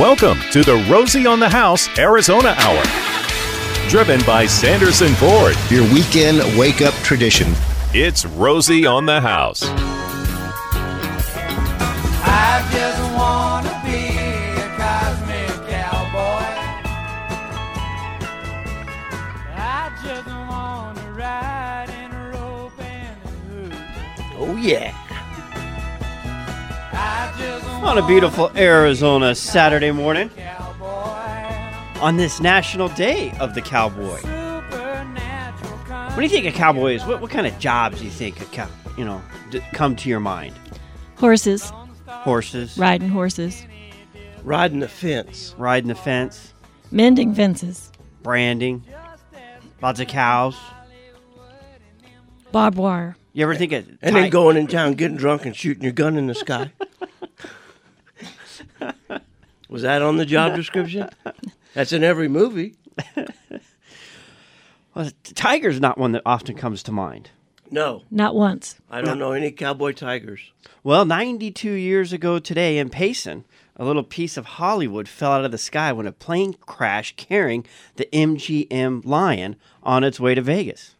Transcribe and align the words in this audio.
Welcome 0.00 0.40
to 0.52 0.62
the 0.62 0.76
Rosie 0.90 1.26
on 1.26 1.40
the 1.40 1.48
House 1.50 1.86
Arizona 1.98 2.54
Hour. 2.56 2.82
Driven 3.90 4.24
by 4.24 4.46
Sanderson 4.46 5.12
Ford. 5.12 5.54
Your 5.68 5.82
weekend 5.92 6.38
wake 6.58 6.80
up 6.80 6.94
tradition. 7.04 7.52
It's 7.92 8.24
Rosie 8.24 8.86
on 8.86 9.04
the 9.04 9.20
House. 9.20 9.62
I 9.62 9.90
On 27.90 27.98
a 27.98 28.06
beautiful 28.06 28.56
Arizona 28.56 29.34
Saturday 29.34 29.90
morning, 29.90 30.30
on 32.00 32.16
this 32.16 32.38
National 32.38 32.88
Day 32.90 33.32
of 33.40 33.56
the 33.56 33.60
Cowboy. 33.60 34.20
What 34.20 36.14
do 36.14 36.22
you 36.22 36.28
think 36.28 36.46
of 36.46 36.54
cowboys? 36.54 37.04
What, 37.04 37.20
what 37.20 37.32
kind 37.32 37.48
of 37.48 37.58
jobs 37.58 37.98
do 37.98 38.04
you 38.04 38.10
think 38.12 38.40
a 38.40 38.44
cow, 38.44 38.68
you 38.96 39.04
know, 39.04 39.20
d- 39.50 39.60
come 39.72 39.96
to 39.96 40.08
your 40.08 40.20
mind? 40.20 40.54
Horses, 41.16 41.72
Horses, 42.06 42.78
riding 42.78 43.08
horses, 43.08 43.66
riding 44.44 44.78
the 44.78 44.86
fence. 44.86 45.56
riding 45.58 45.88
the 45.88 45.96
fence, 45.96 46.54
mending 46.92 47.34
fences, 47.34 47.90
branding, 48.22 48.84
lots 49.82 49.98
of 49.98 50.06
cows. 50.06 50.56
barbed 52.52 52.78
wire. 52.78 53.16
You 53.32 53.42
ever 53.42 53.56
think 53.56 53.72
of 53.72 53.88
And 54.00 54.14
then 54.14 54.30
going 54.30 54.56
in 54.56 54.68
town, 54.68 54.94
getting 54.94 55.16
drunk, 55.16 55.44
and 55.44 55.56
shooting 55.56 55.82
your 55.82 55.92
gun 55.92 56.16
in 56.16 56.28
the 56.28 56.36
sky. 56.36 56.70
Was 59.68 59.82
that 59.82 60.02
on 60.02 60.16
the 60.16 60.26
job 60.26 60.56
description? 60.56 61.08
That's 61.74 61.92
in 61.92 62.02
every 62.02 62.28
movie. 62.28 62.74
Well, 64.94 65.10
tiger's 65.34 65.80
not 65.80 65.98
one 65.98 66.12
that 66.12 66.22
often 66.26 66.56
comes 66.56 66.82
to 66.84 66.92
mind. 66.92 67.30
No, 67.70 68.02
Not 68.10 68.34
once. 68.34 68.80
I 68.90 69.00
don't 69.00 69.20
know 69.20 69.30
any 69.30 69.52
cowboy 69.52 69.92
tigers. 69.92 70.40
Well, 70.82 71.04
92 71.04 71.70
years 71.70 72.12
ago 72.12 72.40
today 72.40 72.78
in 72.78 72.90
Payson, 72.90 73.44
a 73.76 73.84
little 73.84 74.02
piece 74.02 74.36
of 74.36 74.44
Hollywood 74.44 75.06
fell 75.06 75.30
out 75.30 75.44
of 75.44 75.52
the 75.52 75.58
sky 75.58 75.92
when 75.92 76.08
a 76.08 76.12
plane 76.12 76.54
crashed 76.54 77.16
carrying 77.16 77.64
the 77.94 78.08
MGM 78.12 79.04
Lion 79.06 79.54
on 79.84 80.02
its 80.02 80.18
way 80.18 80.34
to 80.34 80.42
Vegas. 80.42 80.96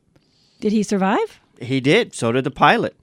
Did 0.61 0.71
he 0.71 0.85
survive? 0.85 1.41
He 1.61 1.81
did. 1.81 2.15
So 2.15 2.31
did 2.31 2.45
the 2.45 2.53
pilot. 2.53 2.95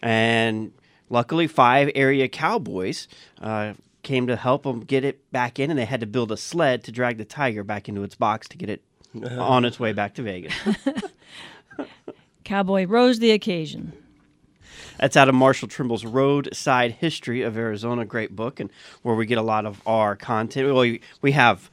And 0.00 0.72
luckily, 1.10 1.48
five 1.48 1.90
area 1.96 2.28
cowboys 2.28 3.08
uh, 3.40 3.72
came 4.02 4.26
to 4.26 4.36
help 4.36 4.64
them 4.64 4.80
get 4.80 5.04
it 5.04 5.30
back 5.30 5.58
in, 5.58 5.70
and 5.70 5.78
they 5.78 5.84
had 5.84 6.00
to 6.00 6.06
build 6.06 6.32
a 6.32 6.36
sled 6.36 6.84
to 6.84 6.92
drag 6.92 7.18
the 7.18 7.24
tiger 7.24 7.62
back 7.62 7.88
into 7.88 8.02
its 8.02 8.14
box 8.14 8.48
to 8.48 8.56
get 8.56 8.68
it 8.68 8.82
uh-huh. 9.14 9.40
on 9.40 9.64
its 9.64 9.78
way 9.78 9.92
back 9.92 10.14
to 10.14 10.22
Vegas. 10.22 10.54
Cowboy 12.44 12.86
rose 12.86 13.18
the 13.18 13.30
occasion. 13.30 13.92
That's 14.98 15.16
out 15.16 15.28
of 15.28 15.34
Marshall 15.34 15.68
Trimble's 15.68 16.04
Roadside 16.04 16.92
History 16.92 17.42
of 17.42 17.56
Arizona, 17.56 18.04
great 18.04 18.36
book, 18.36 18.60
and 18.60 18.70
where 19.02 19.14
we 19.14 19.26
get 19.26 19.38
a 19.38 19.42
lot 19.42 19.66
of 19.66 19.80
our 19.86 20.16
content. 20.16 20.66
Well, 20.66 20.82
we, 20.82 21.00
we 21.20 21.32
have 21.32 21.70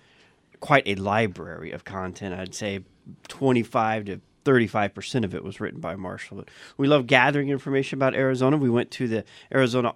quite 0.60 0.84
a 0.88 0.96
library 0.96 1.72
of 1.72 1.84
content. 1.84 2.34
I'd 2.34 2.56
say 2.56 2.82
25 3.28 4.06
to 4.06 4.22
35% 4.46 5.24
of 5.24 5.36
it 5.36 5.44
was 5.44 5.60
written 5.60 5.80
by 5.80 5.96
Marshall. 5.96 6.38
But 6.38 6.50
we 6.78 6.88
love 6.88 7.08
gathering 7.08 7.50
information 7.50 7.98
about 7.98 8.16
Arizona. 8.16 8.58
We 8.58 8.70
went 8.70 8.92
to 8.92 9.08
the 9.08 9.26
Arizona 9.54 9.94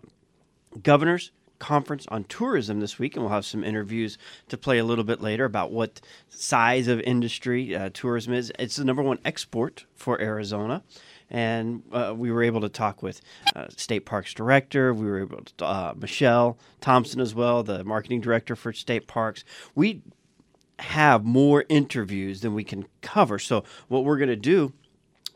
Governor's 0.81 1.31
Conference 1.63 2.05
on 2.09 2.25
Tourism 2.25 2.81
this 2.81 2.99
week, 2.99 3.15
and 3.15 3.23
we'll 3.23 3.33
have 3.33 3.45
some 3.45 3.63
interviews 3.63 4.17
to 4.49 4.57
play 4.57 4.79
a 4.79 4.83
little 4.83 5.05
bit 5.05 5.21
later 5.21 5.45
about 5.45 5.71
what 5.71 6.01
size 6.27 6.89
of 6.89 6.99
industry 6.99 7.73
uh, 7.73 7.89
tourism 7.93 8.33
is. 8.33 8.51
It's 8.59 8.75
the 8.75 8.83
number 8.83 9.01
one 9.01 9.19
export 9.23 9.85
for 9.95 10.19
Arizona. 10.19 10.83
And 11.29 11.83
uh, 11.93 12.13
we 12.17 12.31
were 12.31 12.43
able 12.43 12.59
to 12.59 12.69
talk 12.69 13.01
with 13.01 13.21
uh, 13.55 13.67
State 13.77 14.01
Parks 14.01 14.33
Director. 14.33 14.93
We 14.93 15.05
were 15.05 15.21
able 15.21 15.41
to 15.57 15.65
uh, 15.65 15.93
Michelle 15.95 16.57
Thompson 16.81 17.21
as 17.21 17.33
well, 17.33 17.63
the 17.63 17.85
marketing 17.85 18.19
director 18.19 18.57
for 18.57 18.73
State 18.73 19.07
Parks. 19.07 19.45
We 19.73 20.01
have 20.79 21.23
more 21.23 21.63
interviews 21.69 22.41
than 22.41 22.53
we 22.53 22.65
can 22.65 22.87
cover. 23.01 23.39
So 23.39 23.63
what 23.87 24.03
we're 24.03 24.17
going 24.17 24.27
to 24.27 24.35
do 24.35 24.73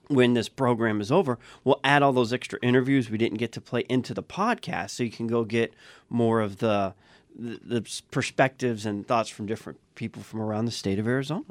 when 0.09 0.33
this 0.33 0.47
program 0.49 1.01
is 1.01 1.11
over, 1.11 1.37
we'll 1.63 1.79
add 1.83 2.01
all 2.03 2.13
those 2.13 2.31
extra 2.33 2.57
interviews 2.61 3.09
we 3.09 3.17
didn't 3.17 3.37
get 3.37 3.51
to 3.53 3.61
play 3.61 3.83
into 3.89 4.13
the 4.13 4.23
podcast, 4.23 4.91
so 4.91 5.03
you 5.03 5.11
can 5.11 5.27
go 5.27 5.43
get 5.43 5.73
more 6.09 6.39
of 6.41 6.57
the 6.57 6.93
the, 7.39 7.59
the 7.63 8.01
perspectives 8.09 8.85
and 8.85 9.05
thoughts 9.07 9.29
from 9.29 9.45
different 9.45 9.79
people 9.95 10.23
from 10.23 10.41
around 10.41 10.65
the 10.65 10.71
state 10.71 10.97
of 10.97 11.07
Arizona. 11.07 11.43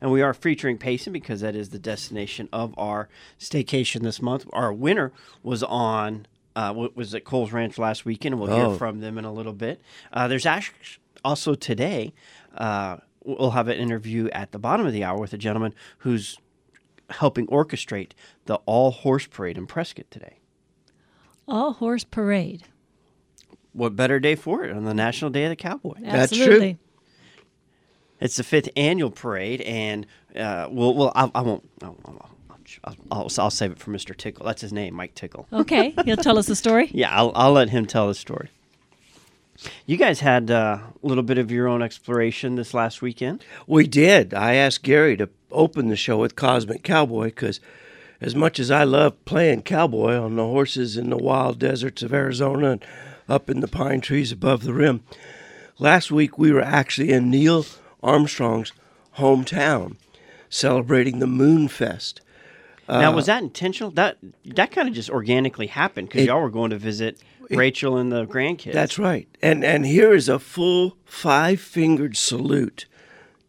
And 0.00 0.10
we 0.10 0.22
are 0.22 0.34
featuring 0.34 0.78
Payson 0.78 1.12
because 1.12 1.42
that 1.42 1.54
is 1.54 1.68
the 1.68 1.78
destination 1.78 2.48
of 2.52 2.74
our 2.78 3.08
staycation 3.38 4.02
this 4.02 4.20
month. 4.20 4.46
Our 4.52 4.72
winner 4.72 5.12
was 5.42 5.62
on 5.62 6.26
uh, 6.56 6.88
was 6.94 7.14
at 7.14 7.24
Kohl's 7.24 7.52
Ranch 7.52 7.78
last 7.78 8.04
weekend, 8.04 8.34
and 8.34 8.40
we'll 8.42 8.52
Oh. 8.52 8.68
hear 8.70 8.78
from 8.78 9.00
them 9.00 9.16
in 9.16 9.24
a 9.24 9.32
little 9.32 9.52
bit. 9.54 9.80
Uh, 10.12 10.28
there's 10.28 10.46
also 11.24 11.54
today. 11.54 12.12
Uh, 12.54 12.98
we'll 13.24 13.52
have 13.52 13.68
an 13.68 13.78
interview 13.78 14.28
at 14.30 14.52
the 14.52 14.58
bottom 14.58 14.84
of 14.84 14.92
the 14.92 15.04
hour 15.04 15.18
with 15.18 15.32
a 15.32 15.38
gentleman 15.38 15.72
who's 15.98 16.36
helping 17.12 17.46
orchestrate 17.48 18.12
the 18.46 18.56
all 18.66 18.90
horse 18.90 19.26
parade 19.26 19.58
in 19.58 19.66
Prescott 19.66 20.10
today. 20.10 20.38
All 21.48 21.72
horse 21.74 22.04
parade. 22.04 22.64
What 23.72 23.96
better 23.96 24.20
day 24.20 24.34
for 24.34 24.64
it 24.64 24.72
on 24.76 24.84
the 24.84 24.94
National 24.94 25.30
Day 25.30 25.44
of 25.44 25.50
the 25.50 25.56
Cowboy? 25.56 25.94
That's 26.00 26.32
true. 26.32 26.42
Absolutely. 26.42 26.78
It's 28.20 28.36
the 28.36 28.44
fifth 28.44 28.68
annual 28.76 29.10
parade, 29.10 29.62
and 29.62 30.06
uh, 30.36 30.68
we'll, 30.70 30.94
well, 30.94 31.12
I, 31.14 31.30
I 31.34 31.40
won't. 31.40 31.68
I'll, 31.82 31.96
I'll, 32.04 32.30
I'll, 32.84 32.96
I'll, 33.10 33.28
I'll 33.38 33.50
save 33.50 33.72
it 33.72 33.78
for 33.78 33.90
Mr. 33.90 34.16
Tickle. 34.16 34.46
That's 34.46 34.60
his 34.60 34.72
name, 34.72 34.94
Mike 34.94 35.14
Tickle. 35.14 35.48
Okay, 35.52 35.94
he'll 36.04 36.16
tell 36.16 36.38
us 36.38 36.46
the 36.46 36.54
story. 36.54 36.88
Yeah, 36.94 37.10
I'll, 37.14 37.32
I'll 37.34 37.52
let 37.52 37.70
him 37.70 37.84
tell 37.86 38.06
the 38.06 38.14
story. 38.14 38.48
You 39.86 39.96
guys 39.96 40.20
had 40.20 40.50
uh, 40.50 40.78
a 41.02 41.06
little 41.06 41.22
bit 41.22 41.38
of 41.38 41.50
your 41.50 41.68
own 41.68 41.82
exploration 41.82 42.56
this 42.56 42.74
last 42.74 43.02
weekend. 43.02 43.44
We 43.66 43.86
did. 43.86 44.34
I 44.34 44.54
asked 44.54 44.82
Gary 44.82 45.16
to 45.18 45.28
open 45.50 45.88
the 45.88 45.96
show 45.96 46.18
with 46.18 46.36
Cosmic 46.36 46.82
Cowboy 46.82 47.26
because, 47.26 47.60
as 48.20 48.34
much 48.34 48.58
as 48.58 48.70
I 48.70 48.84
love 48.84 49.24
playing 49.24 49.62
cowboy 49.62 50.16
on 50.16 50.36
the 50.36 50.44
horses 50.44 50.96
in 50.96 51.10
the 51.10 51.16
wild 51.16 51.58
deserts 51.58 52.02
of 52.02 52.14
Arizona 52.14 52.72
and 52.72 52.84
up 53.28 53.50
in 53.50 53.60
the 53.60 53.68
pine 53.68 54.00
trees 54.00 54.32
above 54.32 54.62
the 54.62 54.72
rim, 54.72 55.02
last 55.78 56.10
week 56.10 56.38
we 56.38 56.50
were 56.52 56.62
actually 56.62 57.12
in 57.12 57.30
Neil 57.30 57.66
Armstrong's 58.02 58.72
hometown 59.18 59.96
celebrating 60.48 61.18
the 61.18 61.26
Moon 61.26 61.68
Fest. 61.68 62.20
Now, 62.88 63.12
was 63.12 63.26
that 63.26 63.42
intentional? 63.42 63.90
That 63.92 64.18
that 64.44 64.70
kind 64.72 64.88
of 64.88 64.94
just 64.94 65.10
organically 65.10 65.68
happened 65.68 66.08
because 66.08 66.26
y'all 66.26 66.40
were 66.40 66.50
going 66.50 66.70
to 66.70 66.78
visit 66.78 67.18
Rachel 67.50 67.96
and 67.96 68.10
the 68.10 68.26
grandkids. 68.26 68.72
That's 68.72 68.98
right. 68.98 69.28
And 69.40 69.64
and 69.64 69.86
here 69.86 70.12
is 70.12 70.28
a 70.28 70.38
full 70.38 70.96
five 71.04 71.60
fingered 71.60 72.16
salute 72.16 72.86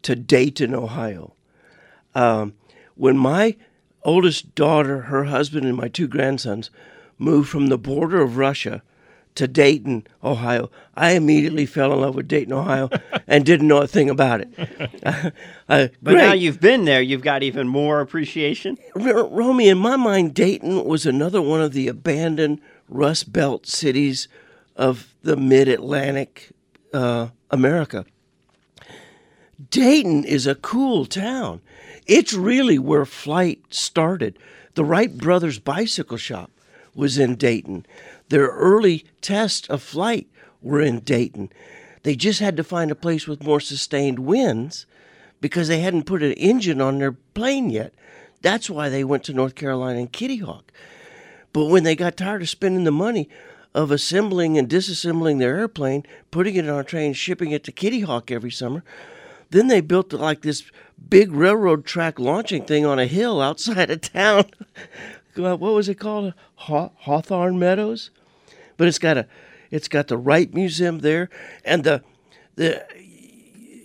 to 0.04 0.16
Dayton, 0.16 0.76
Ohio. 0.76 1.34
Um, 2.14 2.54
when 2.96 3.18
my 3.18 3.56
oldest 4.04 4.54
daughter, 4.54 5.04
her 5.04 5.26
husband, 5.26 5.66
and 5.66 5.76
my 5.76 5.88
two 5.88 6.08
grandsons 6.08 6.70
moved 7.18 7.50
from 7.50 7.68
the 7.68 7.78
border 7.78 8.22
of 8.22 8.38
Russia 8.38 8.84
to 9.36 9.48
Dayton, 9.48 10.06
Ohio, 10.24 10.70
I 10.96 11.12
immediately 11.14 11.66
fell 11.66 11.92
in 11.94 12.02
love 12.02 12.16
with 12.16 12.28
Dayton, 12.28 12.54
Ohio, 12.54 12.90
and 13.28 13.46
didn't 13.46 13.68
know 13.68 13.82
a 13.82 13.88
thing 13.88 14.10
about 14.10 14.42
it. 14.42 15.34
Uh, 15.70 15.88
But 16.02 16.16
now 16.16 16.34
you've 16.34 16.60
been 16.60 16.84
there, 16.84 17.02
you've 17.02 17.22
got 17.22 17.42
even 17.42 17.68
more 17.70 18.02
appreciation. 18.02 18.78
R- 19.00 19.26
Romy, 19.26 19.70
in 19.70 19.78
my 19.78 19.96
mind, 19.96 20.34
Dayton 20.34 20.84
was 20.84 21.06
another 21.06 21.42
one 21.42 21.62
of 21.62 21.72
the 21.72 21.88
abandoned 21.88 22.60
Rust 22.90 23.32
Belt 23.32 23.66
cities 23.66 24.28
of 24.76 25.08
the 25.24 25.38
mid 25.38 25.70
Atlantic 25.70 26.52
uh, 26.94 27.30
America. 27.50 28.06
Dayton 29.70 30.26
is 30.26 30.46
a 30.46 30.56
cool 30.56 31.06
town. 31.06 31.62
It's 32.06 32.34
really 32.34 32.78
where 32.78 33.06
flight 33.06 33.62
started. 33.70 34.38
The 34.76 34.84
Wright 34.84 35.18
Brothers 35.18 35.60
Bicycle 35.60 36.18
Shop 36.18 36.52
was 36.94 37.18
in 37.18 37.36
Dayton. 37.36 37.86
Their 38.30 38.48
early 38.48 39.06
tests 39.22 39.68
of 39.70 39.82
flight 39.82 40.28
were 40.62 40.82
in 40.82 41.00
Dayton. 41.00 41.52
They 42.04 42.16
just 42.16 42.40
had 42.40 42.58
to 42.58 42.64
find 42.64 42.92
a 42.92 42.96
place 42.96 43.28
with 43.28 43.44
more 43.44 43.60
sustained 43.60 44.20
winds 44.20 44.86
because 45.42 45.68
they 45.68 45.80
hadn't 45.80 46.06
put 46.06 46.24
an 46.24 46.34
engine 46.34 46.82
on 46.82 47.00
their 47.00 47.12
plane 47.12 47.70
yet. 47.70 47.94
That's 48.42 48.70
why 48.70 48.90
they 48.90 49.04
went 49.04 49.24
to 49.26 49.34
North 49.34 49.56
Carolina 49.56 50.00
and 50.00 50.12
Kitty 50.12 50.38
Hawk. 50.38 50.72
But 51.54 51.66
when 51.66 51.84
they 51.84 51.96
got 51.96 52.18
tired 52.18 52.42
of 52.42 52.50
spending 52.50 52.84
the 52.84 52.92
money 52.92 53.30
of 53.74 53.92
assembling 53.92 54.58
and 54.58 54.70
disassembling 54.70 55.40
their 55.40 55.58
airplane, 55.58 56.04
putting 56.32 56.56
it 56.56 56.70
on 56.70 56.80
a 56.80 56.84
train, 56.84 57.14
shipping 57.14 57.52
it 57.52 57.64
to 57.66 57.72
Kitty 57.72 58.02
Hawk 58.02 58.32
every 58.32 58.52
summer, 58.52 58.84
then 59.50 59.68
they 59.68 59.82
built 59.82 60.12
like 60.14 60.42
this 60.42 60.64
big 61.10 61.32
railroad 61.32 61.86
track 61.86 62.20
launching 62.20 62.66
thing 62.66 62.86
on 62.86 63.00
a 63.00 63.06
hill 63.06 63.42
outside 63.42 63.90
of 63.92 64.02
town. 64.02 64.46
Uh, 65.38 65.56
what 65.56 65.74
was 65.74 65.90
it 65.90 65.96
called? 65.96 66.34
Haw- 66.56 66.92
Hawthorne 66.98 67.60
Meadows. 67.60 68.12
But 68.78 68.88
it's 68.88 69.00
got 69.00 69.18
a 69.18 69.28
It's 69.72 69.88
got 69.88 70.08
the 70.08 70.18
Wright 70.18 70.54
Museum 70.54 71.00
there, 71.00 71.30
and 71.66 71.84
the 71.84 72.04
the 72.56 72.84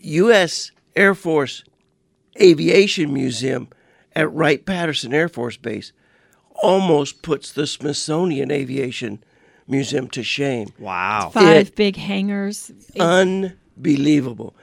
U.S. 0.02 0.72
Air 0.96 1.14
Force 1.14 1.64
Aviation 2.40 3.12
Museum 3.12 3.68
at 4.14 4.32
Wright 4.32 4.64
Patterson 4.64 5.12
Air 5.14 5.28
Force 5.28 5.56
Base 5.56 5.92
almost 6.62 7.22
puts 7.22 7.52
the 7.52 7.66
Smithsonian 7.66 8.50
Aviation 8.50 9.22
Museum 9.66 10.08
to 10.08 10.22
shame. 10.22 10.68
Wow. 10.78 11.30
Five 11.32 11.68
It- 11.68 11.76
big 11.76 11.96
hangars. 11.96 12.72
Unbelievable. 12.98 14.54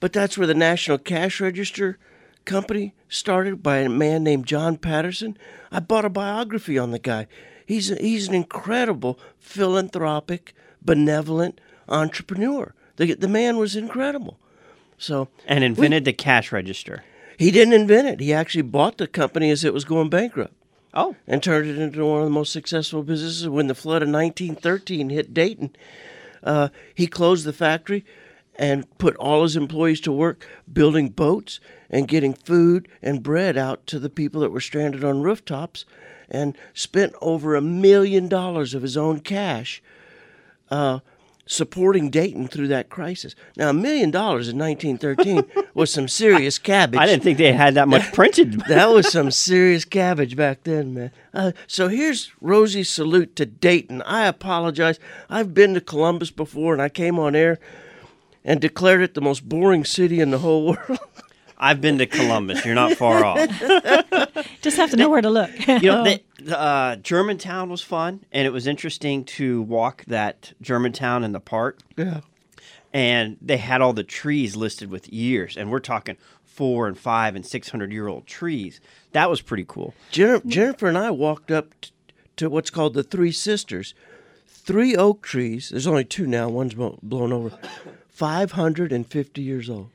But 0.00 0.12
that's 0.12 0.36
where 0.36 0.46
the 0.46 0.54
National 0.54 0.98
Cash 0.98 1.40
Register 1.40 1.98
Company 2.44 2.94
started 3.08 3.62
by 3.62 3.78
a 3.78 3.88
man 3.88 4.22
named 4.22 4.46
John 4.46 4.76
Patterson. 4.76 5.36
I 5.72 5.80
bought 5.80 6.04
a 6.04 6.10
biography 6.10 6.78
on 6.78 6.90
the 6.90 6.98
guy. 6.98 7.26
He's 7.64 7.90
a, 7.90 7.94
he's 7.96 8.28
an 8.28 8.34
incredible 8.34 9.18
philanthropic, 9.38 10.54
benevolent 10.82 11.60
entrepreneur. 11.88 12.74
The 12.96 13.14
the 13.14 13.28
man 13.28 13.56
was 13.56 13.76
incredible. 13.76 14.38
So 14.98 15.28
And 15.46 15.64
invented 15.64 16.04
the 16.04 16.12
cash 16.12 16.52
register. 16.52 17.02
he 17.38 17.50
didn't 17.50 17.72
invent 17.74 18.08
it. 18.08 18.20
He 18.20 18.32
actually 18.32 18.62
bought 18.62 18.98
the 18.98 19.06
company 19.08 19.50
as 19.50 19.64
it 19.64 19.74
was 19.74 19.84
going 19.84 20.08
bankrupt 20.10 20.52
Oh. 20.92 21.16
and 21.26 21.42
turned 21.42 21.68
it 21.68 21.78
into 21.78 22.04
one 22.06 22.20
of 22.20 22.24
the 22.26 22.30
most 22.30 22.52
successful 22.52 23.02
businesses. 23.02 23.48
When 23.48 23.66
the 23.66 23.74
flood 23.74 24.02
of 24.02 24.08
1913 24.10 25.08
hit 25.10 25.34
Dayton, 25.34 25.74
uh, 26.44 26.68
he 26.94 27.06
closed 27.08 27.44
the 27.44 27.52
factory 27.52 28.04
and 28.56 28.86
put 28.98 29.16
all 29.16 29.42
his 29.42 29.56
employees 29.56 30.00
to 30.00 30.12
work 30.12 30.46
building 30.72 31.08
boats 31.08 31.60
and 31.90 32.08
getting 32.08 32.34
food 32.34 32.88
and 33.02 33.22
bread 33.22 33.56
out 33.56 33.86
to 33.86 33.98
the 33.98 34.10
people 34.10 34.40
that 34.40 34.50
were 34.50 34.60
stranded 34.60 35.04
on 35.04 35.22
rooftops 35.22 35.84
and 36.30 36.56
spent 36.72 37.14
over 37.20 37.54
a 37.54 37.60
million 37.60 38.28
dollars 38.28 38.74
of 38.74 38.82
his 38.82 38.96
own 38.96 39.20
cash 39.20 39.82
uh, 40.70 41.00
supporting 41.46 42.10
Dayton 42.10 42.48
through 42.48 42.68
that 42.68 42.88
crisis. 42.88 43.34
Now, 43.56 43.70
a 43.70 43.74
million 43.74 44.10
dollars 44.10 44.48
in 44.48 44.58
1913 44.58 45.66
was 45.74 45.92
some 45.92 46.08
serious 46.08 46.58
cabbage. 46.58 46.98
I 46.98 47.06
didn't 47.06 47.22
think 47.22 47.38
they 47.38 47.52
had 47.52 47.74
that 47.74 47.88
much 47.88 48.12
printed. 48.14 48.62
That 48.68 48.86
was 48.90 49.10
some 49.10 49.30
serious 49.30 49.84
cabbage 49.84 50.36
back 50.36 50.64
then, 50.64 50.94
man. 50.94 51.10
Uh, 51.32 51.52
so 51.66 51.88
here's 51.88 52.32
Rosie's 52.40 52.88
salute 52.88 53.36
to 53.36 53.46
Dayton. 53.46 54.02
I 54.02 54.26
apologize. 54.26 54.98
I've 55.28 55.52
been 55.52 55.74
to 55.74 55.80
Columbus 55.80 56.30
before, 56.30 56.72
and 56.72 56.82
I 56.82 56.88
came 56.88 57.18
on 57.18 57.34
air 57.34 57.58
and 58.44 58.60
declared 58.60 59.02
it 59.02 59.14
the 59.14 59.20
most 59.20 59.48
boring 59.48 59.84
city 59.84 60.20
in 60.20 60.30
the 60.30 60.38
whole 60.38 60.66
world. 60.66 60.98
I've 61.56 61.80
been 61.80 61.98
to 61.98 62.06
Columbus. 62.06 62.64
You're 62.64 62.74
not 62.74 62.92
far 62.94 63.24
off. 63.24 63.38
Just 64.60 64.76
have 64.76 64.90
to 64.90 64.96
know 64.96 65.08
where 65.08 65.22
to 65.22 65.30
look. 65.30 65.50
You 65.66 65.80
know, 65.80 66.04
the, 66.04 66.22
the, 66.40 66.60
uh, 66.60 66.96
Germantown 66.96 67.70
was 67.70 67.80
fun, 67.80 68.24
and 68.32 68.46
it 68.46 68.50
was 68.50 68.66
interesting 68.66 69.24
to 69.24 69.62
walk 69.62 70.04
that 70.06 70.52
Germantown 70.60 71.24
in 71.24 71.32
the 71.32 71.40
park. 71.40 71.78
yeah. 71.96 72.20
And 72.92 73.38
they 73.40 73.56
had 73.56 73.80
all 73.80 73.92
the 73.92 74.04
trees 74.04 74.54
listed 74.54 74.88
with 74.88 75.12
years, 75.12 75.56
and 75.56 75.68
we're 75.68 75.80
talking 75.80 76.16
four 76.44 76.86
and 76.86 76.96
five 76.96 77.34
and 77.34 77.44
six 77.44 77.70
hundred 77.70 77.90
year 77.92 78.06
old 78.06 78.24
trees. 78.24 78.80
That 79.10 79.28
was 79.28 79.40
pretty 79.40 79.64
cool. 79.66 79.94
Jennifer, 80.12 80.46
Jennifer 80.46 80.86
and 80.86 80.96
I 80.96 81.10
walked 81.10 81.50
up 81.50 81.74
t- 81.80 81.90
to 82.36 82.48
what's 82.48 82.70
called 82.70 82.94
the 82.94 83.02
Three 83.02 83.32
Sisters. 83.32 83.94
Three 84.46 84.94
oak 84.94 85.22
trees. 85.22 85.70
There's 85.70 85.88
only 85.88 86.04
two 86.04 86.28
now. 86.28 86.48
One's 86.48 86.74
blown 86.74 87.32
over. 87.32 87.58
550 88.14 89.42
years 89.42 89.68
old. 89.68 89.90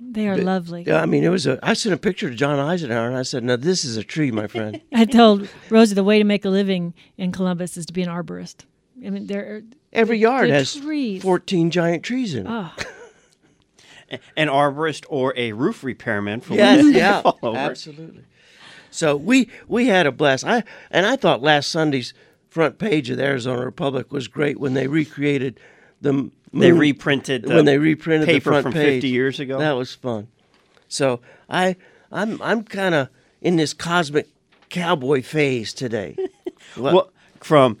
they 0.00 0.28
are 0.28 0.36
lovely. 0.36 0.84
Yeah, 0.86 1.00
I 1.00 1.06
mean, 1.06 1.24
it 1.24 1.28
was 1.28 1.46
a. 1.46 1.58
I 1.62 1.72
sent 1.74 1.94
a 1.94 1.98
picture 1.98 2.28
to 2.28 2.34
John 2.34 2.58
Eisenhower, 2.58 3.06
and 3.08 3.16
I 3.16 3.22
said, 3.22 3.42
"Now 3.44 3.56
this 3.56 3.84
is 3.84 3.96
a 3.96 4.04
tree, 4.04 4.30
my 4.32 4.46
friend." 4.48 4.80
I 4.92 5.04
told 5.04 5.48
Rosie 5.70 5.94
the 5.94 6.04
way 6.04 6.18
to 6.18 6.24
make 6.24 6.44
a 6.44 6.50
living 6.50 6.94
in 7.16 7.32
Columbus 7.32 7.76
is 7.76 7.86
to 7.86 7.92
be 7.92 8.02
an 8.02 8.08
arborist. 8.08 8.64
I 9.04 9.10
mean, 9.10 9.26
there 9.28 9.42
are 9.56 9.62
Every 9.92 10.16
the- 10.16 10.22
yard 10.22 10.50
the 10.50 10.54
has 10.54 10.74
trees. 10.74 11.22
14 11.22 11.70
giant 11.70 12.02
trees 12.02 12.34
in 12.34 12.46
it. 12.46 12.50
Oh, 12.50 12.74
An 14.36 14.48
arborist 14.48 15.04
or 15.08 15.34
a 15.36 15.52
roof 15.52 15.84
repairman 15.84 16.40
for 16.40 16.54
Yes, 16.54 16.84
yeah, 16.94 17.22
absolutely. 17.44 18.24
So 18.90 19.14
we 19.16 19.48
we 19.68 19.86
had 19.86 20.06
a 20.06 20.12
blast. 20.12 20.44
I 20.44 20.64
and 20.90 21.06
I 21.06 21.14
thought 21.16 21.42
last 21.42 21.70
Sunday's 21.70 22.12
front 22.48 22.78
page 22.78 23.10
of 23.10 23.18
the 23.18 23.24
Arizona 23.24 23.64
Republic 23.64 24.10
was 24.10 24.26
great 24.26 24.58
when 24.58 24.74
they 24.74 24.86
recreated 24.88 25.60
the 26.00 26.08
m- 26.10 26.32
They 26.52 26.70
moon- 26.70 26.78
reprinted 26.80 27.42
the 27.42 27.54
when 27.54 27.64
they 27.64 27.78
reprinted 27.78 28.28
the 28.28 28.32
paper 28.32 28.50
front 28.50 28.62
from 28.64 28.72
page 28.72 29.02
50 29.02 29.08
years 29.08 29.40
ago. 29.40 29.58
That 29.58 29.72
was 29.72 29.94
fun. 29.94 30.28
So 30.88 31.20
I 31.48 31.76
I'm 32.10 32.40
I'm 32.42 32.62
kind 32.64 32.94
of 32.94 33.08
in 33.40 33.56
this 33.56 33.72
cosmic 33.74 34.28
cowboy 34.68 35.22
phase 35.22 35.72
today. 35.72 36.16
Well, 36.76 37.10
from 37.40 37.78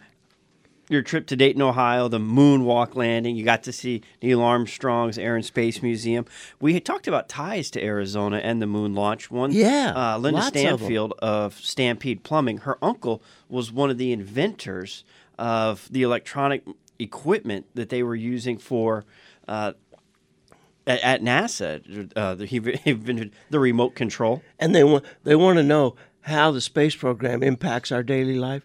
your 0.88 1.02
trip 1.02 1.26
to 1.26 1.36
Dayton, 1.36 1.60
Ohio, 1.60 2.08
the 2.08 2.18
moonwalk 2.18 2.94
landing, 2.94 3.36
you 3.36 3.44
got 3.44 3.62
to 3.64 3.72
see 3.72 4.02
Neil 4.22 4.40
Armstrong's 4.40 5.18
Air 5.18 5.36
and 5.36 5.44
Space 5.44 5.82
Museum. 5.82 6.24
We 6.60 6.72
had 6.74 6.84
talked 6.84 7.06
about 7.06 7.28
ties 7.28 7.70
to 7.72 7.82
Arizona 7.84 8.38
and 8.38 8.62
the 8.62 8.66
moon 8.66 8.94
launch. 8.94 9.30
One, 9.30 9.52
Yeah, 9.52 9.92
uh, 9.94 10.18
Linda 10.18 10.40
lots 10.40 10.48
of. 10.56 10.58
Stanfield 10.60 11.12
of, 11.18 11.54
Stampede 11.60 12.22
Plumbing. 12.24 12.58
Her 12.58 12.78
uncle 12.82 13.22
was 13.48 13.70
one 13.70 13.90
of 13.90 13.98
the 13.98 14.10
inventors 14.12 15.04
of 15.38 15.86
the 15.92 16.02
electronic 16.02 16.64
equipment 16.98 17.66
that 17.74 17.88
they 17.88 18.02
were 18.02 18.14
using 18.14 18.58
for. 18.58 19.04
Uh, 19.46 19.72
at, 20.86 21.00
at 21.02 21.22
NASA, 21.22 22.10
uh, 22.16 22.34
the- 22.34 22.46
he 22.46 22.56
invented 22.84 23.32
the 23.50 23.58
remote 23.60 23.94
control. 23.94 24.42
and 24.58 24.74
they 24.74 24.84
want 24.84 25.04
they 25.24 25.34
want 25.36 25.58
to 25.58 25.62
know 25.62 25.96
how 26.22 26.50
the 26.50 26.60
space 26.60 26.94
program 26.96 27.42
impacts 27.42 27.90
our 27.92 28.02
daily 28.02 28.36
life. 28.36 28.64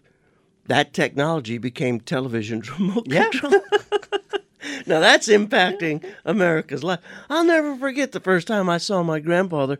That 0.66 0.92
technology 0.94 1.58
became 1.58 2.00
television's 2.00 2.70
remote 2.78 3.04
Yeah. 3.06 3.28
control. 3.28 3.52
now 4.86 5.00
that's 5.00 5.28
impacting 5.28 6.04
America's 6.24 6.82
life. 6.82 7.00
I'll 7.28 7.44
never 7.44 7.76
forget 7.76 8.12
the 8.12 8.20
first 8.20 8.46
time 8.46 8.68
I 8.70 8.78
saw 8.78 9.02
my 9.02 9.20
grandfather 9.20 9.78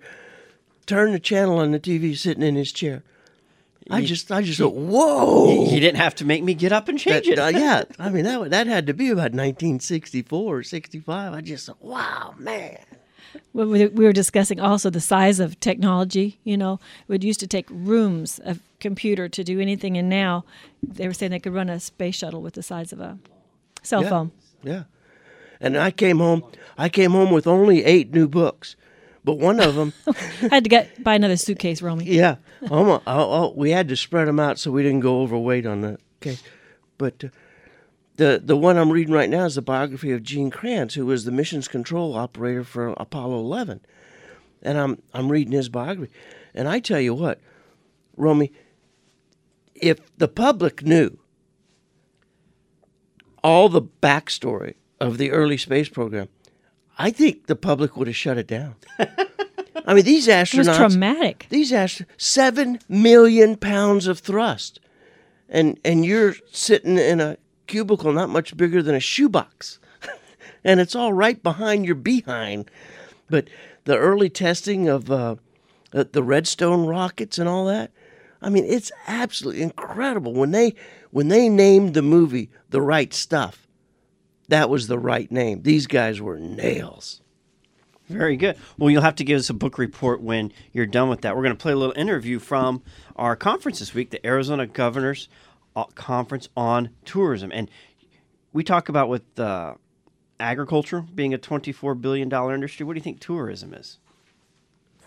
turn 0.87 1.13
the 1.13 1.19
channel 1.19 1.59
on 1.59 1.73
the 1.73 1.81
TV 1.81 2.17
sitting 2.17 2.43
in 2.43 2.55
his 2.57 2.73
chair. 2.73 3.03
I 3.91 4.03
just 4.05 4.33
I 4.33 4.41
just 4.43 4.61
went, 4.61 4.73
whoa. 4.75 5.67
He 5.67 5.79
didn't 5.79 5.99
have 6.01 6.15
to 6.17 6.25
make 6.25 6.43
me 6.43 6.55
get 6.55 6.73
up 6.73 6.89
and 6.89 6.99
change 6.99 7.27
That- 7.27 7.33
it. 7.33 7.39
uh, 7.39 7.47
yeah, 7.59 7.85
I 7.99 8.09
mean 8.11 8.25
that 8.25 8.51
that 8.51 8.67
had 8.67 8.87
to 8.87 8.95
be 8.95 9.11
about 9.11 9.33
1964 9.33 10.59
or 10.59 10.63
65. 10.63 11.33
I 11.35 11.41
just 11.41 11.67
thought, 11.67 11.83
wow, 11.83 12.35
man. 12.39 12.79
Well, 13.53 13.67
we 13.67 13.87
we 13.89 14.05
were 14.05 14.13
discussing 14.13 14.61
also 14.61 14.91
the 14.91 15.01
size 15.01 15.39
of 15.41 15.59
technology. 15.61 16.39
You 16.45 16.57
know, 16.57 16.81
it 17.09 17.23
used 17.25 17.41
to 17.41 17.47
take 17.47 17.67
rooms 17.71 18.39
of 18.45 18.61
computer 18.81 19.29
to 19.29 19.45
do 19.45 19.61
anything, 19.61 19.97
and 19.99 20.09
now 20.09 20.45
they 20.83 21.07
were 21.07 21.15
saying 21.15 21.31
they 21.33 21.39
could 21.41 21.55
run 21.55 21.69
a 21.69 21.79
space 21.81 22.15
shuttle 22.17 22.41
with 22.43 22.55
the 22.55 22.63
size 22.63 22.93
of 22.93 23.01
a 23.01 23.19
cell 23.83 24.03
Yeah. 24.03 24.09
phone. 24.09 24.33
Yeah. 24.63 24.83
And 25.61 25.77
I 25.77 25.91
came 25.91 26.19
home. 26.19 26.43
I 26.79 26.89
came 26.89 27.11
home 27.13 27.31
with 27.33 27.47
only 27.47 27.85
eight 27.85 28.13
new 28.15 28.29
books, 28.29 28.77
but 29.25 29.39
one 29.39 29.59
of 29.61 29.75
them, 29.75 29.93
I 30.43 30.49
Had 30.51 30.65
to 30.65 30.71
get 30.71 31.03
buy 31.03 31.15
another 31.15 31.37
suitcase, 31.37 31.81
Romy. 31.83 32.05
yeah, 32.05 32.37
almo- 32.71 33.03
oh, 33.07 33.45
oh, 33.47 33.53
we 33.57 33.71
had 33.71 33.89
to 33.89 33.97
spread 33.97 34.29
them 34.29 34.39
out 34.39 34.59
so 34.59 34.71
we 34.71 34.83
didn't 34.83 35.01
go 35.01 35.23
overweight 35.23 35.67
on 35.67 35.81
the 35.81 35.99
case. 36.21 36.43
But 36.99 37.25
uh, 37.25 37.29
the 38.17 38.41
the 38.45 38.57
one 38.57 38.77
I'm 38.77 38.91
reading 38.93 39.15
right 39.15 39.31
now 39.31 39.45
is 39.47 39.55
the 39.57 39.63
biography 39.63 40.13
of 40.13 40.23
Gene 40.23 40.51
Kranz, 40.51 40.95
who 40.95 41.07
was 41.07 41.25
the 41.25 41.33
missions 41.33 41.67
control 41.69 42.15
operator 42.15 42.63
for 42.65 42.89
Apollo 42.99 43.39
11, 43.41 43.81
and 44.63 44.79
I'm 44.79 45.03
I'm 45.13 45.33
reading 45.33 45.53
his 45.53 45.69
biography, 45.69 46.13
and 46.55 46.69
I 46.69 46.79
tell 46.79 47.01
you 47.01 47.15
what, 47.15 47.41
Romy, 48.17 48.53
if 49.75 49.99
the 50.19 50.29
public 50.29 50.85
knew 50.85 51.19
all 53.43 53.69
the 53.69 53.83
backstory 53.83 54.75
of 55.01 55.19
the 55.19 55.31
early 55.31 55.57
space 55.59 55.89
program, 55.89 56.29
I 56.99 57.11
think 57.11 57.47
the 57.47 57.57
public 57.57 57.97
would 57.97 58.07
have 58.07 58.17
shut 58.17 58.39
it 58.39 58.47
down. 58.47 58.77
I 59.87 59.95
mean, 59.95 60.05
these 60.05 60.29
It 60.29 60.55
was 60.57 60.69
astronauts, 60.69 60.77
traumatic. 60.77 61.47
these 61.51 61.73
ast- 61.73 62.03
seven 62.17 62.79
million 62.89 63.57
pounds 63.57 64.07
of 64.07 64.19
thrust, 64.21 64.81
and 65.49 65.79
and 65.85 66.05
you're 66.05 66.35
sitting 66.53 66.97
in 66.99 67.21
a 67.21 67.37
cubicle 67.67 68.13
not 68.13 68.29
much 68.31 68.57
bigger 68.57 68.83
than 68.83 68.95
a 68.95 69.01
shoebox, 69.01 69.79
and 70.65 70.81
it's 70.81 70.95
all 70.95 71.13
right 71.13 71.43
behind 71.43 71.85
your 71.85 71.97
behind. 71.97 72.71
But 73.29 73.49
the 73.85 73.97
early 73.99 74.31
testing 74.31 74.89
of 74.89 75.11
uh, 75.11 75.37
the 75.91 76.05
the 76.05 76.23
Redstone 76.23 76.87
rockets 76.87 77.39
and 77.39 77.49
all 77.49 77.67
that, 77.67 77.91
I 78.41 78.51
mean, 78.51 78.65
it's 78.67 78.93
absolutely 79.09 79.63
incredible 79.63 80.33
when 80.33 80.53
they 80.53 80.75
when 81.11 81.29
they 81.29 81.49
named 81.49 81.95
the 81.95 82.03
movie 82.03 82.51
"The 82.71 82.81
Right 82.81 83.13
Stuff." 83.13 83.64
That 84.49 84.69
was 84.69 84.87
the 84.87 84.99
right 84.99 85.31
name. 85.31 85.63
These 85.63 85.87
guys 85.87 86.21
were 86.21 86.39
nails. 86.39 87.21
Very 88.09 88.37
good. 88.37 88.57
Well, 88.77 88.91
you'll 88.91 89.03
have 89.03 89.15
to 89.17 89.25
give 89.25 89.39
us 89.39 89.49
a 89.49 89.55
book 89.55 89.79
report 89.79 90.21
when 90.21 90.53
you're 90.73 90.85
done 90.87 91.09
with 91.09 91.23
that. 91.23 91.35
We're 91.35 91.43
going 91.43 91.57
to 91.57 91.63
play 91.63 91.73
a 91.73 91.77
little 91.77 91.97
interview 91.97 92.39
from 92.39 92.83
our 93.17 93.35
conference 93.35 93.79
this 93.79 93.95
week, 93.95 94.11
the 94.11 94.25
Arizona 94.27 94.67
Governors 94.67 95.29
uh, 95.75 95.85
Conference 95.95 96.49
on 96.55 96.91
Tourism. 97.07 97.51
And 97.53 97.71
we 98.53 98.63
talk 98.63 98.91
about 98.91 99.09
with 99.09 99.39
uh, 99.41 99.75
agriculture 100.39 101.01
being 101.01 101.33
a 101.33 101.39
$24 101.39 101.99
billion 101.99 102.31
industry. 102.31 102.85
What 102.85 102.93
do 102.93 102.99
you 102.99 103.03
think 103.05 103.21
tourism 103.21 103.73
is? 103.73 103.99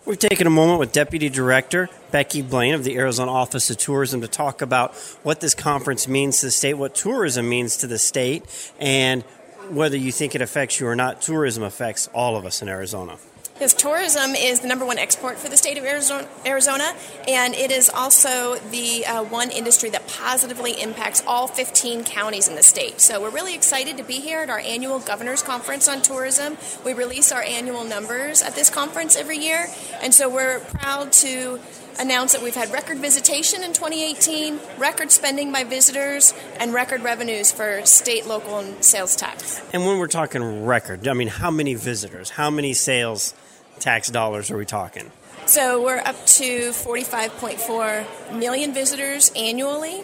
We've 0.06 0.18
taken 0.18 0.46
a 0.46 0.50
moment 0.50 0.78
with 0.78 0.92
Deputy 0.92 1.28
Director 1.28 1.90
Becky 2.12 2.40
Blaine 2.40 2.74
of 2.74 2.84
the 2.84 2.96
Arizona 2.96 3.30
Office 3.30 3.68
of 3.68 3.76
Tourism 3.76 4.20
to 4.22 4.28
talk 4.28 4.62
about 4.62 4.94
what 5.22 5.40
this 5.40 5.54
conference 5.54 6.08
means 6.08 6.40
to 6.40 6.46
the 6.46 6.50
state, 6.50 6.74
what 6.74 6.94
tourism 6.94 7.48
means 7.48 7.76
to 7.78 7.86
the 7.86 7.98
state, 7.98 8.44
and 8.78 9.22
whether 9.68 9.96
you 9.96 10.12
think 10.12 10.34
it 10.34 10.40
affects 10.40 10.80
you 10.80 10.86
or 10.86 10.96
not, 10.96 11.20
tourism 11.20 11.62
affects 11.62 12.08
all 12.14 12.36
of 12.36 12.46
us 12.46 12.62
in 12.62 12.68
Arizona. 12.68 13.18
Because 13.58 13.74
tourism 13.74 14.36
is 14.36 14.60
the 14.60 14.68
number 14.68 14.86
one 14.86 14.98
export 14.98 15.36
for 15.36 15.48
the 15.48 15.56
state 15.56 15.78
of 15.78 15.84
Arizona, 15.84 16.28
Arizona 16.46 16.94
and 17.26 17.54
it 17.54 17.72
is 17.72 17.90
also 17.90 18.54
the 18.70 19.04
uh, 19.04 19.24
one 19.24 19.50
industry 19.50 19.90
that 19.90 20.06
positively 20.06 20.80
impacts 20.80 21.24
all 21.26 21.48
15 21.48 22.04
counties 22.04 22.46
in 22.46 22.54
the 22.54 22.62
state. 22.62 23.00
So 23.00 23.20
we're 23.20 23.30
really 23.30 23.56
excited 23.56 23.96
to 23.96 24.04
be 24.04 24.20
here 24.20 24.38
at 24.38 24.48
our 24.48 24.60
annual 24.60 25.00
Governor's 25.00 25.42
Conference 25.42 25.88
on 25.88 26.02
Tourism. 26.02 26.56
We 26.84 26.92
release 26.92 27.32
our 27.32 27.42
annual 27.42 27.82
numbers 27.82 28.42
at 28.42 28.54
this 28.54 28.70
conference 28.70 29.16
every 29.16 29.38
year, 29.38 29.66
and 30.02 30.14
so 30.14 30.28
we're 30.28 30.60
proud 30.60 31.10
to 31.14 31.58
announce 31.98 32.34
that 32.34 32.42
we've 32.42 32.54
had 32.54 32.72
record 32.72 32.98
visitation 32.98 33.64
in 33.64 33.72
2018, 33.72 34.60
record 34.78 35.10
spending 35.10 35.50
by 35.50 35.64
visitors, 35.64 36.32
and 36.60 36.72
record 36.72 37.02
revenues 37.02 37.50
for 37.50 37.84
state, 37.84 38.24
local, 38.24 38.60
and 38.60 38.84
sales 38.84 39.16
tax. 39.16 39.60
And 39.72 39.84
when 39.84 39.98
we're 39.98 40.06
talking 40.06 40.64
record, 40.64 41.08
I 41.08 41.12
mean, 41.12 41.26
how 41.26 41.50
many 41.50 41.74
visitors, 41.74 42.30
how 42.30 42.50
many 42.50 42.72
sales 42.72 43.34
tax 43.80 44.08
dollars 44.10 44.50
are 44.50 44.56
we 44.56 44.64
talking? 44.64 45.10
So 45.46 45.82
we're 45.82 45.98
up 45.98 46.26
to 46.26 46.70
45.4 46.70 48.38
million 48.38 48.74
visitors 48.74 49.32
annually, 49.34 50.02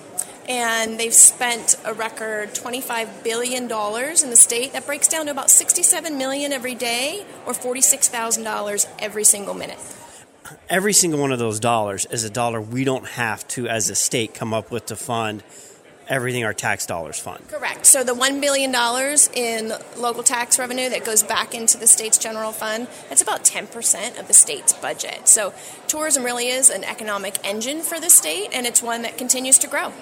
and 0.49 0.99
they've 0.99 1.12
spent 1.12 1.76
a 1.85 1.93
record 1.93 2.54
$25 2.54 3.23
billion 3.23 3.64
in 3.64 4.31
the 4.31 4.37
state. 4.37 4.73
That 4.73 4.87
breaks 4.87 5.07
down 5.07 5.26
to 5.26 5.31
about 5.31 5.50
67 5.50 6.16
million 6.16 6.52
every 6.52 6.75
day, 6.75 7.26
or 7.47 7.52
$46,000 7.52 8.87
every 8.99 9.25
single 9.25 9.52
minute. 9.52 9.78
Every 10.71 10.93
single 10.93 11.21
one 11.21 11.33
of 11.33 11.38
those 11.38 11.61
dollars 11.61 12.07
is 12.07 12.25
a 12.25 12.31
dollar 12.31 12.61
we 12.61 12.85
don't 12.85 13.07
have 13.07 13.47
to, 13.49 13.69
as 13.69 13.90
a 13.90 13.95
state, 13.95 14.35
come 14.35 14.54
up 14.54 14.71
with 14.71 14.87
to 14.87 14.97
fund 14.97 15.43
everything 16.09 16.45
our 16.45 16.53
tax 16.53 16.87
dollars 16.87 17.19
fund. 17.19 17.47
Correct. 17.49 17.87
So 17.87 18.05
the 18.05 18.15
$1 18.15 18.41
billion 18.41 18.75
in 19.35 19.73
local 20.01 20.23
tax 20.23 20.59
revenue 20.59 20.89
that 20.89 21.05
goes 21.05 21.23
back 21.23 21.55
into 21.55 21.79
the 21.79 21.87
state's 21.87 22.19
general 22.19 22.53
fund, 22.53 22.89
that's 23.09 23.23
about 23.23 23.45
10% 23.45 24.19
of 24.19 24.29
the 24.29 24.35
state's 24.35 24.73
budget. 24.73 25.29
So 25.29 25.55
tourism 25.87 26.25
really 26.25 26.49
is 26.49 26.71
an 26.71 26.85
economic 26.85 27.39
engine 27.45 27.83
for 27.83 28.01
the 28.01 28.11
state, 28.11 28.49
and 28.53 28.67
it's 28.67 28.83
one 28.83 29.03
that 29.03 29.19
continues 29.19 29.59
to 29.61 29.67
grow. 29.67 29.93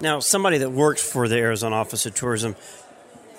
Now, 0.00 0.20
somebody 0.20 0.58
that 0.58 0.70
works 0.70 1.02
for 1.02 1.28
the 1.28 1.36
Arizona 1.36 1.76
Office 1.76 2.06
of 2.06 2.14
Tourism, 2.14 2.56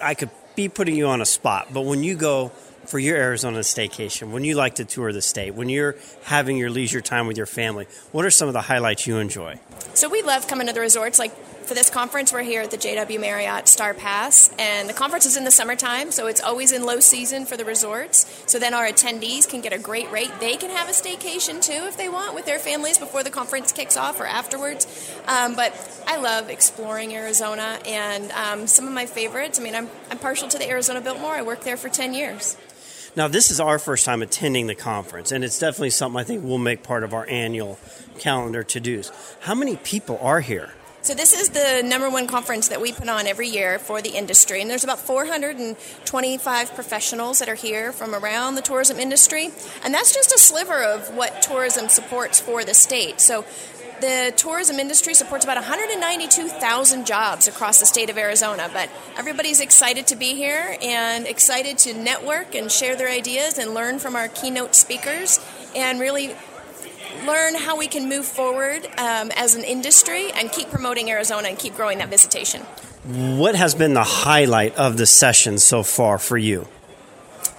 I 0.02 0.14
could 0.14 0.30
be 0.56 0.70
putting 0.70 0.96
you 0.96 1.08
on 1.08 1.22
a 1.22 1.26
spot, 1.26 1.70
but 1.74 1.82
when 1.82 2.04
you 2.04 2.16
go 2.16 2.52
for 2.86 3.00
your 3.00 3.18
Arizona 3.18 3.60
staycation, 3.60 4.32
when 4.32 4.44
you 4.44 4.56
like 4.56 4.76
to 4.76 4.86
tour 4.86 5.14
the 5.14 5.22
state, 5.22 5.56
when 5.56 5.70
you're 5.70 5.96
having 6.24 6.58
your 6.58 6.70
leisure 6.70 7.02
time 7.02 7.28
with 7.28 7.38
your 7.38 7.46
family, 7.46 7.88
what 8.12 8.26
are 8.26 8.30
some 8.30 8.48
of 8.48 8.54
the 8.54 8.62
highlights 8.62 9.08
you 9.08 9.18
enjoy? 9.18 9.58
So 9.94 10.10
we 10.10 10.22
love 10.22 10.48
coming 10.48 10.68
to 10.68 10.74
the 10.74 10.82
resorts. 10.82 11.18
Like 11.18 11.34
for 11.66 11.74
this 11.74 11.90
conference, 11.90 12.34
we're 12.34 12.44
here 12.44 12.62
at 12.62 12.72
the 12.72 12.78
JW 12.78 13.20
Marriott 13.20 13.68
Starr 13.68 13.94
Pass, 13.94 14.50
and 14.60 14.90
the 14.90 14.94
conference 14.94 15.26
is 15.26 15.38
in 15.38 15.44
the 15.44 15.52
summertime, 15.52 16.12
so 16.12 16.28
it's 16.28 16.42
always 16.42 16.72
in 16.72 16.84
low 16.84 17.00
season 17.00 17.46
for 17.46 17.58
the 17.58 17.66
resorts. 17.66 18.44
So 18.46 18.60
then 18.60 18.74
our 18.74 18.86
attendees 18.86 19.48
can 19.50 19.62
get 19.62 19.74
a 19.74 19.80
great 19.80 20.12
rate. 20.12 20.32
They 20.40 20.58
can 20.58 20.70
have 20.70 20.90
a 20.90 20.92
staycation 20.92 21.64
too 21.64 21.86
if 21.88 21.98
they 21.98 22.10
want 22.10 22.36
with 22.36 22.46
their 22.46 22.60
families 22.60 22.98
before 22.98 23.24
the 23.24 23.30
conference 23.30 23.72
kicks 23.72 23.98
off 23.98 24.20
or 24.20 24.26
afterwards. 24.26 24.88
Um, 25.28 25.56
but 25.56 25.74
I 26.08 26.18
love 26.18 26.50
exploring 26.50 27.14
Arizona, 27.16 27.80
and 27.86 28.32
um, 28.32 28.68
some 28.68 28.88
of 28.88 28.94
my 28.94 29.06
favorites. 29.06 29.60
I 29.60 29.64
mean, 29.64 29.76
I'm 29.76 29.90
I'm 30.10 30.20
partial 30.20 30.48
to 30.50 30.58
the 30.58 30.70
Arizona 30.70 31.02
Biltmore. 31.02 31.34
I 31.34 31.42
worked 31.42 31.64
there 31.64 31.78
for 31.78 31.90
ten 31.90 32.14
years. 32.14 32.58
Now, 33.16 33.28
this 33.28 33.52
is 33.52 33.60
our 33.60 33.78
first 33.78 34.06
time 34.06 34.24
attending 34.24 34.66
the 34.66 34.76
conference, 34.76 35.32
and 35.32 35.44
it's 35.44 35.60
definitely 35.60 35.92
something 35.92 36.20
I 36.20 36.24
think 36.24 36.44
we'll 36.44 36.58
make 36.58 36.82
part 36.82 37.04
of 37.04 37.14
our 37.14 37.28
annual 37.30 37.78
calendar 38.18 38.64
to 38.64 38.80
dos. 38.80 39.12
How 39.42 39.54
many 39.54 39.76
people 39.78 40.18
are 40.20 40.42
here? 40.42 40.72
So 41.04 41.14
this 41.14 41.34
is 41.34 41.50
the 41.50 41.84
number 41.86 42.10
one 42.10 42.28
conference 42.28 42.70
that 42.70 42.80
we 42.80 42.94
put 42.94 43.10
on 43.10 43.28
every 43.28 43.50
year 43.50 43.78
for 43.78 44.02
the 44.02 44.12
industry, 44.12 44.62
and 44.62 44.70
there's 44.70 44.86
about 44.86 45.00
425 45.00 46.76
professionals 46.76 47.40
that 47.40 47.50
are 47.50 47.56
here 47.56 47.92
from 47.92 48.16
around 48.16 48.56
the 48.56 48.62
tourism 48.62 49.00
industry, 49.00 49.50
and 49.84 49.94
that's 49.94 50.14
just 50.14 50.32
a 50.32 50.40
sliver 50.40 50.82
of 50.82 51.14
what 51.14 51.42
tourism 51.42 51.90
supports 51.90 52.40
for 52.40 52.64
the 52.64 52.74
state. 52.74 53.20
So 53.20 53.44
the 54.00 54.32
tourism 54.38 54.80
industry 54.80 55.14
supports 55.14 55.44
about 55.44 55.58
192,000 55.58 57.06
jobs 57.06 57.50
across 57.50 57.82
the 57.82 57.86
state 57.86 58.10
of 58.10 58.18
Arizona, 58.18 58.70
but 58.72 58.90
everybody's 59.18 59.60
excited 59.60 60.08
to 60.08 60.16
be 60.16 60.36
here 60.36 60.78
and 60.82 61.28
excited 61.28 61.80
to 61.80 61.94
network 61.94 62.56
and 62.56 62.72
share 62.72 62.96
their 62.96 63.10
ideas 63.10 63.58
and 63.58 63.74
learn 63.74 64.00
from 64.00 64.16
our 64.16 64.30
keynote 64.30 64.74
speakers 64.74 65.42
and 65.76 66.00
really 66.00 66.34
learn 67.26 67.56
how 67.56 67.78
we 67.78 67.88
can 67.88 68.10
move 68.10 68.26
forward 68.26 68.86
um, 68.98 69.32
as 69.36 69.56
an 69.56 69.64
industry 69.64 70.32
and 70.32 70.52
keep 70.52 70.70
promoting 70.70 71.10
Arizona 71.10 71.48
and 71.48 71.58
keep 71.58 71.76
growing 71.76 71.98
that 72.00 72.10
visitation. 72.10 72.62
What 73.04 73.56
has 73.56 73.76
been 73.76 73.94
the 73.94 74.04
highlight 74.04 74.76
of 74.76 74.98
the 74.98 75.06
session 75.06 75.58
so 75.58 75.84
far 75.84 76.18
for 76.18 76.38
you? 76.38 76.68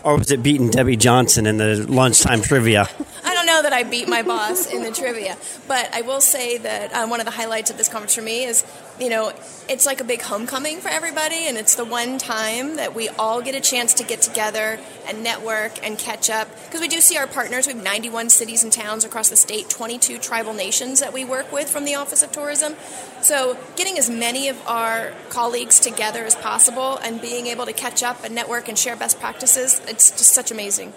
Or 0.02 0.18
was 0.18 0.30
it 0.30 0.42
beating 0.42 0.70
Debbie 0.70 0.96
Johnson 0.96 1.46
in 1.46 1.56
the 1.56 1.86
lunchtime 1.88 2.42
trivia? 2.42 2.88
Know 3.54 3.62
that 3.62 3.72
I 3.72 3.84
beat 3.84 4.08
my 4.08 4.22
boss 4.22 4.66
in 4.66 4.82
the 4.82 4.90
trivia, 4.90 5.36
but 5.68 5.88
I 5.94 6.00
will 6.00 6.20
say 6.20 6.58
that 6.58 6.92
um, 6.92 7.08
one 7.08 7.20
of 7.20 7.24
the 7.24 7.30
highlights 7.30 7.70
of 7.70 7.76
this 7.76 7.88
conference 7.88 8.16
for 8.16 8.20
me 8.20 8.42
is, 8.42 8.64
you 8.98 9.08
know, 9.08 9.32
it's 9.68 9.86
like 9.86 10.00
a 10.00 10.04
big 10.04 10.22
homecoming 10.22 10.80
for 10.80 10.88
everybody, 10.88 11.46
and 11.46 11.56
it's 11.56 11.76
the 11.76 11.84
one 11.84 12.18
time 12.18 12.74
that 12.78 12.96
we 12.96 13.08
all 13.10 13.42
get 13.42 13.54
a 13.54 13.60
chance 13.60 13.94
to 13.94 14.02
get 14.02 14.22
together 14.22 14.80
and 15.06 15.22
network 15.22 15.86
and 15.86 15.96
catch 15.96 16.30
up. 16.30 16.48
Because 16.64 16.80
we 16.80 16.88
do 16.88 17.00
see 17.00 17.16
our 17.16 17.28
partners. 17.28 17.68
We 17.68 17.74
have 17.74 17.82
91 17.84 18.30
cities 18.30 18.64
and 18.64 18.72
towns 18.72 19.04
across 19.04 19.28
the 19.28 19.36
state, 19.36 19.70
22 19.70 20.18
tribal 20.18 20.52
nations 20.52 20.98
that 20.98 21.12
we 21.12 21.24
work 21.24 21.52
with 21.52 21.70
from 21.70 21.84
the 21.84 21.94
Office 21.94 22.24
of 22.24 22.32
Tourism. 22.32 22.74
So, 23.22 23.56
getting 23.76 23.98
as 23.98 24.10
many 24.10 24.48
of 24.48 24.60
our 24.66 25.12
colleagues 25.28 25.78
together 25.78 26.24
as 26.24 26.34
possible 26.34 26.96
and 27.04 27.20
being 27.20 27.46
able 27.46 27.66
to 27.66 27.72
catch 27.72 28.02
up 28.02 28.24
and 28.24 28.34
network 28.34 28.66
and 28.66 28.76
share 28.76 28.96
best 28.96 29.20
practices, 29.20 29.80
it's 29.86 30.10
just 30.10 30.32
such 30.32 30.50
amazing. 30.50 30.92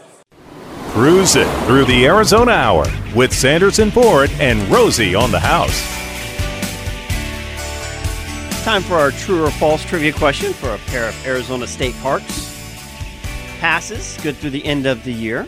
Cruising 0.97 1.47
through 1.67 1.85
the 1.85 2.07
Arizona 2.07 2.53
Hour 2.53 2.87
with 3.15 3.31
Sanderson 3.31 3.91
Ford 3.91 4.31
and 4.39 4.59
Rosie 4.67 5.13
on 5.13 5.29
the 5.29 5.39
house. 5.39 5.79
Time 8.63 8.81
for 8.81 8.95
our 8.95 9.11
true 9.11 9.45
or 9.45 9.51
false 9.51 9.85
trivia 9.85 10.11
question 10.11 10.53
for 10.53 10.73
a 10.73 10.79
pair 10.89 11.07
of 11.07 11.27
Arizona 11.27 11.67
state 11.67 11.93
parks. 11.97 12.51
Passes 13.59 14.17
good 14.23 14.37
through 14.37 14.49
the 14.49 14.65
end 14.65 14.87
of 14.87 15.03
the 15.03 15.13
year. 15.13 15.47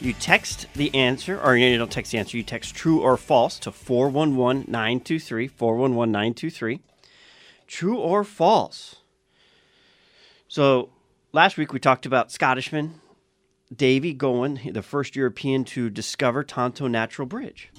You 0.00 0.14
text 0.14 0.66
the 0.72 0.94
answer, 0.94 1.38
or 1.38 1.54
you 1.54 1.76
don't 1.76 1.92
text 1.92 2.12
the 2.12 2.18
answer, 2.18 2.38
you 2.38 2.42
text 2.42 2.74
true 2.74 3.02
or 3.02 3.18
false 3.18 3.58
to 3.58 3.70
411 3.70 4.64
923. 4.68 5.48
411 5.48 6.10
923. 6.10 6.80
True 7.66 7.98
or 7.98 8.24
false? 8.24 8.96
So 10.48 10.88
last 11.34 11.58
week 11.58 11.74
we 11.74 11.78
talked 11.78 12.06
about 12.06 12.32
Scottishman 12.32 13.02
Davy 13.74 14.14
Gowan, 14.14 14.60
the 14.72 14.82
first 14.82 15.14
European 15.14 15.64
to 15.66 15.90
discover 15.90 16.42
Tonto 16.42 16.86
Natural 16.86 17.26
Bridge. 17.26 17.70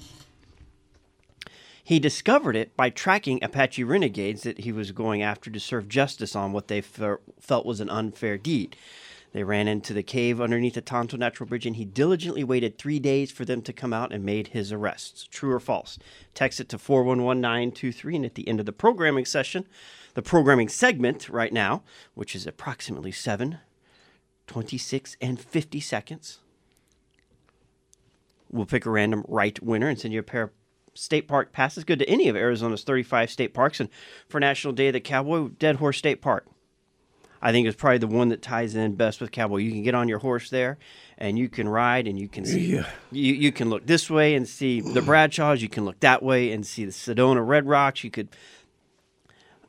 He 1.82 1.98
discovered 1.98 2.54
it 2.54 2.76
by 2.76 2.90
tracking 2.90 3.42
Apache 3.42 3.82
renegades 3.82 4.42
that 4.42 4.60
he 4.60 4.70
was 4.70 4.92
going 4.92 5.22
after 5.22 5.50
to 5.50 5.58
serve 5.58 5.88
justice 5.88 6.36
on 6.36 6.52
what 6.52 6.68
they 6.68 6.80
felt 6.80 7.66
was 7.66 7.80
an 7.80 7.90
unfair 7.90 8.38
deed. 8.38 8.76
They 9.32 9.42
ran 9.42 9.66
into 9.66 9.92
the 9.92 10.04
cave 10.04 10.40
underneath 10.40 10.74
the 10.74 10.80
Tonto 10.80 11.16
Natural 11.16 11.48
Bridge, 11.48 11.66
and 11.66 11.74
he 11.74 11.84
diligently 11.84 12.44
waited 12.44 12.78
three 12.78 13.00
days 13.00 13.32
for 13.32 13.44
them 13.44 13.62
to 13.62 13.72
come 13.72 13.92
out 13.92 14.12
and 14.12 14.24
made 14.24 14.48
his 14.48 14.72
arrests. 14.72 15.26
True 15.30 15.52
or 15.52 15.60
false? 15.60 15.98
Text 16.34 16.60
it 16.60 16.68
to 16.68 16.78
411923, 16.78 18.16
and 18.16 18.24
at 18.24 18.34
the 18.36 18.46
end 18.46 18.60
of 18.60 18.66
the 18.66 18.72
programming 18.72 19.24
session, 19.24 19.66
the 20.14 20.22
programming 20.22 20.68
segment 20.68 21.28
right 21.28 21.52
now, 21.52 21.82
which 22.14 22.36
is 22.36 22.46
approximately 22.46 23.12
7, 23.12 23.58
26, 24.50 25.16
and 25.20 25.40
50 25.40 25.78
seconds, 25.78 26.40
we'll 28.50 28.66
pick 28.66 28.84
a 28.84 28.90
random 28.90 29.24
right 29.28 29.62
winner 29.62 29.88
and 29.88 29.96
send 29.96 30.12
you 30.12 30.18
a 30.18 30.24
pair 30.24 30.42
of 30.42 30.50
state 30.92 31.28
park 31.28 31.52
passes 31.52 31.84
good 31.84 32.00
to 32.00 32.10
any 32.10 32.28
of 32.28 32.34
Arizona's 32.34 32.82
35 32.82 33.30
state 33.30 33.54
parks. 33.54 33.78
And 33.78 33.88
for 34.28 34.40
National 34.40 34.72
Day 34.72 34.88
of 34.88 34.94
the 34.94 35.00
Cowboy, 35.00 35.50
Dead 35.50 35.76
Horse 35.76 35.98
State 35.98 36.20
Park. 36.20 36.48
I 37.40 37.52
think 37.52 37.68
it's 37.68 37.76
probably 37.76 37.98
the 37.98 38.08
one 38.08 38.28
that 38.30 38.42
ties 38.42 38.74
in 38.74 38.96
best 38.96 39.20
with 39.20 39.30
cowboy. 39.30 39.58
You 39.58 39.70
can 39.70 39.84
get 39.84 39.94
on 39.94 40.08
your 40.08 40.18
horse 40.18 40.50
there, 40.50 40.78
and 41.16 41.38
you 41.38 41.48
can 41.48 41.68
ride, 41.68 42.06
and 42.06 42.18
you 42.18 42.28
can 42.28 42.44
see. 42.44 42.74
Yeah. 42.74 42.90
You 43.12 43.32
you 43.32 43.50
can 43.50 43.70
look 43.70 43.86
this 43.86 44.10
way 44.10 44.34
and 44.34 44.46
see 44.46 44.82
the 44.82 45.00
Bradshaws. 45.00 45.62
You 45.62 45.70
can 45.70 45.86
look 45.86 46.00
that 46.00 46.22
way 46.22 46.52
and 46.52 46.66
see 46.66 46.84
the 46.84 46.90
Sedona 46.90 47.46
Red 47.46 47.66
Rocks. 47.66 48.04
You 48.04 48.10
could. 48.10 48.28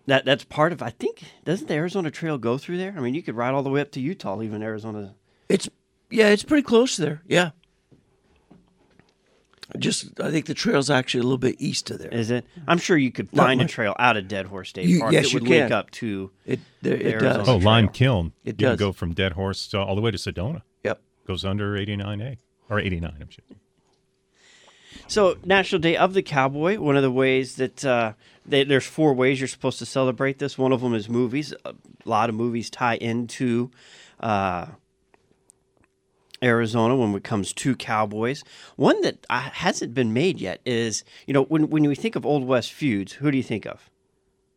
That 0.08 0.26
that's 0.26 0.44
part 0.44 0.72
of. 0.74 0.82
I 0.82 0.90
think 0.90 1.24
doesn't 1.46 1.68
the 1.68 1.76
Arizona 1.76 2.10
Trail 2.12 2.38
go 2.38 2.58
through 2.58 2.78
there? 2.78 2.94
I 2.98 3.00
mean, 3.02 3.14
you 3.14 3.22
could 3.22 3.36
ride 3.36 3.54
all 3.54 3.64
the 3.64 3.70
way 3.70 3.82
up 3.82 3.92
to 3.92 4.00
Utah, 4.02 4.42
even 4.42 4.64
Arizona. 4.64 5.14
It's 5.48 5.70
yeah, 6.10 6.28
it's 6.30 6.44
pretty 6.44 6.64
close 6.64 6.98
there. 6.98 7.22
Yeah. 7.28 7.52
Just 9.80 10.20
I 10.20 10.32
think 10.32 10.48
the 10.48 10.54
trail's 10.54 10.90
actually 10.90 11.22
a 11.22 11.24
little 11.24 11.38
bit 11.38 11.56
east 11.60 11.90
of 11.92 12.00
there. 12.00 12.10
Is 12.14 12.30
it? 12.30 12.46
I'm 12.68 12.78
sure 12.78 12.98
you 12.98 13.10
could 13.12 13.32
Not 13.34 13.46
find 13.46 13.62
a 13.62 13.66
trail 13.68 13.96
out 13.98 14.18
of 14.18 14.28
Dead 14.28 14.48
Horse 14.48 14.70
State 14.70 14.86
You- 14.90 15.00
Park 15.00 15.14
yes, 15.14 15.26
that 15.26 15.34
you 15.34 15.40
would 15.40 15.48
link 15.50 15.72
up 15.72 15.92
to. 15.92 16.30
It 16.46 16.60
there, 16.82 16.98
the 16.98 17.08
it 17.08 17.20
does. 17.20 17.48
Oh, 17.48 17.56
Lime 17.56 17.86
Trail. 17.86 17.94
Kiln. 17.94 18.34
It 18.44 18.50
you 18.60 18.68
does. 18.68 18.78
can 18.78 18.88
go 18.88 18.92
from 18.92 19.14
Dead 19.14 19.32
Horse 19.34 19.68
to, 19.70 19.80
all 19.80 19.96
the 19.96 20.02
way 20.02 20.12
to 20.12 20.18
Sedona. 20.18 20.64
Yep. 20.84 21.00
goes 21.26 21.46
under 21.46 21.76
89A 21.78 22.38
or 22.70 22.80
89. 22.80 23.14
I'm 23.22 23.30
sure. 23.30 23.46
So, 25.08 25.38
National 25.46 25.80
Day 25.80 25.96
of 25.98 26.14
the 26.14 26.22
Cowboy. 26.22 26.80
One 26.80 26.96
of 26.96 27.04
the 27.04 27.12
ways 27.12 27.56
that 27.56 27.84
uh, 27.84 28.14
they, 28.46 28.64
there's 28.64 28.86
four 28.86 29.14
ways 29.14 29.40
you're 29.40 29.48
supposed 29.48 29.80
to 29.80 29.86
celebrate 29.86 30.40
this. 30.40 30.58
One 30.58 30.72
of 30.72 30.82
them 30.82 30.94
is 30.94 31.10
movies. 31.10 31.54
A 31.66 31.74
lot 32.06 32.30
of 32.30 32.36
movies 32.36 32.70
tie 32.70 32.96
into 32.96 33.72
uh, 34.20 34.68
Arizona 36.44 36.96
when 36.96 37.14
it 37.16 37.24
comes 37.24 37.54
to 37.54 37.76
cowboys. 37.76 38.44
One 38.76 39.02
that 39.02 39.26
uh, 39.30 39.40
hasn't 39.40 39.94
been 39.94 40.14
made 40.14 40.40
yet 40.40 40.60
is 40.66 41.04
you 41.28 41.34
know 41.34 41.44
when 41.44 41.70
when 41.70 41.84
we 41.84 41.96
think 41.96 42.16
of 42.16 42.26
Old 42.26 42.46
West 42.46 42.72
feuds, 42.72 43.14
who 43.14 43.32
do 43.32 43.38
you 43.38 43.44
think 43.44 43.66
of? 43.66 43.90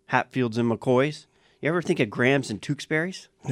Hatfields 0.07 0.59
and 0.59 0.71
McCoys. 0.71 1.27
You 1.61 1.69
ever 1.71 1.83
think 1.83 2.01
of 2.01 2.11
Grahams 2.11 2.51
and 2.51 2.61
Tewksbury's? 2.61 3.29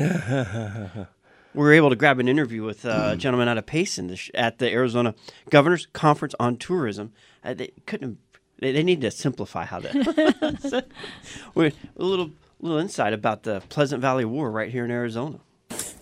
we 1.54 1.61
were 1.61 1.73
able 1.73 1.90
to 1.90 1.97
grab 1.97 2.18
an 2.18 2.28
interview 2.28 2.62
with 2.62 2.85
uh, 2.85 3.11
a 3.12 3.16
gentleman 3.16 3.49
out 3.49 3.59
of 3.59 3.66
Payson 3.66 4.06
the 4.06 4.16
sh- 4.16 4.30
at 4.35 4.59
the 4.59 4.71
Arizona 4.71 5.14
Governors 5.50 5.87
Conference 5.92 6.35
on 6.40 6.56
Tourism. 6.56 7.12
Uh, 7.44 7.54
they 7.54 7.73
couldn't. 7.87 8.18
They, 8.59 8.73
they 8.73 8.82
need 8.82 9.00
to 9.00 9.11
simplify 9.11 9.64
how 9.64 9.80
that. 9.80 10.59
so, 10.62 10.82
we're 11.54 11.73
a 11.97 12.02
little 12.02 12.30
little 12.61 12.78
insight 12.78 13.12
about 13.12 13.42
the 13.42 13.61
Pleasant 13.68 14.00
Valley 14.00 14.25
War 14.25 14.50
right 14.50 14.71
here 14.71 14.85
in 14.85 14.90
Arizona. 14.90 15.40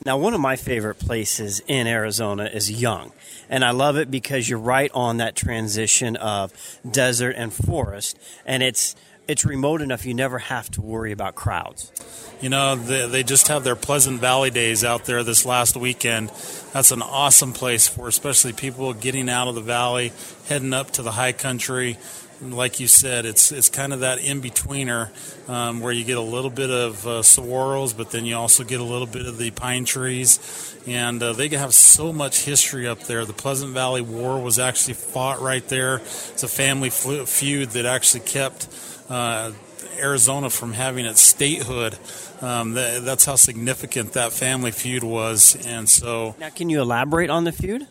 Now, 0.04 0.16
one 0.16 0.32
of 0.32 0.40
my 0.40 0.56
favorite 0.56 0.94
places 0.98 1.60
in 1.66 1.86
Arizona 1.86 2.44
is 2.44 2.70
Young. 2.70 3.12
And 3.50 3.62
I 3.62 3.72
love 3.72 3.98
it 3.98 4.10
because 4.10 4.48
you're 4.48 4.58
right 4.58 4.90
on 4.94 5.18
that 5.18 5.36
transition 5.36 6.16
of 6.16 6.52
desert 6.90 7.34
and 7.36 7.52
forest. 7.52 8.18
And 8.46 8.62
it's 8.62 8.96
it's 9.30 9.44
remote 9.44 9.80
enough 9.80 10.04
you 10.04 10.12
never 10.12 10.38
have 10.38 10.68
to 10.72 10.80
worry 10.80 11.12
about 11.12 11.36
crowds. 11.36 11.92
You 12.40 12.48
know, 12.48 12.74
they, 12.74 13.06
they 13.06 13.22
just 13.22 13.46
have 13.46 13.62
their 13.62 13.76
Pleasant 13.76 14.20
Valley 14.20 14.50
days 14.50 14.82
out 14.82 15.04
there 15.04 15.22
this 15.22 15.46
last 15.46 15.76
weekend. 15.76 16.30
That's 16.72 16.90
an 16.90 17.00
awesome 17.00 17.52
place 17.52 17.86
for 17.86 18.08
especially 18.08 18.52
people 18.52 18.92
getting 18.92 19.28
out 19.30 19.46
of 19.46 19.54
the 19.54 19.60
valley, 19.60 20.12
heading 20.46 20.72
up 20.72 20.90
to 20.92 21.02
the 21.02 21.12
high 21.12 21.32
country. 21.32 21.96
Like 22.42 22.80
you 22.80 22.88
said, 22.88 23.26
it's 23.26 23.52
it's 23.52 23.68
kind 23.68 23.92
of 23.92 24.00
that 24.00 24.18
in 24.18 24.40
betweener 24.40 25.10
um, 25.46 25.80
where 25.80 25.92
you 25.92 26.04
get 26.04 26.16
a 26.16 26.22
little 26.22 26.48
bit 26.48 26.70
of 26.70 27.06
uh, 27.06 27.20
saguaros, 27.20 27.94
but 27.94 28.10
then 28.12 28.24
you 28.24 28.34
also 28.34 28.64
get 28.64 28.80
a 28.80 28.84
little 28.84 29.06
bit 29.06 29.26
of 29.26 29.36
the 29.36 29.50
pine 29.50 29.84
trees, 29.84 30.74
and 30.86 31.22
uh, 31.22 31.34
they 31.34 31.48
have 31.48 31.74
so 31.74 32.14
much 32.14 32.44
history 32.44 32.88
up 32.88 33.00
there. 33.00 33.26
The 33.26 33.34
Pleasant 33.34 33.74
Valley 33.74 34.00
War 34.00 34.40
was 34.40 34.58
actually 34.58 34.94
fought 34.94 35.42
right 35.42 35.66
there. 35.68 35.96
It's 35.96 36.42
a 36.42 36.48
family 36.48 36.88
feud 36.88 37.70
that 37.70 37.84
actually 37.84 38.20
kept 38.20 38.68
uh, 39.10 39.52
Arizona 39.98 40.50
from 40.50 40.72
having 40.72 41.06
its 41.06 41.20
statehood. 41.20 41.98
Um, 42.40 42.72
that, 42.74 43.04
that's 43.04 43.24
how 43.24 43.36
significant 43.36 44.14
that 44.14 44.32
family 44.32 44.70
feud 44.70 45.04
was, 45.04 45.56
and 45.66 45.88
so 45.88 46.34
Now, 46.38 46.48
can 46.50 46.70
you 46.70 46.80
elaborate 46.80 47.28
on 47.30 47.44
the 47.44 47.52
feud? 47.52 47.86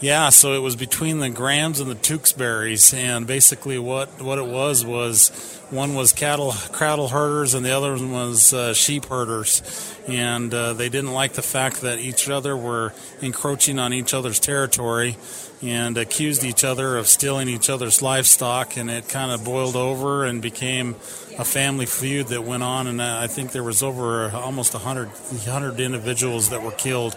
yeah, 0.00 0.28
so 0.30 0.52
it 0.52 0.58
was 0.60 0.74
between 0.76 1.20
the 1.20 1.30
Grahams 1.30 1.78
and 1.80 1.90
the 1.90 1.94
Tewksburys, 1.94 2.92
and 2.92 3.26
basically 3.26 3.78
what, 3.78 4.20
what 4.20 4.38
it 4.38 4.46
was 4.46 4.84
was 4.84 5.54
one 5.70 5.94
was 5.94 6.12
cattle 6.12 6.52
cattle 6.72 7.08
herders 7.08 7.52
and 7.52 7.64
the 7.64 7.70
other 7.76 7.92
one 7.92 8.10
was 8.10 8.52
uh, 8.54 8.72
sheep 8.74 9.04
herders, 9.04 9.62
and 10.08 10.52
uh, 10.54 10.72
they 10.72 10.88
didn't 10.88 11.12
like 11.12 11.34
the 11.34 11.42
fact 11.42 11.82
that 11.82 11.98
each 11.98 12.28
other 12.28 12.56
were 12.56 12.92
encroaching 13.20 13.78
on 13.78 13.92
each 13.92 14.14
other's 14.14 14.40
territory, 14.40 15.16
and 15.62 15.98
accused 15.98 16.44
each 16.44 16.64
other 16.64 16.96
of 16.96 17.06
stealing 17.06 17.48
each 17.48 17.68
other's 17.68 18.00
livestock, 18.00 18.76
and 18.76 18.90
it 18.90 19.08
kind 19.08 19.32
of 19.32 19.44
boiled 19.44 19.76
over 19.76 20.24
and 20.24 20.40
became 20.40 20.94
a 21.38 21.44
family 21.44 21.86
feud 21.86 22.28
that 22.28 22.42
went 22.42 22.64
on, 22.64 22.88
and 22.88 23.00
I 23.00 23.28
think 23.28 23.52
there 23.52 23.62
was 23.62 23.82
over 23.82 24.28
almost 24.30 24.74
100, 24.74 25.08
100 25.08 25.78
individuals 25.78 26.50
that 26.50 26.62
were 26.62 26.72
killed 26.72 27.16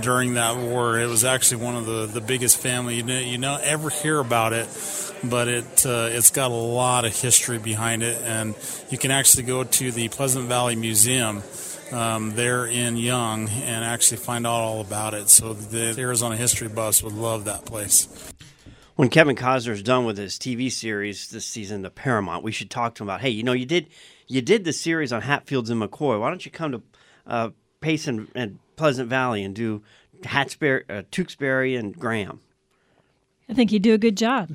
during 0.00 0.34
that 0.34 0.56
war. 0.56 0.98
It 0.98 1.06
was 1.08 1.24
actually 1.24 1.64
one 1.64 1.74
of 1.74 1.84
the, 1.84 2.06
the 2.06 2.20
biggest 2.20 2.58
family. 2.58 2.96
You 2.96 3.02
know, 3.02 3.18
you 3.18 3.38
know 3.38 3.58
ever 3.60 3.90
hear 3.90 4.20
about 4.20 4.52
it, 4.52 4.68
but 5.24 5.48
it 5.48 5.84
uh, 5.84 6.08
it's 6.12 6.30
got 6.30 6.52
a 6.52 6.54
lot 6.54 7.04
of 7.04 7.20
history 7.20 7.58
behind 7.58 8.04
it, 8.04 8.22
and 8.22 8.54
you 8.88 8.98
can 8.98 9.10
actually 9.10 9.42
go 9.42 9.64
to 9.64 9.90
the 9.90 10.08
Pleasant 10.08 10.46
Valley 10.46 10.76
Museum. 10.76 11.42
Um, 11.92 12.34
there 12.34 12.66
in 12.66 12.96
Young 12.96 13.48
and 13.48 13.84
actually 13.84 14.16
find 14.16 14.46
out 14.46 14.60
all 14.60 14.80
about 14.80 15.14
it. 15.14 15.28
So 15.28 15.52
the 15.54 15.94
Arizona 16.00 16.36
history 16.36 16.68
Bus 16.68 17.02
would 17.02 17.12
love 17.12 17.44
that 17.44 17.64
place. 17.64 18.08
when 18.96 19.08
Kevin 19.08 19.36
Costner's 19.36 19.82
done 19.82 20.04
with 20.04 20.18
his 20.18 20.36
TV 20.36 20.70
series 20.70 21.28
this 21.28 21.44
season, 21.46 21.82
The 21.82 21.90
Paramount, 21.90 22.42
we 22.42 22.50
should 22.50 22.70
talk 22.70 22.96
to 22.96 23.02
him 23.04 23.08
about. 23.08 23.20
Hey, 23.20 23.30
you 23.30 23.42
know, 23.44 23.52
you 23.52 23.66
did 23.66 23.86
you 24.26 24.42
did 24.42 24.64
the 24.64 24.72
series 24.72 25.12
on 25.12 25.22
Hatfields 25.22 25.70
and 25.70 25.80
McCoy. 25.80 26.18
Why 26.20 26.28
don't 26.28 26.44
you 26.44 26.50
come 26.50 26.72
to 26.72 26.82
uh, 27.26 27.50
Payson 27.80 28.28
and 28.34 28.58
Pleasant 28.74 29.08
Valley 29.08 29.44
and 29.44 29.54
do 29.54 29.82
Hatsbury, 30.22 30.82
uh, 30.90 31.02
Tewksbury 31.12 31.76
and 31.76 31.96
Graham? 31.96 32.40
I 33.48 33.54
think 33.54 33.70
you 33.70 33.78
do 33.78 33.94
a 33.94 33.98
good 33.98 34.16
job. 34.16 34.50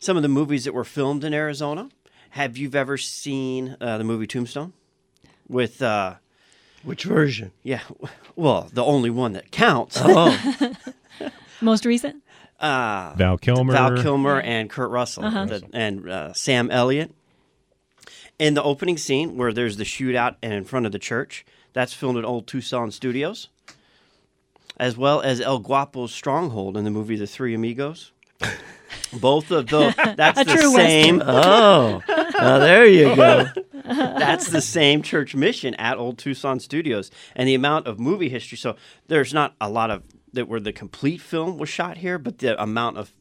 Some 0.00 0.18
of 0.18 0.22
the 0.22 0.28
movies 0.28 0.64
that 0.64 0.74
were 0.74 0.84
filmed 0.84 1.24
in 1.24 1.32
Arizona. 1.32 1.88
Have 2.30 2.58
you 2.58 2.68
ever 2.74 2.98
seen 2.98 3.76
uh, 3.80 3.96
the 3.96 4.04
movie 4.04 4.26
Tombstone? 4.26 4.72
With 5.48 5.82
uh, 5.82 6.14
Which 6.82 7.04
version? 7.04 7.52
yeah, 7.62 7.80
well, 8.36 8.68
the 8.72 8.84
only 8.84 9.10
one 9.10 9.32
that 9.34 9.50
counts. 9.50 9.98
Oh, 10.00 10.72
Most 11.60 11.84
recent? 11.84 12.22
Val 12.60 13.36
Kilmer. 13.38 13.72
Val 13.72 13.96
Kilmer 14.02 14.40
and 14.40 14.70
Kurt 14.70 14.90
Russell 14.90 15.22
the- 15.30 15.62
and 15.72 16.08
uh, 16.08 16.32
Sam 16.32 16.70
Elliott. 16.70 17.12
In 18.38 18.54
the 18.54 18.62
opening 18.62 18.96
scene 18.98 19.36
where 19.36 19.52
there's 19.52 19.76
the 19.76 19.84
shootout 19.84 20.36
and 20.42 20.52
in 20.52 20.64
front 20.64 20.86
of 20.86 20.92
the 20.92 20.98
church, 20.98 21.44
that's 21.72 21.92
filmed 21.92 22.18
at 22.18 22.24
Old 22.24 22.46
Tucson 22.46 22.90
Studios, 22.90 23.48
as 24.76 24.96
well 24.96 25.20
as 25.20 25.40
El 25.40 25.60
Guapo's 25.60 26.12
stronghold 26.12 26.76
in 26.76 26.84
the 26.84 26.90
movie 26.90 27.16
The 27.16 27.26
Three 27.28 27.54
Amigos. 27.54 28.10
Both 29.12 29.50
of 29.50 29.66
those. 29.68 29.94
That's 30.16 30.38
the 30.38 30.44
true 30.44 30.72
same. 30.72 31.22
oh, 31.24 32.02
now 32.08 32.58
there 32.58 32.86
you 32.86 33.14
go. 33.14 33.46
That's 33.84 34.48
the 34.48 34.60
same 34.60 35.02
church 35.02 35.34
mission 35.34 35.74
at 35.74 35.98
Old 35.98 36.18
Tucson 36.18 36.60
Studios, 36.60 37.10
and 37.36 37.48
the 37.48 37.54
amount 37.54 37.86
of 37.86 37.98
movie 37.98 38.28
history. 38.28 38.58
So 38.58 38.76
there's 39.08 39.34
not 39.34 39.54
a 39.60 39.68
lot 39.68 39.90
of 39.90 40.02
that 40.32 40.48
where 40.48 40.60
the 40.60 40.72
complete 40.72 41.20
film 41.20 41.58
was 41.58 41.68
shot 41.68 41.98
here, 41.98 42.18
but 42.18 42.38
the 42.38 42.60
amount 42.60 42.98
of 42.98 43.12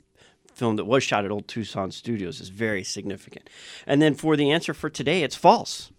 film 0.54 0.76
that 0.76 0.86
was 0.86 1.04
shot 1.04 1.26
at 1.26 1.32
Old 1.32 1.48
Tucson 1.48 1.92
Studios 1.92 2.40
is 2.40 2.50
very 2.50 2.84
significant. 2.84 3.50
And 3.88 4.02
then 4.02 4.14
for 4.16 4.36
the 4.36 4.52
answer 4.52 4.74
for 4.74 4.90
today, 4.90 5.24
it's 5.24 5.36
false. 5.36 5.92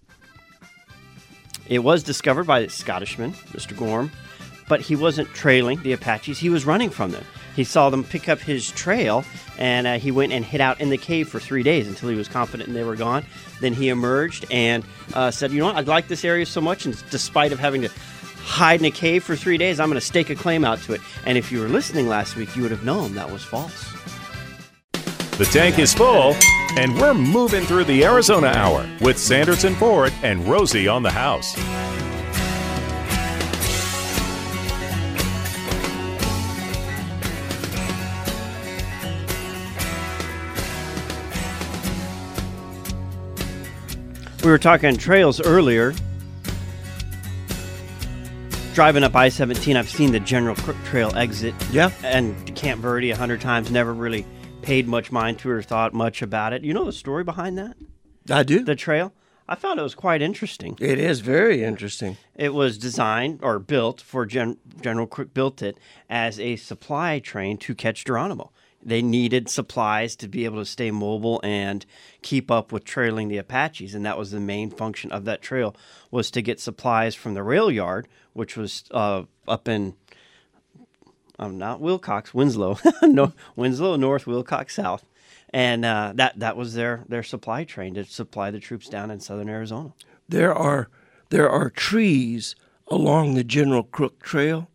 It 1.69 1.81
was 1.81 2.03
discovered 2.03 2.47
by 2.47 2.63
the 2.63 2.69
Scottishman, 2.69 3.33
Mr. 3.53 3.77
Gorm, 3.77 4.13
but 4.69 4.81
he 4.81 4.97
wasn't 4.97 5.29
trailing 5.35 5.83
the 5.83 5.93
Apaches. 5.93 6.39
He 6.39 6.49
was 6.49 6.65
running 6.65 6.91
from 6.91 7.11
them. 7.11 7.25
He 7.55 7.65
saw 7.65 7.91
them 7.91 8.03
pick 8.05 8.29
up 8.29 8.41
his 8.41 8.71
trail, 8.73 9.25
and 9.59 9.87
uh, 9.87 9.99
he 9.99 10.11
went 10.11 10.33
and 10.33 10.45
hid 10.45 10.61
out 10.61 10.81
in 10.81 10.91
the 10.91 10.99
cave 10.99 11.29
for 11.29 11.39
three 11.39 11.63
days 11.63 11.87
until 11.87 12.09
he 12.09 12.17
was 12.17 12.29
confident 12.29 12.73
they 12.73 12.85
were 12.85 12.97
gone. 12.97 13.25
Then 13.61 13.73
he 13.73 13.89
emerged 13.89 14.47
and 14.51 14.85
uh, 15.13 15.31
said, 15.31 15.53
"You 15.53 15.61
know 15.61 15.67
what? 15.67 15.77
I 15.77 15.81
like 15.81 16.09
this 16.09 16.25
area 16.25 16.47
so 16.47 16.61
much, 16.61 16.85
and 16.85 17.11
despite 17.11 17.53
of 17.53 17.61
having 17.61 17.83
to 17.83 17.91
hide 18.39 18.81
in 18.81 18.87
a 18.87 18.91
cave 18.91 19.23
for 19.23 19.37
three 19.37 19.57
days, 19.57 19.79
I'm 19.79 19.89
going 19.89 20.01
to 20.01 20.07
stake 20.07 20.31
a 20.31 20.35
claim 20.35 20.65
out 20.65 20.81
to 20.83 20.95
it." 20.95 21.01
And 21.27 21.39
if 21.39 21.53
you 21.53 21.61
were 21.61 21.69
listening 21.69 22.09
last 22.09 22.37
week, 22.37 22.57
you 22.57 22.63
would 22.63 22.73
have 22.73 22.85
known 22.85 23.15
that 23.15 23.31
was 23.31 23.43
false. 23.43 23.93
The 25.39 25.49
tank 25.53 25.79
is 25.79 25.93
full, 25.95 26.37
and 26.77 26.97
we're 26.97 27.15
moving 27.15 27.65
through 27.65 27.85
the 27.85 28.05
Arizona 28.05 28.49
Hour 28.49 28.89
with 29.01 29.19
Sanderson 29.19 29.75
Ford 29.77 30.13
and 30.23 30.47
Rosie 30.47 30.89
on 30.89 31.03
the 31.03 31.11
house. 31.11 31.57
We 44.45 44.51
were 44.51 44.59
talking 44.59 44.95
trails 44.99 45.41
earlier. 45.41 45.95
Driving 48.75 49.03
up 49.03 49.17
I 49.17 49.31
17, 49.31 49.75
I've 49.75 49.89
seen 49.89 50.13
the 50.13 50.21
General 50.21 50.55
Crook 50.57 50.77
Trail 50.85 51.17
exit. 51.17 51.55
Yeah. 51.73 51.91
And 52.03 52.55
Camp 52.55 52.83
Verde 52.83 53.11
a 53.11 53.17
hundred 53.17 53.41
times, 53.41 53.71
never 53.71 53.95
really 53.95 54.27
paid 54.61 54.87
much 54.87 55.11
mind 55.11 55.39
to 55.39 55.51
or 55.51 55.63
thought 55.63 55.95
much 55.95 56.21
about 56.21 56.53
it. 56.53 56.63
You 56.63 56.75
know 56.75 56.85
the 56.85 56.93
story 56.93 57.25
behind 57.25 57.57
that? 57.57 57.75
I 58.29 58.43
do. 58.43 58.63
The 58.65 58.77
trail? 58.77 59.15
I 59.49 59.55
found 59.55 59.81
it 59.81 59.83
was 59.83 59.95
quite 59.95 60.21
interesting. 60.21 60.77
It 60.79 60.99
is 60.99 61.21
very 61.21 61.65
interesting. 61.65 62.19
It 62.35 62.53
was 62.53 62.77
designed 62.77 63.41
or 63.43 63.59
built 63.59 64.03
for 64.03 64.27
Gen- 64.27 64.59
General 64.83 65.07
Crook 65.07 65.33
built 65.33 65.63
it 65.63 65.79
as 66.11 66.39
a 66.39 66.57
supply 66.57 67.19
train 67.19 67.57
to 67.59 67.75
catch 67.75 68.05
Geronimo. 68.05 68.53
They 68.85 69.01
needed 69.03 69.49
supplies 69.49 70.15
to 70.17 70.29
be 70.29 70.45
able 70.45 70.59
to 70.59 70.67
stay 70.67 70.91
mobile 70.91 71.41
and 71.43 71.85
keep 72.23 72.51
up 72.51 72.71
with 72.71 72.85
trailing 72.85 73.29
the 73.29 73.39
Apaches, 73.39 73.95
and 73.95 74.05
that 74.05 74.19
was 74.19 74.31
the 74.31 74.41
main 74.41 74.71
function 74.71 75.11
of 75.11 75.25
that 75.25 75.43
trail 75.43 75.75
was 76.11 76.31
to 76.33 76.43
get 76.43 76.61
supplies 76.61 77.15
from 77.15 77.35
the 77.35 77.43
rail 77.43 77.71
yard, 77.71 78.07
which 78.35 78.57
was 78.57 78.85
uh, 78.91 79.23
up 79.49 79.69
in 79.69 79.95
um, 81.39 81.59
not 81.59 81.81
Willcox, 81.81 82.35
Winslow, 82.35 82.79
no, 83.03 83.33
Winslow 83.57 83.97
North, 83.97 84.27
Willcox 84.27 84.73
South, 84.73 85.05
and 85.51 85.85
uh, 85.85 86.13
that 86.15 86.39
that 86.39 86.57
was 86.57 86.75
their 86.75 87.05
their 87.09 87.23
supply 87.23 87.65
train 87.65 87.95
to 87.95 88.05
supply 88.05 88.51
the 88.51 88.61
troops 88.61 88.89
down 88.89 89.11
in 89.11 89.21
southern 89.21 89.49
Arizona. 89.49 89.95
There 90.29 90.55
are 90.55 90.89
there 91.31 91.49
are 91.49 91.71
trees 91.71 92.55
along 92.89 93.35
the 93.35 93.45
General 93.45 93.83
Crook 93.83 94.23
Trail 94.23 94.69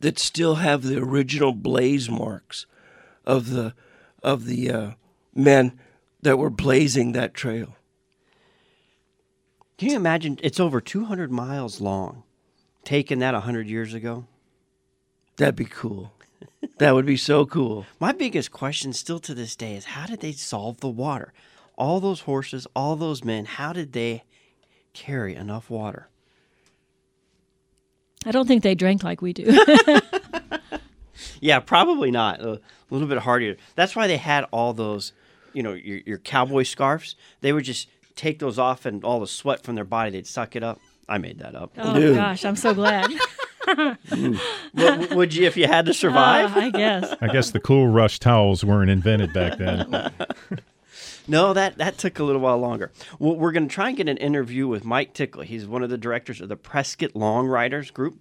that 0.00 0.18
still 0.18 0.56
have 0.56 0.82
the 0.82 0.98
original 0.98 1.52
blaze 1.52 2.08
marks 2.08 2.66
of 3.24 3.50
the 3.50 3.74
of 4.22 4.44
the 4.46 4.70
uh, 4.70 4.90
men 5.34 5.78
that 6.22 6.38
were 6.38 6.50
blazing 6.50 7.12
that 7.12 7.34
trail. 7.34 7.76
Can 9.78 9.88
you 9.88 9.96
imagine? 9.96 10.38
It's 10.42 10.60
over 10.60 10.80
200 10.80 11.32
miles 11.32 11.80
long. 11.80 12.22
Taking 12.84 13.20
that 13.20 13.34
100 13.34 13.66
years 13.66 13.94
ago. 13.94 14.26
That'd 15.36 15.56
be 15.56 15.64
cool. 15.64 16.12
that 16.78 16.94
would 16.94 17.06
be 17.06 17.16
so 17.16 17.46
cool. 17.46 17.86
My 17.98 18.12
biggest 18.12 18.50
question 18.50 18.92
still 18.92 19.20
to 19.20 19.34
this 19.34 19.56
day 19.56 19.74
is 19.76 19.86
how 19.86 20.06
did 20.06 20.20
they 20.20 20.32
solve 20.32 20.80
the 20.80 20.88
water? 20.88 21.32
All 21.76 22.00
those 22.00 22.20
horses, 22.20 22.66
all 22.76 22.96
those 22.96 23.24
men, 23.24 23.46
how 23.46 23.72
did 23.72 23.92
they 23.92 24.24
carry 24.92 25.34
enough 25.34 25.70
water? 25.70 26.08
I 28.26 28.32
don't 28.32 28.46
think 28.46 28.62
they 28.62 28.74
drank 28.74 29.02
like 29.02 29.22
we 29.22 29.32
do. 29.32 29.44
Yeah, 31.40 31.60
probably 31.60 32.10
not. 32.10 32.40
A 32.40 32.60
little 32.90 33.08
bit 33.08 33.18
harder. 33.18 33.56
That's 33.74 33.94
why 33.96 34.06
they 34.06 34.16
had 34.16 34.44
all 34.52 34.72
those, 34.72 35.12
you 35.52 35.62
know, 35.62 35.72
your, 35.72 35.98
your 36.06 36.18
cowboy 36.18 36.62
scarves. 36.64 37.16
They 37.40 37.52
would 37.52 37.64
just 37.64 37.88
take 38.16 38.38
those 38.38 38.58
off 38.58 38.84
and 38.86 39.02
all 39.04 39.20
the 39.20 39.26
sweat 39.26 39.62
from 39.62 39.74
their 39.74 39.84
body, 39.84 40.10
they'd 40.10 40.26
suck 40.26 40.54
it 40.56 40.62
up. 40.62 40.78
I 41.08 41.18
made 41.18 41.38
that 41.40 41.54
up. 41.54 41.72
oh 41.78 41.94
Dude. 41.94 42.16
gosh, 42.16 42.44
I'm 42.44 42.56
so 42.56 42.74
glad. 42.74 43.10
What- 44.72 45.14
would 45.14 45.34
you 45.34 45.46
if 45.46 45.56
you 45.56 45.66
had 45.66 45.86
to 45.86 45.94
survive? 45.94 46.56
Uh, 46.56 46.60
I 46.60 46.70
guess. 46.70 47.14
I 47.20 47.28
guess 47.28 47.50
the 47.50 47.60
Cool 47.60 47.88
Rush 47.88 48.18
towels 48.18 48.64
weren't 48.64 48.90
invented 48.90 49.32
back 49.32 49.58
then. 49.58 50.12
No, 51.28 51.52
that, 51.52 51.78
that 51.78 51.96
took 51.96 52.18
a 52.18 52.24
little 52.24 52.40
while 52.40 52.58
longer. 52.58 52.90
Well, 53.20 53.36
we're 53.36 53.52
going 53.52 53.68
to 53.68 53.72
try 53.72 53.88
and 53.88 53.96
get 53.96 54.08
an 54.08 54.16
interview 54.16 54.66
with 54.66 54.84
Mike 54.84 55.12
Tickle. 55.14 55.42
He's 55.42 55.64
one 55.64 55.84
of 55.84 55.90
the 55.90 55.98
directors 55.98 56.40
of 56.40 56.48
the 56.48 56.56
Prescott 56.56 57.14
Long 57.14 57.46
Riders 57.46 57.92
Group 57.92 58.18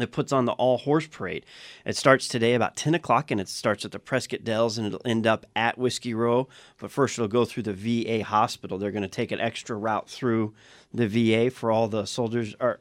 that 0.00 0.12
puts 0.12 0.32
on 0.32 0.44
the 0.44 0.52
All 0.52 0.78
Horse 0.78 1.06
Parade. 1.06 1.44
It 1.84 1.96
starts 1.96 2.28
today 2.28 2.54
about 2.54 2.76
10 2.76 2.94
o'clock 2.94 3.30
and 3.30 3.40
it 3.40 3.48
starts 3.48 3.84
at 3.84 3.92
the 3.92 3.98
Prescott 3.98 4.44
Dells 4.44 4.78
and 4.78 4.86
it'll 4.86 5.02
end 5.04 5.26
up 5.26 5.46
at 5.54 5.78
Whiskey 5.78 6.14
Row. 6.14 6.48
But 6.78 6.90
first, 6.90 7.18
it'll 7.18 7.28
go 7.28 7.44
through 7.44 7.64
the 7.64 7.72
VA 7.72 8.24
hospital. 8.24 8.78
They're 8.78 8.90
going 8.90 9.02
to 9.02 9.08
take 9.08 9.32
an 9.32 9.40
extra 9.40 9.76
route 9.76 10.08
through 10.08 10.54
the 10.92 11.06
VA 11.08 11.50
for 11.50 11.70
all 11.70 11.88
the 11.88 12.06
soldiers 12.06 12.54
or 12.60 12.80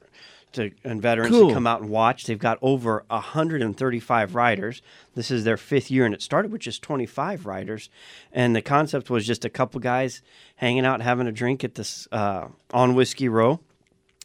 to, 0.54 0.71
and 0.84 1.01
veterans 1.01 1.32
Cool. 1.32 1.49
to 1.49 1.54
come 1.54 1.67
out 1.67 1.82
and 1.82 1.89
watch. 1.89 2.25
They've 2.25 2.39
got 2.39 2.58
over 2.62 3.04
135 3.10 4.36
riders. 4.36 4.82
This 5.13 5.30
is 5.30 5.43
their 5.43 5.58
fifth 5.58 5.91
year, 5.91 6.06
and 6.06 6.13
it 6.15 6.21
started 6.21 6.51
with 6.51 6.62
just 6.62 6.82
25 6.82 7.45
riders. 7.45 7.89
And 8.32 8.56
the 8.56 8.62
concept 8.62 9.10
was 9.10 9.28
just 9.28 9.43
a 9.43 9.49
couple 9.49 9.80
guys 9.82 10.21
hanging 10.56 10.86
out, 10.86 11.01
having 11.01 11.28
a 11.28 11.32
drink 11.32 11.63
at 11.63 11.75
this 11.75 12.08
uh, 12.12 12.47
on 12.73 12.95
Whiskey 12.95 13.28
Row 13.28 13.60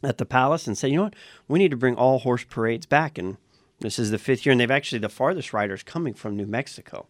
at 0.03 0.19
the 0.19 0.27
palace, 0.27 0.67
and 0.67 0.77
say, 0.79 0.89
you 0.89 0.97
know 0.97 1.03
what, 1.05 1.15
we 1.49 1.59
need 1.59 1.71
to 1.71 1.77
bring 1.77 1.95
all 1.97 2.21
horse 2.21 2.45
parades 2.45 2.87
back. 2.87 3.19
And 3.19 3.37
this 3.81 3.99
is 3.99 4.11
the 4.11 4.19
fifth 4.19 4.45
year, 4.47 4.53
and 4.53 4.61
they've 4.61 4.71
actually 4.71 4.99
the 4.99 5.09
farthest 5.09 5.53
riders 5.53 5.83
coming 5.83 6.15
from 6.15 6.37
New 6.37 6.47
Mexico. 6.47 7.07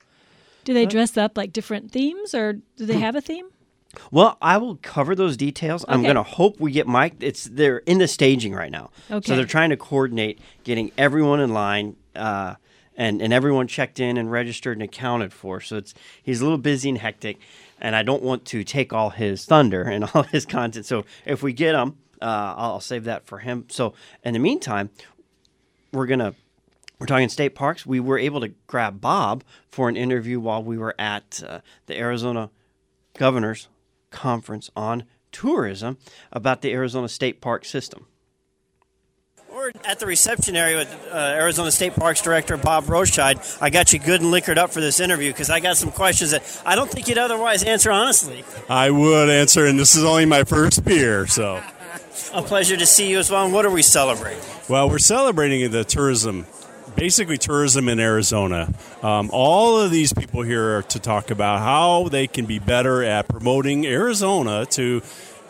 Do 0.64 0.74
they 0.74 0.86
dress 0.86 1.16
up 1.16 1.36
like 1.36 1.52
different 1.52 1.90
themes, 1.90 2.34
or 2.34 2.54
do 2.76 2.86
they 2.86 2.98
have 2.98 3.16
a 3.16 3.20
theme? 3.20 3.46
Well, 4.12 4.38
I 4.40 4.56
will 4.58 4.76
cover 4.76 5.16
those 5.16 5.36
details. 5.36 5.84
I'm 5.88 6.04
going 6.04 6.14
to 6.14 6.22
hope 6.22 6.60
we 6.60 6.70
get 6.70 6.86
Mike. 6.86 7.14
It's 7.18 7.46
they're 7.46 7.78
in 7.78 7.98
the 7.98 8.06
staging 8.06 8.54
right 8.54 8.70
now, 8.70 8.90
Okay. 9.10 9.26
so 9.26 9.34
they're 9.34 9.44
trying 9.44 9.70
to 9.70 9.76
coordinate 9.76 10.38
getting 10.62 10.92
everyone 10.96 11.40
in 11.40 11.52
line 11.52 11.96
uh, 12.14 12.54
and 12.96 13.20
and 13.20 13.32
everyone 13.32 13.66
checked 13.66 13.98
in 13.98 14.16
and 14.16 14.30
registered 14.30 14.76
and 14.76 14.84
accounted 14.84 15.32
for. 15.32 15.60
So 15.60 15.76
it's 15.76 15.92
he's 16.22 16.40
a 16.40 16.44
little 16.44 16.56
busy 16.56 16.88
and 16.88 16.98
hectic, 16.98 17.40
and 17.80 17.96
I 17.96 18.04
don't 18.04 18.22
want 18.22 18.44
to 18.44 18.62
take 18.62 18.92
all 18.92 19.10
his 19.10 19.44
thunder 19.44 19.82
and 19.82 20.04
all 20.14 20.22
his 20.22 20.46
content. 20.46 20.86
So 20.86 21.04
if 21.26 21.42
we 21.42 21.52
get 21.52 21.74
him, 21.74 21.96
uh, 22.20 22.54
I'll 22.56 22.72
I'll 22.72 22.80
save 22.80 23.04
that 23.04 23.26
for 23.26 23.38
him. 23.38 23.66
So 23.68 23.94
in 24.24 24.34
the 24.34 24.38
meantime, 24.38 24.90
we're 25.92 26.06
gonna 26.06 26.34
we're 26.98 27.06
talking 27.06 27.28
state 27.30 27.54
parks. 27.54 27.86
We 27.86 27.98
were 27.98 28.18
able 28.18 28.40
to 28.40 28.48
grab 28.66 29.00
Bob 29.00 29.42
for 29.70 29.88
an 29.88 29.96
interview 29.96 30.38
while 30.38 30.62
we 30.62 30.76
were 30.76 30.94
at 30.98 31.42
uh, 31.46 31.60
the 31.86 31.98
Arizona 31.98 32.50
Governors 33.14 33.68
Conference 34.10 34.70
on 34.76 35.04
Tourism 35.32 35.96
about 36.30 36.60
the 36.60 36.72
Arizona 36.72 37.08
State 37.08 37.40
Park 37.40 37.64
system. 37.64 38.06
We're 39.52 39.72
at 39.84 39.98
the 39.98 40.06
reception 40.06 40.54
area 40.54 40.78
with 40.78 41.08
uh, 41.10 41.16
Arizona 41.16 41.70
State 41.72 41.94
Parks 41.94 42.22
Director 42.22 42.56
Bob 42.56 42.84
Broscheid. 42.84 43.58
I 43.60 43.70
got 43.70 43.92
you 43.92 43.98
good 43.98 44.20
and 44.20 44.30
liquored 44.30 44.58
up 44.58 44.70
for 44.70 44.80
this 44.80 45.00
interview 45.00 45.32
because 45.32 45.50
I 45.50 45.58
got 45.58 45.76
some 45.76 45.90
questions 45.90 46.30
that 46.30 46.62
I 46.64 46.76
don't 46.76 46.88
think 46.90 47.08
you'd 47.08 47.18
otherwise 47.18 47.64
answer 47.64 47.90
honestly. 47.90 48.44
I 48.68 48.90
would 48.90 49.28
answer, 49.28 49.66
and 49.66 49.78
this 49.78 49.96
is 49.96 50.04
only 50.04 50.24
my 50.26 50.44
first 50.44 50.84
beer, 50.84 51.26
so. 51.26 51.60
A 52.32 52.42
pleasure 52.42 52.76
to 52.76 52.86
see 52.86 53.10
you 53.10 53.18
as 53.18 53.30
well. 53.30 53.44
And 53.44 53.52
what 53.52 53.66
are 53.66 53.70
we 53.70 53.82
celebrating? 53.82 54.42
Well, 54.68 54.88
we're 54.88 54.98
celebrating 54.98 55.70
the 55.70 55.84
tourism, 55.84 56.46
basically 56.94 57.38
tourism 57.38 57.88
in 57.88 57.98
Arizona. 57.98 58.72
Um, 59.02 59.30
all 59.32 59.80
of 59.80 59.90
these 59.90 60.12
people 60.12 60.42
here 60.42 60.78
are 60.78 60.82
to 60.82 61.00
talk 61.00 61.30
about 61.30 61.58
how 61.58 62.08
they 62.08 62.26
can 62.26 62.46
be 62.46 62.58
better 62.58 63.02
at 63.02 63.28
promoting 63.28 63.86
Arizona 63.86 64.66
to, 64.66 65.02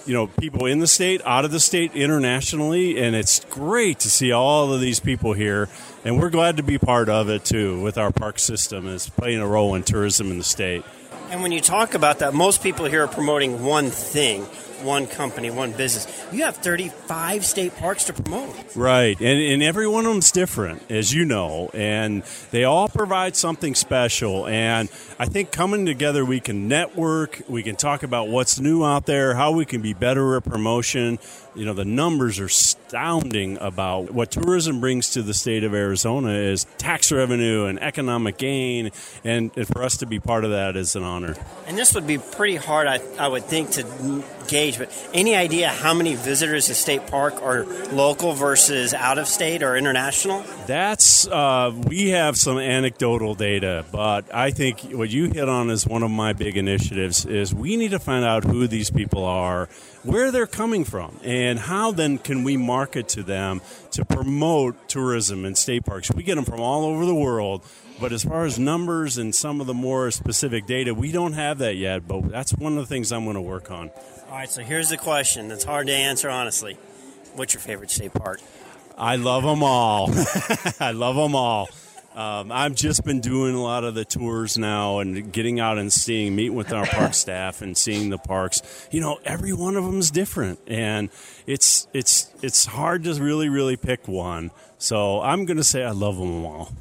you 0.06 0.14
know, 0.14 0.28
people 0.28 0.64
in 0.64 0.78
the 0.78 0.86
state, 0.86 1.20
out 1.26 1.44
of 1.44 1.50
the 1.50 1.60
state, 1.60 1.94
internationally, 1.94 2.98
and 2.98 3.14
it's 3.14 3.44
great 3.46 3.98
to 4.00 4.10
see 4.10 4.32
all 4.32 4.72
of 4.72 4.80
these 4.80 5.00
people 5.00 5.34
here. 5.34 5.68
And 6.04 6.18
we're 6.18 6.30
glad 6.30 6.56
to 6.56 6.62
be 6.62 6.78
part 6.78 7.10
of 7.10 7.28
it 7.28 7.44
too, 7.44 7.82
with 7.82 7.98
our 7.98 8.10
park 8.10 8.38
system 8.38 8.86
is 8.86 9.10
playing 9.10 9.40
a 9.40 9.46
role 9.46 9.74
in 9.74 9.82
tourism 9.82 10.30
in 10.30 10.38
the 10.38 10.44
state. 10.44 10.84
And 11.30 11.42
when 11.42 11.52
you 11.52 11.60
talk 11.60 11.94
about 11.94 12.20
that, 12.20 12.32
most 12.32 12.62
people 12.62 12.86
here 12.86 13.04
are 13.04 13.08
promoting 13.08 13.62
one 13.62 13.90
thing, 13.90 14.46
one 14.82 15.06
company, 15.06 15.50
one 15.50 15.72
business. 15.72 16.06
You 16.32 16.44
have 16.44 16.56
35 16.56 17.44
state 17.44 17.76
parks 17.76 18.04
to 18.04 18.12
promote. 18.12 18.54
Right, 18.74 19.18
and, 19.20 19.40
and 19.40 19.62
every 19.62 19.86
one 19.86 20.06
of 20.06 20.12
them's 20.12 20.30
different, 20.30 20.90
as 20.90 21.12
you 21.12 21.24
know, 21.24 21.70
and 21.74 22.22
they 22.50 22.64
all 22.64 22.88
provide 22.88 23.36
something 23.36 23.74
special. 23.74 24.46
And 24.46 24.88
I 25.18 25.26
think 25.26 25.52
coming 25.52 25.86
together, 25.86 26.24
we 26.24 26.40
can 26.40 26.68
network, 26.68 27.42
we 27.48 27.62
can 27.62 27.76
talk 27.76 28.02
about 28.02 28.28
what's 28.28 28.60
new 28.60 28.84
out 28.84 29.06
there, 29.06 29.34
how 29.34 29.52
we 29.52 29.64
can 29.64 29.82
be 29.82 29.92
better 29.92 30.36
at 30.36 30.44
promotion. 30.44 31.18
You 31.54 31.64
know, 31.64 31.72
the 31.74 31.84
numbers 31.84 32.38
are 32.38 32.44
astounding 32.44 33.58
about 33.60 34.12
what 34.12 34.30
tourism 34.30 34.80
brings 34.80 35.10
to 35.10 35.22
the 35.22 35.34
state 35.34 35.64
of 35.64 35.74
Arizona 35.74 36.30
is 36.30 36.64
tax 36.78 37.10
revenue 37.10 37.64
and 37.64 37.82
economic 37.82 38.38
gain, 38.38 38.92
and, 39.24 39.50
and 39.56 39.66
for 39.66 39.82
us 39.82 39.96
to 39.98 40.06
be 40.06 40.20
part 40.20 40.44
of 40.44 40.52
that 40.52 40.76
is 40.76 40.94
an 40.94 41.02
honor. 41.02 41.34
And 41.66 41.76
this 41.76 41.92
would 41.94 42.06
be 42.06 42.18
pretty 42.18 42.54
hard, 42.54 42.86
I, 42.86 43.00
I 43.18 43.26
would 43.26 43.44
think, 43.44 43.70
to 43.72 44.24
gauge. 44.46 44.78
But 44.78 44.92
any 45.12 45.34
idea 45.34 45.70
how 45.70 45.92
many 45.92 46.14
visitors 46.14 46.66
to 46.66 46.74
state 46.74 47.08
park 47.08 47.42
are 47.42 47.64
local 47.92 48.32
versus 48.32 48.94
out 48.94 49.18
of 49.18 49.26
state 49.26 49.64
or 49.64 49.76
international? 49.76 50.44
That's 50.66 51.26
uh, 51.26 51.72
we 51.88 52.10
have 52.10 52.36
some 52.36 52.58
anecdotal 52.58 53.34
data, 53.34 53.84
but 53.90 54.32
I 54.32 54.52
think 54.52 54.82
what 54.92 55.10
you 55.10 55.30
hit 55.30 55.48
on 55.48 55.70
is 55.70 55.84
one 55.84 56.04
of 56.04 56.12
my 56.12 56.32
big 56.32 56.56
initiatives. 56.56 57.26
Is 57.26 57.52
we 57.52 57.76
need 57.76 57.90
to 57.90 57.98
find 57.98 58.24
out 58.24 58.44
who 58.44 58.68
these 58.68 58.90
people 58.90 59.24
are, 59.24 59.68
where 60.04 60.30
they're 60.30 60.46
coming 60.46 60.84
from, 60.84 61.18
and 61.24 61.39
how 61.58 61.92
then 61.92 62.18
can 62.18 62.44
we 62.44 62.56
market 62.56 63.08
to 63.10 63.22
them 63.22 63.60
to 63.92 64.04
promote 64.04 64.88
tourism 64.88 65.44
in 65.44 65.54
state 65.54 65.84
parks. 65.84 66.10
We 66.12 66.22
get 66.22 66.36
them 66.36 66.44
from 66.44 66.60
all 66.60 66.84
over 66.84 67.04
the 67.04 67.14
world. 67.14 67.62
But 68.00 68.12
as 68.12 68.24
far 68.24 68.46
as 68.46 68.58
numbers 68.58 69.18
and 69.18 69.34
some 69.34 69.60
of 69.60 69.66
the 69.66 69.74
more 69.74 70.10
specific 70.10 70.64
data, 70.64 70.94
we 70.94 71.12
don't 71.12 71.34
have 71.34 71.58
that 71.58 71.76
yet. 71.76 72.08
But 72.08 72.30
that's 72.30 72.52
one 72.54 72.78
of 72.78 72.78
the 72.78 72.86
things 72.86 73.12
I'm 73.12 73.24
going 73.24 73.34
to 73.34 73.42
work 73.42 73.70
on. 73.70 73.90
All 74.28 74.36
right, 74.36 74.48
so 74.48 74.62
here's 74.62 74.88
the 74.88 74.96
question 74.96 75.48
that's 75.48 75.64
hard 75.64 75.88
to 75.88 75.92
answer 75.92 76.30
honestly. 76.30 76.78
What's 77.34 77.52
your 77.52 77.60
favorite 77.60 77.90
state 77.90 78.14
park? 78.14 78.40
I 78.96 79.16
love 79.16 79.44
them 79.44 79.62
all. 79.62 80.10
I 80.80 80.92
love 80.92 81.16
them 81.16 81.34
all. 81.34 81.68
Um, 82.20 82.52
I've 82.52 82.74
just 82.74 83.02
been 83.04 83.20
doing 83.20 83.54
a 83.54 83.62
lot 83.62 83.82
of 83.84 83.94
the 83.94 84.04
tours 84.04 84.58
now 84.58 84.98
and 84.98 85.32
getting 85.32 85.58
out 85.58 85.78
and 85.78 85.90
seeing, 85.90 86.36
meeting 86.36 86.54
with 86.54 86.70
our 86.70 86.84
park 86.84 87.14
staff 87.24 87.62
and 87.62 87.74
seeing 87.76 88.10
the 88.10 88.18
parks. 88.18 88.88
You 88.90 89.00
know, 89.00 89.18
every 89.24 89.54
one 89.54 89.74
of 89.74 89.84
them 89.84 89.98
is 89.98 90.10
different, 90.10 90.58
and 90.66 91.08
it's 91.46 91.88
it's 91.94 92.30
it's 92.42 92.66
hard 92.66 93.04
to 93.04 93.14
really 93.14 93.48
really 93.48 93.76
pick 93.78 94.06
one. 94.06 94.50
So 94.76 95.22
I'm 95.22 95.46
going 95.46 95.56
to 95.56 95.64
say 95.64 95.82
I 95.82 95.92
love 95.92 96.18
them 96.18 96.44
all. 96.44 96.72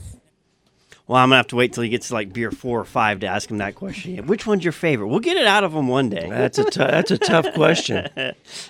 Well, 1.07 1.17
I'm 1.17 1.29
gonna 1.29 1.37
have 1.37 1.47
to 1.47 1.55
wait 1.55 1.71
till 1.73 1.83
he 1.83 1.89
gets 1.89 2.09
to 2.09 2.13
like 2.15 2.33
beer 2.33 2.51
four 2.51 2.79
or 2.81 2.85
five 2.85 3.21
to 3.21 3.27
ask 3.27 3.49
him 3.49 3.59
that 3.59 3.75
question. 3.75 4.27
Which 4.27 4.45
one's 4.45 4.63
your 4.63 4.73
favorite? 4.73 5.07
We'll 5.07 5.19
get 5.21 5.37
it 5.37 5.47
out 5.47 5.63
of 5.63 5.73
him 5.73 5.87
one 5.87 6.09
day. 6.09 6.27
That's 6.29 6.59
a 6.59 6.65
tou- 6.65 6.79
that's 6.83 7.11
a 7.11 7.17
tough 7.17 7.53
question. 7.53 8.09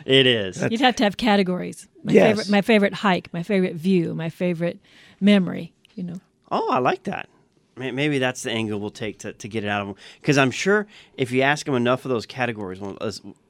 it 0.05 0.25
is. 0.27 0.61
You'd 0.69 0.79
have 0.81 0.95
to 0.97 1.03
have 1.03 1.17
categories. 1.17 1.87
My 2.03 2.13
Yes. 2.13 2.27
favorite, 2.29 2.49
my 2.51 2.61
favorite 2.61 2.93
hike, 2.93 3.33
my 3.33 3.41
favorite 3.43 3.75
view, 3.75 4.13
my 4.13 4.29
favorite 4.29 4.77
memory. 5.19 5.73
You 5.95 6.03
know, 6.03 6.21
Oh, 6.51 6.69
I 6.71 6.79
like 6.79 7.03
that. 7.03 7.29
Maybe 7.75 8.19
that's 8.19 8.43
the 8.43 8.51
angle 8.51 8.79
we'll 8.79 8.89
take 8.89 9.19
to, 9.19 9.31
to 9.31 9.47
get 9.47 9.63
it 9.63 9.69
out 9.69 9.81
of 9.81 9.87
them. 9.87 9.95
Because 10.19 10.37
I'm 10.37 10.51
sure 10.51 10.85
if 11.15 11.31
you 11.31 11.43
ask 11.43 11.65
them 11.65 11.75
enough 11.75 12.03
of 12.03 12.09
those 12.09 12.25
categories, 12.25 12.81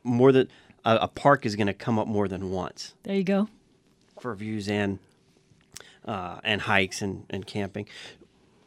more 0.03 0.31
than 0.31 0.47
a, 0.85 0.97
a 0.97 1.07
park 1.07 1.45
is 1.47 1.55
going 1.55 1.67
to 1.67 1.73
come 1.73 1.97
up 1.97 2.07
more 2.07 2.27
than 2.27 2.51
once 2.51 2.93
there 3.03 3.15
you 3.15 3.23
go. 3.23 3.47
for 4.19 4.35
views 4.35 4.69
and 4.69 4.99
uh, 6.05 6.39
and 6.43 6.61
hikes 6.61 7.01
and, 7.01 7.25
and 7.29 7.45
camping. 7.45 7.87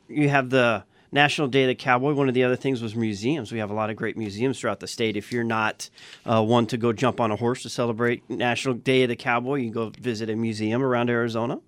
You 0.08 0.28
have 0.28 0.50
the 0.50 0.84
National 1.10 1.48
Day 1.48 1.62
of 1.64 1.68
the 1.68 1.74
Cowboy. 1.74 2.12
One 2.12 2.28
of 2.28 2.34
the 2.34 2.44
other 2.44 2.56
things 2.56 2.82
was 2.82 2.94
museums. 2.94 3.52
We 3.52 3.58
have 3.58 3.70
a 3.70 3.74
lot 3.74 3.90
of 3.90 3.96
great 3.96 4.16
museums 4.16 4.58
throughout 4.60 4.80
the 4.80 4.86
state. 4.86 5.16
If 5.16 5.32
you're 5.32 5.44
not 5.44 5.90
uh, 6.24 6.42
one 6.42 6.66
to 6.66 6.76
go 6.76 6.92
jump 6.92 7.20
on 7.20 7.30
a 7.30 7.36
horse 7.36 7.62
to 7.62 7.68
celebrate 7.68 8.28
National 8.30 8.74
Day 8.74 9.02
of 9.02 9.08
the 9.08 9.16
Cowboy, 9.16 9.56
you 9.56 9.64
can 9.64 9.72
go 9.72 9.90
visit 10.00 10.28
a 10.30 10.36
museum 10.36 10.82
around 10.82 11.10
Arizona. 11.10 11.60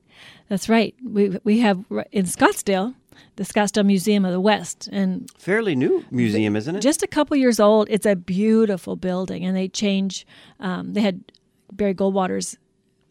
That's 0.48 0.68
right. 0.68 0.94
We 1.04 1.38
we 1.44 1.60
have 1.60 1.84
in 2.12 2.26
Scottsdale 2.26 2.94
the 3.36 3.44
Scottsdale 3.44 3.84
Museum 3.84 4.24
of 4.24 4.32
the 4.32 4.40
West, 4.40 4.88
and 4.92 5.30
Fairly 5.38 5.74
new 5.74 6.04
museum, 6.10 6.56
isn't 6.56 6.76
it? 6.76 6.80
just 6.80 7.02
a 7.02 7.06
couple 7.06 7.36
years 7.36 7.60
old. 7.60 7.88
It's 7.90 8.06
a 8.06 8.16
beautiful 8.16 8.96
building, 8.96 9.44
and 9.44 9.56
they 9.56 9.68
change. 9.68 10.26
Um, 10.60 10.94
they 10.94 11.00
had 11.00 11.32
Barry 11.72 11.94
Goldwater's 11.94 12.56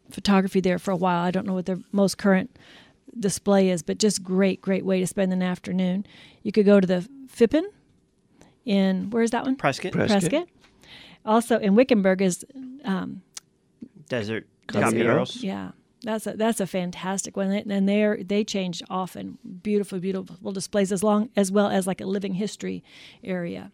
photography 0.10 0.62
there 0.62 0.80
for 0.80 0.92
a 0.92 0.96
while. 0.96 1.24
I 1.24 1.32
don't 1.32 1.46
know 1.46 1.54
what 1.54 1.66
their 1.66 1.80
most 1.92 2.18
current 2.18 2.58
display 3.20 3.70
is, 3.70 3.84
but 3.84 3.98
just 3.98 4.24
great, 4.24 4.62
great 4.62 4.86
way 4.86 5.00
to 5.00 5.08
spend 5.08 5.34
an 5.34 5.42
afternoon. 5.42 6.06
You 6.44 6.52
could 6.52 6.66
go 6.66 6.80
to 6.80 6.88
the 6.88 7.08
Phippen 7.28 7.64
in 8.66 9.10
where's 9.10 9.32
that 9.32 9.44
one? 9.44 9.56
Prescott, 9.56 9.92
Prescott. 9.92 10.48
Also 11.26 11.58
in 11.60 11.76
Wickenburg 11.76 12.22
is 12.22 12.46
um, 12.84 13.22
Desert 14.10 14.48
Caballeros. 14.68 14.94
Caballeros. 14.94 15.44
yeah. 15.44 15.72
That's 16.04 16.28
a 16.28 16.34
that's 16.34 16.60
a 16.60 16.68
fantastic 16.68 17.38
one, 17.38 17.52
and 17.52 17.88
they 17.88 18.24
they 18.28 18.44
change 18.44 18.84
often. 18.90 19.38
Beautiful, 19.64 20.00
beautiful 20.00 20.52
displays 20.52 20.92
as 20.92 21.02
long 21.02 21.30
as 21.36 21.52
well 21.52 21.68
as 21.68 21.88
like 21.88 22.02
a 22.02 22.06
living 22.06 22.34
history 22.34 22.84
area. 23.24 23.72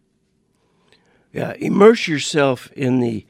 Yeah, 1.34 1.54
immerse 1.58 2.08
yourself 2.08 2.72
in 2.74 3.00
the 3.00 3.26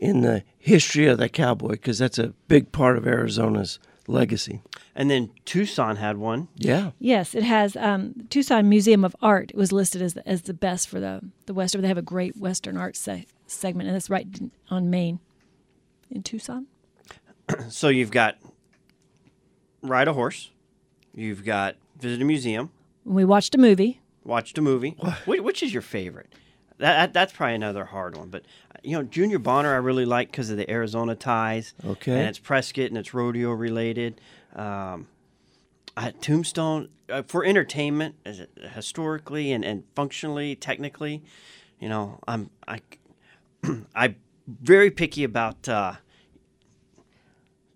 in 0.00 0.22
the 0.22 0.44
history 0.56 1.06
of 1.06 1.18
the 1.18 1.28
cowboy 1.28 1.72
because 1.72 1.98
that's 1.98 2.18
a 2.18 2.28
big 2.46 2.72
part 2.72 2.96
of 2.96 3.06
Arizona's 3.06 3.78
legacy. 4.06 4.62
And 4.94 5.10
then 5.10 5.30
Tucson 5.44 5.96
had 5.96 6.16
one. 6.16 6.48
Yeah, 6.56 6.92
Yes, 6.98 7.34
it 7.34 7.42
has 7.44 7.76
um, 7.76 8.14
Tucson 8.30 8.68
Museum 8.68 9.04
of 9.04 9.14
Art. 9.20 9.50
It 9.50 9.56
was 9.56 9.72
listed 9.72 10.00
as 10.00 10.14
the, 10.14 10.26
as 10.26 10.42
the 10.42 10.54
best 10.54 10.88
for 10.88 11.00
the 11.00 11.20
the 11.44 11.54
Western. 11.54 11.82
They 11.82 11.88
have 11.88 11.98
a 11.98 12.02
great 12.02 12.36
Western 12.36 12.78
art 12.78 12.96
se- 12.96 13.26
segment, 13.46 13.88
and 13.88 13.96
it's 13.96 14.08
right 14.08 14.26
on 14.70 14.88
Main 14.88 15.20
in 16.10 16.22
Tucson. 16.22 16.66
So 17.70 17.88
you've 17.88 18.10
got 18.10 18.36
ride 19.82 20.08
a 20.08 20.12
horse, 20.12 20.50
you've 21.14 21.44
got 21.44 21.76
visit 22.00 22.20
a 22.22 22.24
museum, 22.24 22.70
We 23.04 23.24
watched 23.24 23.54
a 23.54 23.58
movie. 23.58 24.00
watched 24.24 24.58
a 24.58 24.62
movie. 24.62 24.96
Wh- 25.00 25.28
Which 25.42 25.62
is 25.62 25.72
your 25.72 25.82
favorite? 25.82 26.32
That, 26.78 26.94
that 26.96 27.12
that's 27.12 27.32
probably 27.32 27.54
another 27.56 27.84
hard 27.86 28.16
one. 28.16 28.28
But 28.28 28.42
uh, 28.74 28.78
you 28.82 28.96
know, 28.96 29.02
Junior 29.02 29.38
Bonner 29.38 29.72
I 29.72 29.78
really 29.78 30.04
like 30.04 30.30
because 30.30 30.50
of 30.50 30.56
the 30.56 30.70
Arizona 30.70 31.14
ties. 31.14 31.74
Okay. 31.84 32.12
and 32.12 32.28
it's 32.28 32.38
Prescott 32.38 32.86
and 32.86 32.96
it's 32.98 33.12
rodeo 33.14 33.50
related. 33.50 34.20
Um, 34.54 35.08
I, 35.96 36.12
Tombstone 36.12 36.88
uh, 37.08 37.22
for 37.22 37.44
entertainment, 37.44 38.14
as 38.24 38.38
it, 38.40 38.50
historically 38.74 39.50
and, 39.52 39.64
and 39.64 39.82
functionally, 39.96 40.54
technically, 40.54 41.22
you 41.80 41.88
know, 41.88 42.20
I'm 42.28 42.50
I 42.68 42.80
I'm 43.96 44.16
very 44.46 44.90
picky 44.92 45.24
about 45.24 45.68
uh, 45.68 45.94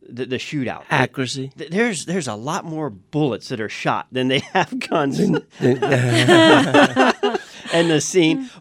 the, 0.08 0.26
the 0.26 0.36
shootout. 0.36 0.84
accuracy. 0.90 1.50
Th- 1.56 1.70
There's 1.70 2.04
there's 2.06 2.28
a 2.28 2.34
lot 2.34 2.64
more 2.64 2.90
bullets 2.90 3.48
that 3.48 3.60
are 3.60 3.68
shot 3.68 4.06
than 4.12 4.28
they 4.28 4.38
have 4.52 4.78
guns 4.80 5.18
and 5.20 5.42
the 7.90 8.00
scene. 8.00 8.50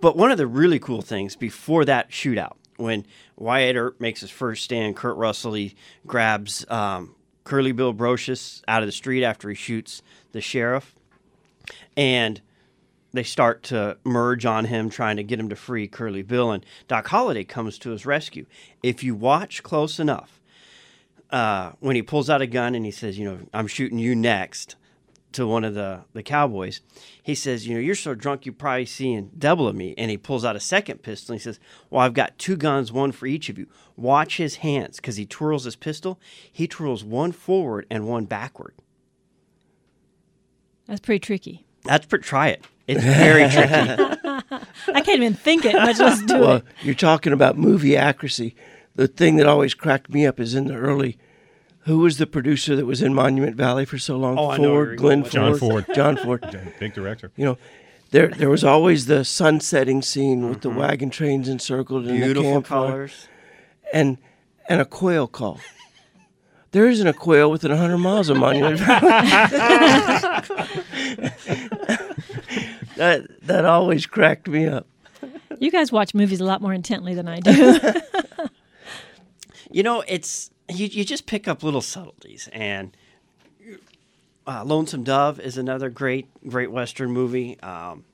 But 0.00 0.16
one 0.16 0.30
of 0.30 0.38
the 0.38 0.46
really 0.46 0.78
cool 0.78 1.02
things 1.02 1.34
before 1.34 1.84
that 1.86 2.10
shootout, 2.10 2.52
when 2.76 3.04
Wyatt 3.36 3.74
Earp 3.74 4.00
makes 4.00 4.20
his 4.20 4.30
first 4.30 4.62
stand, 4.62 4.94
Kurt 4.94 5.16
Russell 5.16 5.54
he 5.54 5.74
grabs 6.06 6.64
um, 6.70 7.16
Curly 7.42 7.72
Bill 7.72 7.92
Brocius 7.92 8.62
out 8.68 8.82
of 8.84 8.86
the 8.86 8.92
street 8.92 9.24
after 9.24 9.48
he 9.48 9.56
shoots 9.56 10.02
the 10.30 10.40
sheriff, 10.40 10.94
and 11.96 12.40
they 13.12 13.24
start 13.24 13.64
to 13.64 13.98
merge 14.04 14.46
on 14.46 14.66
him, 14.66 14.88
trying 14.88 15.16
to 15.16 15.24
get 15.24 15.40
him 15.40 15.48
to 15.48 15.56
free 15.56 15.88
Curly 15.88 16.22
Bill. 16.22 16.52
And 16.52 16.64
Doc 16.86 17.08
Holliday 17.08 17.42
comes 17.42 17.76
to 17.80 17.90
his 17.90 18.06
rescue. 18.06 18.46
If 18.84 19.02
you 19.02 19.16
watch 19.16 19.64
close 19.64 19.98
enough, 19.98 20.40
uh, 21.30 21.72
when 21.80 21.96
he 21.96 22.02
pulls 22.02 22.30
out 22.30 22.42
a 22.42 22.46
gun 22.46 22.74
and 22.74 22.84
he 22.84 22.90
says, 22.90 23.18
"You 23.18 23.24
know, 23.24 23.38
I'm 23.52 23.66
shooting 23.66 23.98
you 23.98 24.14
next," 24.14 24.76
to 25.32 25.46
one 25.46 25.64
of 25.64 25.74
the 25.74 26.04
the 26.12 26.22
cowboys, 26.22 26.80
he 27.22 27.34
says, 27.34 27.66
"You 27.66 27.74
know, 27.74 27.80
you're 27.80 27.94
so 27.94 28.14
drunk, 28.14 28.46
you're 28.46 28.52
probably 28.54 28.86
seeing 28.86 29.30
double 29.36 29.66
of 29.68 29.74
me." 29.76 29.94
And 29.98 30.10
he 30.10 30.16
pulls 30.16 30.44
out 30.44 30.56
a 30.56 30.60
second 30.60 31.02
pistol. 31.02 31.32
And 31.32 31.40
he 31.40 31.44
says, 31.44 31.58
"Well, 31.90 32.02
I've 32.02 32.14
got 32.14 32.38
two 32.38 32.56
guns, 32.56 32.92
one 32.92 33.12
for 33.12 33.26
each 33.26 33.48
of 33.48 33.58
you. 33.58 33.66
Watch 33.96 34.36
his 34.36 34.56
hands, 34.56 34.96
because 34.96 35.16
he 35.16 35.26
twirls 35.26 35.64
his 35.64 35.76
pistol. 35.76 36.20
He 36.52 36.66
twirls 36.68 37.02
one 37.04 37.32
forward 37.32 37.86
and 37.90 38.06
one 38.06 38.24
backward. 38.26 38.74
That's 40.86 41.00
pretty 41.00 41.20
tricky. 41.20 41.66
That's 41.84 42.06
for 42.06 42.18
try 42.18 42.48
it. 42.48 42.64
It's 42.86 43.02
very 43.02 43.48
tricky. 43.50 43.70
I 44.94 45.00
can't 45.00 45.08
even 45.20 45.34
think 45.34 45.64
it, 45.64 45.74
much 45.74 45.98
less 45.98 46.22
do 46.22 46.38
Well, 46.38 46.56
it. 46.56 46.64
you're 46.82 46.94
talking 46.94 47.32
about 47.32 47.58
movie 47.58 47.96
accuracy. 47.96 48.54
The 48.96 49.06
thing 49.06 49.36
that 49.36 49.46
always 49.46 49.74
cracked 49.74 50.10
me 50.10 50.26
up 50.26 50.40
is 50.40 50.54
in 50.54 50.66
the 50.66 50.74
early. 50.74 51.18
Who 51.80 51.98
was 51.98 52.18
the 52.18 52.26
producer 52.26 52.74
that 52.74 52.86
was 52.86 53.00
in 53.00 53.14
Monument 53.14 53.54
Valley 53.54 53.84
for 53.84 53.98
so 53.98 54.16
long? 54.16 54.38
Oh, 54.38 54.50
I 54.50 54.56
know 54.56 54.72
where 54.72 54.86
Ford, 54.86 54.98
Glenn 54.98 55.22
with 55.22 55.30
John 55.30 55.56
Ford, 55.56 55.86
Ford. 55.86 55.86
John 55.94 56.16
Ford. 56.16 56.74
Big 56.80 56.94
director. 56.94 57.30
You 57.36 57.44
know, 57.44 57.58
there 58.10 58.28
there 58.28 58.50
was 58.50 58.64
always 58.64 59.06
the 59.06 59.24
sunsetting 59.24 60.02
scene 60.02 60.48
with 60.48 60.62
the 60.62 60.70
mm-hmm. 60.70 60.78
wagon 60.78 61.10
trains 61.10 61.48
encircled 61.48 62.06
and 62.06 62.16
the 62.16 62.24
Beautiful 62.24 62.52
campfire 62.52 62.88
colors. 62.88 63.28
and 63.92 64.18
and 64.68 64.80
a 64.80 64.84
quail 64.84 65.28
call. 65.28 65.60
There 66.72 66.88
isn't 66.88 67.06
a 67.06 67.12
quail 67.12 67.50
within 67.50 67.70
100 67.70 67.98
miles 67.98 68.28
of 68.28 68.36
Monument 68.36 68.78
Valley. 68.78 69.00
that 72.96 73.26
that 73.42 73.64
always 73.64 74.06
cracked 74.06 74.48
me 74.48 74.66
up. 74.66 74.86
You 75.58 75.70
guys 75.70 75.92
watch 75.92 76.14
movies 76.14 76.40
a 76.40 76.44
lot 76.44 76.60
more 76.60 76.74
intently 76.74 77.14
than 77.14 77.28
I 77.28 77.40
do. 77.40 77.80
You 79.76 79.82
know, 79.82 80.02
it's 80.08 80.50
you, 80.70 80.86
you 80.86 81.04
just 81.04 81.26
pick 81.26 81.46
up 81.46 81.62
little 81.62 81.82
subtleties 81.82 82.48
and 82.50 82.96
uh, 84.46 84.64
Lonesome 84.64 85.04
Dove 85.04 85.38
is 85.38 85.58
another 85.58 85.90
great 85.90 86.28
great 86.48 86.70
western 86.72 87.12
movie. 87.12 87.60
Um, 87.60 88.06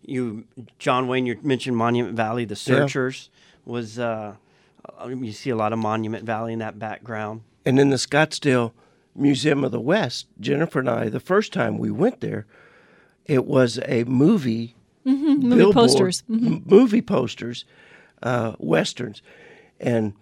you 0.00 0.44
John 0.78 1.08
Wayne, 1.08 1.26
you 1.26 1.38
mentioned 1.42 1.76
Monument 1.76 2.16
Valley. 2.16 2.46
The 2.46 2.56
Searchers 2.56 3.28
was 3.66 3.98
uh, 3.98 4.36
uh, 4.98 5.08
you 5.08 5.32
see 5.32 5.50
a 5.50 5.56
lot 5.56 5.74
of 5.74 5.78
Monument 5.78 6.24
Valley 6.24 6.54
in 6.54 6.60
that 6.60 6.78
background. 6.78 7.42
And 7.66 7.78
in 7.78 7.90
the 7.90 7.96
Scottsdale 7.96 8.72
Museum 9.14 9.64
of 9.64 9.72
the 9.72 9.80
West, 9.80 10.26
Jennifer 10.40 10.78
and 10.78 10.88
I, 10.88 11.10
the 11.10 11.20
first 11.20 11.52
time 11.52 11.76
we 11.76 11.90
went 11.90 12.22
there, 12.22 12.46
it 13.26 13.44
was 13.44 13.78
a 13.84 14.04
movie, 14.04 14.74
movie 15.04 15.54
billboard- 15.54 15.74
posters. 15.74 16.22
Mhm. 16.30 16.46
m- 16.46 16.62
movie 16.64 17.02
posters, 17.02 17.66
uh, 18.22 18.54
westerns, 18.58 19.20
and 19.78 20.14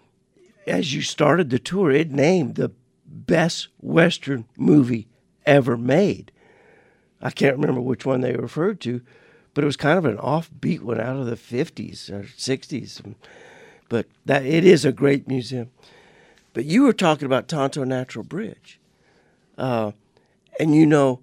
as 0.67 0.93
you 0.93 1.01
started 1.01 1.49
the 1.49 1.59
tour, 1.59 1.91
it 1.91 2.11
named 2.11 2.55
the 2.55 2.71
best 3.05 3.67
western 3.79 4.45
movie 4.57 5.07
ever 5.45 5.77
made. 5.77 6.31
I 7.21 7.29
can't 7.31 7.57
remember 7.57 7.81
which 7.81 8.05
one 8.05 8.21
they 8.21 8.33
referred 8.33 8.79
to, 8.81 9.01
but 9.53 9.63
it 9.63 9.67
was 9.67 9.77
kind 9.77 9.97
of 9.97 10.05
an 10.05 10.17
offbeat 10.17 10.81
one 10.81 10.99
out 10.99 11.17
of 11.17 11.25
the 11.25 11.35
fifties 11.35 12.09
or 12.09 12.27
sixties. 12.37 13.01
But 13.89 14.07
that 14.25 14.45
it 14.45 14.65
is 14.65 14.85
a 14.85 14.91
great 14.91 15.27
museum. 15.27 15.69
But 16.53 16.65
you 16.65 16.83
were 16.83 16.93
talking 16.93 17.25
about 17.25 17.47
Tonto 17.47 17.83
Natural 17.83 18.23
Bridge, 18.23 18.79
uh, 19.57 19.91
and 20.59 20.75
you 20.75 20.85
know 20.85 21.19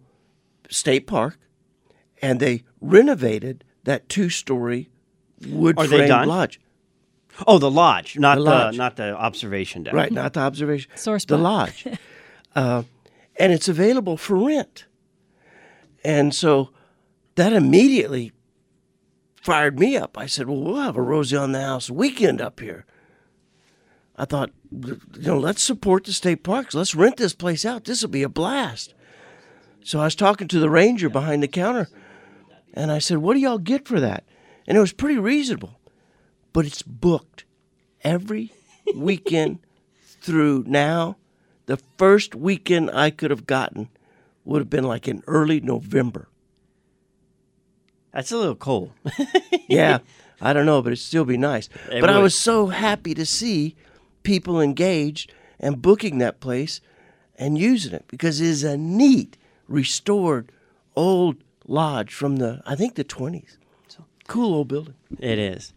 State 0.71 1.07
Park, 1.07 1.39
and 2.23 2.41
they 2.41 2.65
renovated 2.81 3.65
that 3.85 4.09
two-story 4.09 4.89
wood 5.49 5.79
Are 5.79 5.87
they 5.87 5.99
frame 5.99 6.09
done? 6.09 6.29
lodge. 6.29 6.61
Oh, 7.47 7.59
the 7.59 7.71
lodge, 7.71 8.19
not 8.19 8.39
The 8.39 8.45
the, 8.45 8.71
not 8.73 8.97
the 8.97 9.17
observation 9.17 9.85
deck. 9.85 9.95
Right, 9.95 10.13
not 10.13 10.33
the 10.33 10.41
observation. 10.41 10.91
Source 10.97 11.25
The 11.25 11.39
lodge. 11.39 11.87
uh, 12.55 12.83
and 13.37 13.53
it's 13.53 13.69
available 13.69 14.17
for 14.17 14.37
rent. 14.37 14.87
And 16.05 16.35
so 16.35 16.71
that 17.37 17.53
immediately 17.53 18.33
fired 19.41 19.79
me 19.79 19.97
up. 19.97 20.19
I 20.19 20.27
said, 20.27 20.49
well, 20.49 20.61
we'll 20.61 20.83
have 20.83 20.97
a 20.97 21.03
Rosie 21.03 21.37
on 21.37 21.53
the 21.53 21.61
House 21.61 21.91
weekend 21.91 22.41
up 22.41 22.61
here. 22.61 22.85
I 24.17 24.25
thought, 24.25 24.51
you 24.71 24.99
know, 25.17 25.39
let's 25.39 25.63
support 25.63 26.05
the 26.05 26.13
state 26.13 26.43
parks. 26.43 26.75
Let's 26.75 26.95
rent 26.95 27.17
this 27.17 27.35
place 27.35 27.65
out. 27.65 27.85
This 27.85 28.03
will 28.03 28.09
be 28.09 28.25
a 28.25 28.29
blast. 28.29 28.95
So 29.85 30.01
I 30.01 30.05
was 30.05 30.17
talking 30.17 30.49
to 30.49 30.59
the 30.59 30.69
ranger 30.69 31.09
behind 31.09 31.43
the 31.43 31.49
counter, 31.49 31.89
and 32.75 32.91
I 32.91 32.99
said, 32.99 33.19
what 33.19 33.35
do 33.35 33.41
y'all 33.41 33.59
get 33.59 33.87
for 33.87 34.01
that? 34.01 34.25
And 34.67 34.77
it 34.77 34.81
was 34.81 34.93
pretty 34.93 35.19
reasonable, 35.19 35.78
but 36.53 36.67
it's 36.67 36.83
booked 36.83 37.45
every 38.03 38.53
weekend 38.95 39.59
through 40.21 40.65
now. 40.67 41.17
The 41.67 41.79
first 41.99 42.35
weekend 42.35 42.91
I 42.91 43.11
could 43.11 43.31
have 43.31 43.47
gotten 43.47 43.89
would 44.45 44.61
have 44.61 44.71
been 44.71 44.85
like 44.85 45.07
in 45.07 45.23
early 45.27 45.61
November. 45.61 46.29
That's 48.13 48.33
a 48.33 48.37
little 48.37 48.57
cold. 48.57 48.93
Yeah, 49.69 49.99
I 50.41 50.55
don't 50.55 50.65
know, 50.65 50.81
but 50.81 50.95
it'd 50.95 50.99
still 51.05 51.27
be 51.27 51.37
nice. 51.37 51.69
It 51.93 52.01
but 52.01 52.09
I 52.09 52.21
was 52.21 52.35
so 52.35 52.69
happy 52.69 53.13
to 53.13 53.27
see 53.27 53.77
people 54.23 54.63
engaged 54.63 55.31
and 55.61 55.83
booking 55.83 56.17
that 56.19 56.41
place 56.41 56.81
and 57.37 57.59
using 57.59 57.93
it 57.93 58.07
because 58.09 58.41
it 58.41 58.47
is 58.47 58.65
a 58.65 58.79
neat, 58.79 59.37
restored, 59.69 60.51
old 60.97 61.37
lodge 61.67 62.15
from 62.15 62.37
the 62.37 62.63
I 62.65 62.77
think 62.77 62.95
the 62.95 63.05
twenties. 63.05 63.59
Cool 64.27 64.55
old 64.55 64.69
building. 64.69 64.95
It 65.19 65.39
is. 65.39 65.75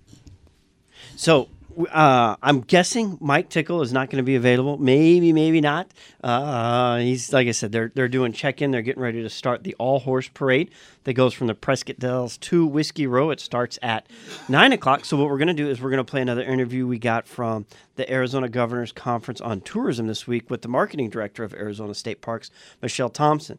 So 1.16 1.50
uh, 1.90 2.36
I'm 2.42 2.62
guessing 2.62 3.18
Mike 3.22 3.50
Tickle 3.50 3.82
is 3.82 3.94
not 3.94 4.10
going 4.10 4.18
to 4.18 4.24
be 4.24 4.36
available. 4.36 4.78
Maybe, 4.78 5.32
maybe 5.34 5.62
not. 5.62 5.92
Uh, 6.24 6.98
he's 6.98 7.32
like 7.32 7.48
I 7.48 7.52
said, 7.52 7.72
they're 7.72 7.92
they're 7.94 8.08
doing 8.08 8.34
check 8.34 8.62
in. 8.62 8.72
They're 8.72 8.82
getting 8.82 9.02
ready 9.02 9.22
to 9.22 9.30
start 9.30 9.64
the 9.64 9.76
all 9.76 10.00
horse 10.00 10.28
parade 10.28 10.72
that 11.04 11.14
goes 11.14 11.34
from 11.34 11.48
the 11.48 11.56
Prescott 11.56 12.00
Dells 12.00 12.38
to 12.40 12.66
Whiskey 12.66 13.08
Row. 13.08 13.30
It 13.32 13.40
starts 13.40 13.80
at 13.82 14.08
nine 14.50 14.74
o'clock. 14.74 15.06
So 15.06 15.18
what 15.18 15.30
we're 15.30 15.38
going 15.38 15.48
to 15.48 15.54
do 15.54 15.70
is 15.70 15.82
we're 15.82 15.90
going 15.90 16.06
to 16.06 16.10
play 16.10 16.22
another 16.22 16.44
interview 16.44 16.86
we 16.86 17.00
got 17.00 17.28
from 17.28 17.66
the 17.96 18.12
Arizona 18.12 18.50
Governors 18.50 18.92
Conference 18.92 19.42
on 19.42 19.62
Tourism 19.62 20.08
this 20.08 20.28
week 20.28 20.50
with 20.50 20.62
the 20.62 20.68
marketing 20.68 21.10
director 21.10 21.44
of 21.44 21.54
Arizona 21.54 21.94
State 21.94 22.22
Parks, 22.22 22.52
Michelle 22.82 23.10
Thompson, 23.10 23.58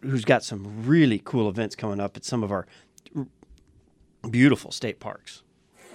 who's 0.00 0.24
got 0.24 0.44
some 0.44 0.86
really 0.86 1.20
cool 1.24 1.48
events 1.48 1.74
coming 1.74 2.00
up 2.00 2.16
at 2.16 2.24
some 2.24 2.42
of 2.42 2.52
our 2.52 2.66
beautiful 4.30 4.70
state 4.70 5.00
parks. 5.00 5.42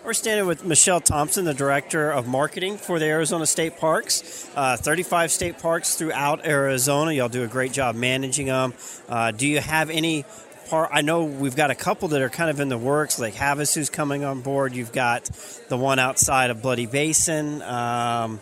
We're 0.03 0.13
standing 0.13 0.47
with 0.47 0.65
Michelle 0.65 0.99
Thompson, 0.99 1.45
the 1.45 1.53
director 1.53 2.09
of 2.09 2.25
marketing 2.25 2.77
for 2.77 2.97
the 2.97 3.05
Arizona 3.05 3.45
State 3.45 3.77
Parks. 3.77 4.49
Uh, 4.55 4.75
35 4.75 5.31
state 5.31 5.59
parks 5.59 5.93
throughout 5.93 6.43
Arizona. 6.43 7.11
Y'all 7.11 7.29
do 7.29 7.43
a 7.43 7.47
great 7.47 7.71
job 7.71 7.93
managing 7.95 8.47
them. 8.47 8.73
Uh, 9.07 9.29
do 9.29 9.47
you 9.47 9.59
have 9.59 9.91
any 9.91 10.25
part? 10.69 10.89
I 10.91 11.01
know 11.01 11.25
we've 11.25 11.55
got 11.55 11.69
a 11.69 11.75
couple 11.75 12.07
that 12.09 12.21
are 12.23 12.29
kind 12.29 12.49
of 12.49 12.59
in 12.59 12.67
the 12.67 12.79
works, 12.79 13.19
like 13.19 13.35
Havasu's 13.35 13.91
coming 13.91 14.23
on 14.23 14.41
board. 14.41 14.73
You've 14.73 14.91
got 14.91 15.29
the 15.69 15.77
one 15.77 15.99
outside 15.99 16.49
of 16.49 16.63
Bloody 16.63 16.87
Basin. 16.87 17.61
Um, 17.61 18.41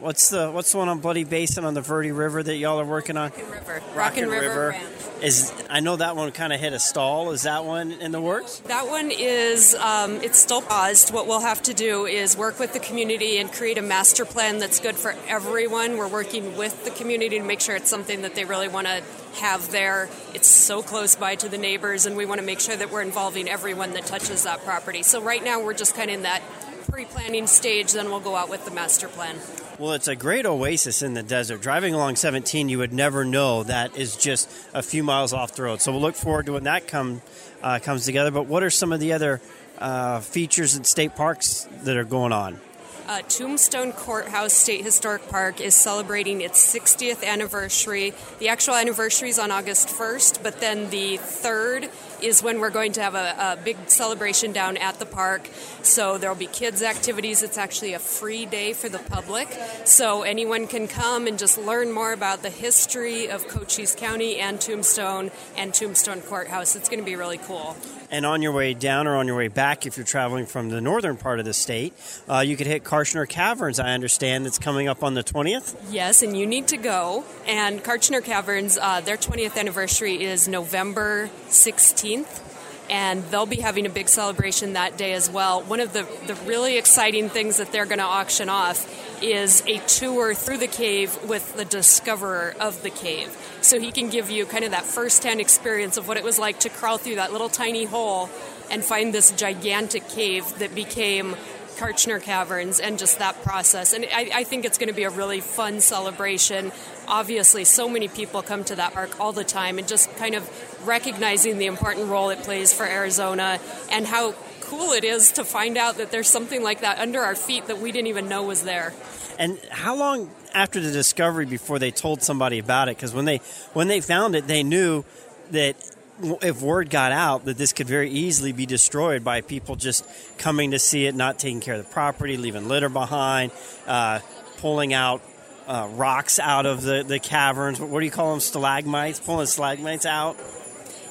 what's 0.00 0.30
the 0.30 0.50
what's 0.50 0.72
the 0.72 0.78
one 0.78 0.88
on 0.88 0.98
Bloody 0.98 1.24
Basin 1.24 1.64
on 1.64 1.74
the 1.74 1.80
Verde 1.80 2.12
River 2.12 2.42
that 2.42 2.56
y'all 2.56 2.80
are 2.80 2.84
working 2.84 3.16
on? 3.16 3.30
Rockin' 3.30 3.50
River. 3.50 3.72
Rockin' 3.72 3.96
Rockin' 3.96 4.28
River 4.28 4.48
River. 4.48 4.68
Ranch. 4.70 4.86
Is 5.22 5.52
I 5.68 5.80
know 5.80 5.96
that 5.96 6.16
one 6.16 6.32
kind 6.32 6.52
of 6.52 6.60
hit 6.60 6.72
a 6.72 6.78
stall. 6.78 7.32
Is 7.32 7.42
that 7.42 7.66
one 7.66 7.92
in 7.92 8.10
the 8.10 8.20
works? 8.20 8.60
That 8.60 8.88
one 8.88 9.10
is, 9.10 9.74
um, 9.74 10.12
it's 10.22 10.38
still 10.38 10.62
paused. 10.62 11.12
What 11.12 11.26
we'll 11.26 11.40
have 11.40 11.62
to 11.64 11.74
do 11.74 12.06
is 12.06 12.38
work 12.38 12.58
with 12.58 12.72
the 12.72 12.78
community 12.78 13.36
and 13.36 13.52
create 13.52 13.76
a 13.76 13.82
master 13.82 14.24
plan 14.24 14.58
that's 14.58 14.80
good 14.80 14.96
for 14.96 15.14
everyone. 15.28 15.98
We're 15.98 16.08
working 16.08 16.56
with 16.56 16.84
the 16.84 16.90
community 16.90 17.38
to 17.38 17.44
make 17.44 17.60
sure 17.60 17.76
it's 17.76 17.90
something 17.90 18.22
that 18.22 18.34
they 18.34 18.46
really 18.46 18.68
want 18.68 18.86
to 18.86 19.02
have 19.40 19.70
there. 19.70 20.08
It's 20.32 20.48
so 20.48 20.80
close 20.80 21.16
by 21.16 21.34
to 21.34 21.50
the 21.50 21.58
neighbors, 21.58 22.06
and 22.06 22.16
we 22.16 22.24
want 22.24 22.40
to 22.40 22.46
make 22.46 22.60
sure 22.60 22.76
that 22.76 22.90
we're 22.90 23.02
involving 23.02 23.46
everyone 23.46 23.92
that 23.92 24.06
touches 24.06 24.44
that 24.44 24.64
property. 24.64 25.02
So 25.02 25.20
right 25.20 25.44
now, 25.44 25.62
we're 25.62 25.74
just 25.74 25.94
kind 25.94 26.08
of 26.08 26.16
in 26.16 26.22
that 26.22 26.42
pre 26.90 27.04
planning 27.04 27.46
stage, 27.46 27.92
then 27.92 28.06
we'll 28.06 28.20
go 28.20 28.36
out 28.36 28.48
with 28.48 28.64
the 28.64 28.70
master 28.70 29.08
plan. 29.08 29.36
Well, 29.80 29.94
it's 29.94 30.08
a 30.08 30.14
great 30.14 30.44
oasis 30.44 31.00
in 31.00 31.14
the 31.14 31.22
desert. 31.22 31.62
Driving 31.62 31.94
along 31.94 32.16
17, 32.16 32.68
you 32.68 32.76
would 32.76 32.92
never 32.92 33.24
know 33.24 33.62
that 33.62 33.96
is 33.96 34.14
just 34.14 34.52
a 34.74 34.82
few 34.82 35.02
miles 35.02 35.32
off 35.32 35.54
the 35.54 35.62
road. 35.62 35.80
So 35.80 35.90
we'll 35.90 36.02
look 36.02 36.16
forward 36.16 36.44
to 36.46 36.52
when 36.52 36.64
that 36.64 36.86
come 36.86 37.22
uh, 37.62 37.78
comes 37.78 38.04
together. 38.04 38.30
But 38.30 38.44
what 38.44 38.62
are 38.62 38.68
some 38.68 38.92
of 38.92 39.00
the 39.00 39.14
other 39.14 39.40
uh, 39.78 40.20
features 40.20 40.76
in 40.76 40.84
state 40.84 41.16
parks 41.16 41.66
that 41.84 41.96
are 41.96 42.04
going 42.04 42.30
on? 42.30 42.60
Uh, 43.08 43.22
Tombstone 43.22 43.92
Courthouse 43.92 44.52
State 44.52 44.84
Historic 44.84 45.26
Park 45.30 45.62
is 45.62 45.74
celebrating 45.74 46.42
its 46.42 46.62
60th 46.74 47.24
anniversary. 47.24 48.12
The 48.38 48.50
actual 48.50 48.74
anniversary 48.74 49.30
is 49.30 49.38
on 49.38 49.50
August 49.50 49.88
1st, 49.88 50.42
but 50.42 50.60
then 50.60 50.90
the 50.90 51.16
3rd 51.16 51.90
is 52.22 52.42
when 52.42 52.60
we're 52.60 52.70
going 52.70 52.92
to 52.92 53.02
have 53.02 53.14
a, 53.14 53.34
a 53.38 53.58
big 53.62 53.76
celebration 53.86 54.52
down 54.52 54.76
at 54.76 54.98
the 54.98 55.06
park. 55.06 55.48
So 55.82 56.18
there'll 56.18 56.36
be 56.36 56.46
kids' 56.46 56.82
activities. 56.82 57.42
It's 57.42 57.58
actually 57.58 57.94
a 57.94 57.98
free 57.98 58.46
day 58.46 58.72
for 58.72 58.88
the 58.88 58.98
public. 58.98 59.48
So 59.84 60.22
anyone 60.22 60.66
can 60.66 60.88
come 60.88 61.26
and 61.26 61.38
just 61.38 61.58
learn 61.58 61.92
more 61.92 62.12
about 62.12 62.42
the 62.42 62.50
history 62.50 63.28
of 63.28 63.46
Cochise 63.48 63.94
County 63.94 64.36
and 64.36 64.60
Tombstone 64.60 65.30
and 65.56 65.72
Tombstone 65.72 66.20
Courthouse. 66.22 66.76
It's 66.76 66.88
going 66.88 67.00
to 67.00 67.06
be 67.06 67.16
really 67.16 67.38
cool. 67.38 67.76
And 68.10 68.26
on 68.26 68.42
your 68.42 68.52
way 68.52 68.74
down 68.74 69.06
or 69.06 69.16
on 69.16 69.26
your 69.26 69.36
way 69.36 69.48
back, 69.48 69.86
if 69.86 69.96
you're 69.96 70.04
traveling 70.04 70.46
from 70.46 70.68
the 70.68 70.80
northern 70.80 71.16
part 71.16 71.38
of 71.38 71.44
the 71.44 71.52
state, 71.52 71.94
uh, 72.28 72.40
you 72.40 72.56
could 72.56 72.66
hit 72.66 72.82
Kartchner 72.82 73.28
Caverns, 73.28 73.78
I 73.78 73.90
understand, 73.92 74.44
that's 74.44 74.58
coming 74.58 74.88
up 74.88 75.04
on 75.04 75.14
the 75.14 75.22
20th. 75.22 75.76
Yes, 75.90 76.22
and 76.22 76.36
you 76.36 76.46
need 76.46 76.66
to 76.68 76.76
go. 76.76 77.24
And 77.46 77.82
Kartchner 77.84 78.22
Caverns, 78.22 78.78
uh, 78.78 79.00
their 79.00 79.16
20th 79.16 79.56
anniversary 79.56 80.24
is 80.24 80.48
November 80.48 81.30
16th. 81.48 82.49
And 82.90 83.22
they'll 83.24 83.46
be 83.46 83.60
having 83.60 83.86
a 83.86 83.90
big 83.90 84.08
celebration 84.08 84.72
that 84.72 84.98
day 84.98 85.12
as 85.12 85.30
well. 85.30 85.62
One 85.62 85.78
of 85.78 85.92
the, 85.92 86.08
the 86.26 86.34
really 86.44 86.76
exciting 86.76 87.28
things 87.28 87.58
that 87.58 87.70
they're 87.70 87.86
going 87.86 87.98
to 87.98 88.04
auction 88.04 88.48
off 88.48 88.84
is 89.22 89.62
a 89.66 89.78
tour 89.86 90.34
through 90.34 90.58
the 90.58 90.66
cave 90.66 91.16
with 91.28 91.54
the 91.56 91.64
discoverer 91.64 92.54
of 92.58 92.82
the 92.82 92.90
cave. 92.90 93.36
So 93.62 93.78
he 93.78 93.92
can 93.92 94.10
give 94.10 94.28
you 94.28 94.44
kind 94.44 94.64
of 94.64 94.72
that 94.72 94.84
first 94.84 95.22
hand 95.22 95.40
experience 95.40 95.96
of 95.96 96.08
what 96.08 96.16
it 96.16 96.24
was 96.24 96.38
like 96.38 96.60
to 96.60 96.68
crawl 96.68 96.98
through 96.98 97.16
that 97.16 97.32
little 97.32 97.48
tiny 97.48 97.84
hole 97.84 98.28
and 98.70 98.84
find 98.84 99.14
this 99.14 99.30
gigantic 99.32 100.08
cave 100.08 100.58
that 100.58 100.74
became 100.74 101.36
Kartchner 101.76 102.22
Caverns 102.22 102.78
and 102.78 102.98
just 102.98 103.18
that 103.20 103.42
process. 103.42 103.92
And 103.92 104.06
I, 104.12 104.30
I 104.34 104.44
think 104.44 104.64
it's 104.64 104.76
going 104.76 104.88
to 104.88 104.94
be 104.94 105.04
a 105.04 105.10
really 105.10 105.40
fun 105.40 105.80
celebration. 105.80 106.72
Obviously, 107.10 107.64
so 107.64 107.88
many 107.88 108.08
people 108.08 108.40
come 108.40 108.64
to 108.64 108.76
that 108.76 108.94
park 108.94 109.18
all 109.18 109.32
the 109.32 109.44
time, 109.44 109.78
and 109.78 109.88
just 109.88 110.14
kind 110.16 110.34
of 110.34 110.48
recognizing 110.86 111.58
the 111.58 111.66
important 111.66 112.08
role 112.08 112.30
it 112.30 112.38
plays 112.42 112.72
for 112.72 112.86
Arizona 112.86 113.58
and 113.90 114.06
how 114.06 114.32
cool 114.60 114.92
it 114.92 115.02
is 115.02 115.32
to 115.32 115.44
find 115.44 115.76
out 115.76 115.96
that 115.96 116.12
there's 116.12 116.28
something 116.28 116.62
like 116.62 116.82
that 116.82 116.98
under 116.98 117.20
our 117.20 117.34
feet 117.34 117.66
that 117.66 117.78
we 117.78 117.90
didn't 117.90 118.06
even 118.06 118.28
know 118.28 118.44
was 118.44 118.62
there. 118.62 118.94
And 119.38 119.58
how 119.70 119.96
long 119.96 120.30
after 120.54 120.80
the 120.80 120.92
discovery 120.92 121.46
before 121.46 121.78
they 121.78 121.90
told 121.90 122.22
somebody 122.22 122.60
about 122.60 122.88
it? 122.88 122.96
Because 122.96 123.12
when 123.12 123.24
they 123.24 123.38
when 123.72 123.88
they 123.88 124.00
found 124.00 124.36
it, 124.36 124.46
they 124.46 124.62
knew 124.62 125.04
that 125.50 125.74
if 126.22 126.60
word 126.62 126.90
got 126.90 127.12
out 127.12 127.46
that 127.46 127.56
this 127.56 127.72
could 127.72 127.86
very 127.86 128.10
easily 128.10 128.52
be 128.52 128.66
destroyed 128.66 129.24
by 129.24 129.40
people 129.40 129.74
just 129.74 130.06
coming 130.38 130.70
to 130.72 130.78
see 130.78 131.06
it, 131.06 131.14
not 131.14 131.38
taking 131.38 131.60
care 131.60 131.74
of 131.74 131.84
the 131.84 131.92
property, 131.92 132.36
leaving 132.36 132.68
litter 132.68 132.88
behind, 132.88 133.50
uh, 133.86 134.20
pulling 134.58 134.92
out 134.92 135.22
uh, 135.70 135.88
rocks 135.92 136.40
out 136.40 136.66
of 136.66 136.82
the, 136.82 137.04
the 137.04 137.20
caverns. 137.20 137.80
What 137.80 138.00
do 138.00 138.04
you 138.04 138.10
call 138.10 138.32
them? 138.32 138.40
Stalagmites? 138.40 139.20
Pulling 139.20 139.46
stalagmites 139.46 140.04
out? 140.04 140.36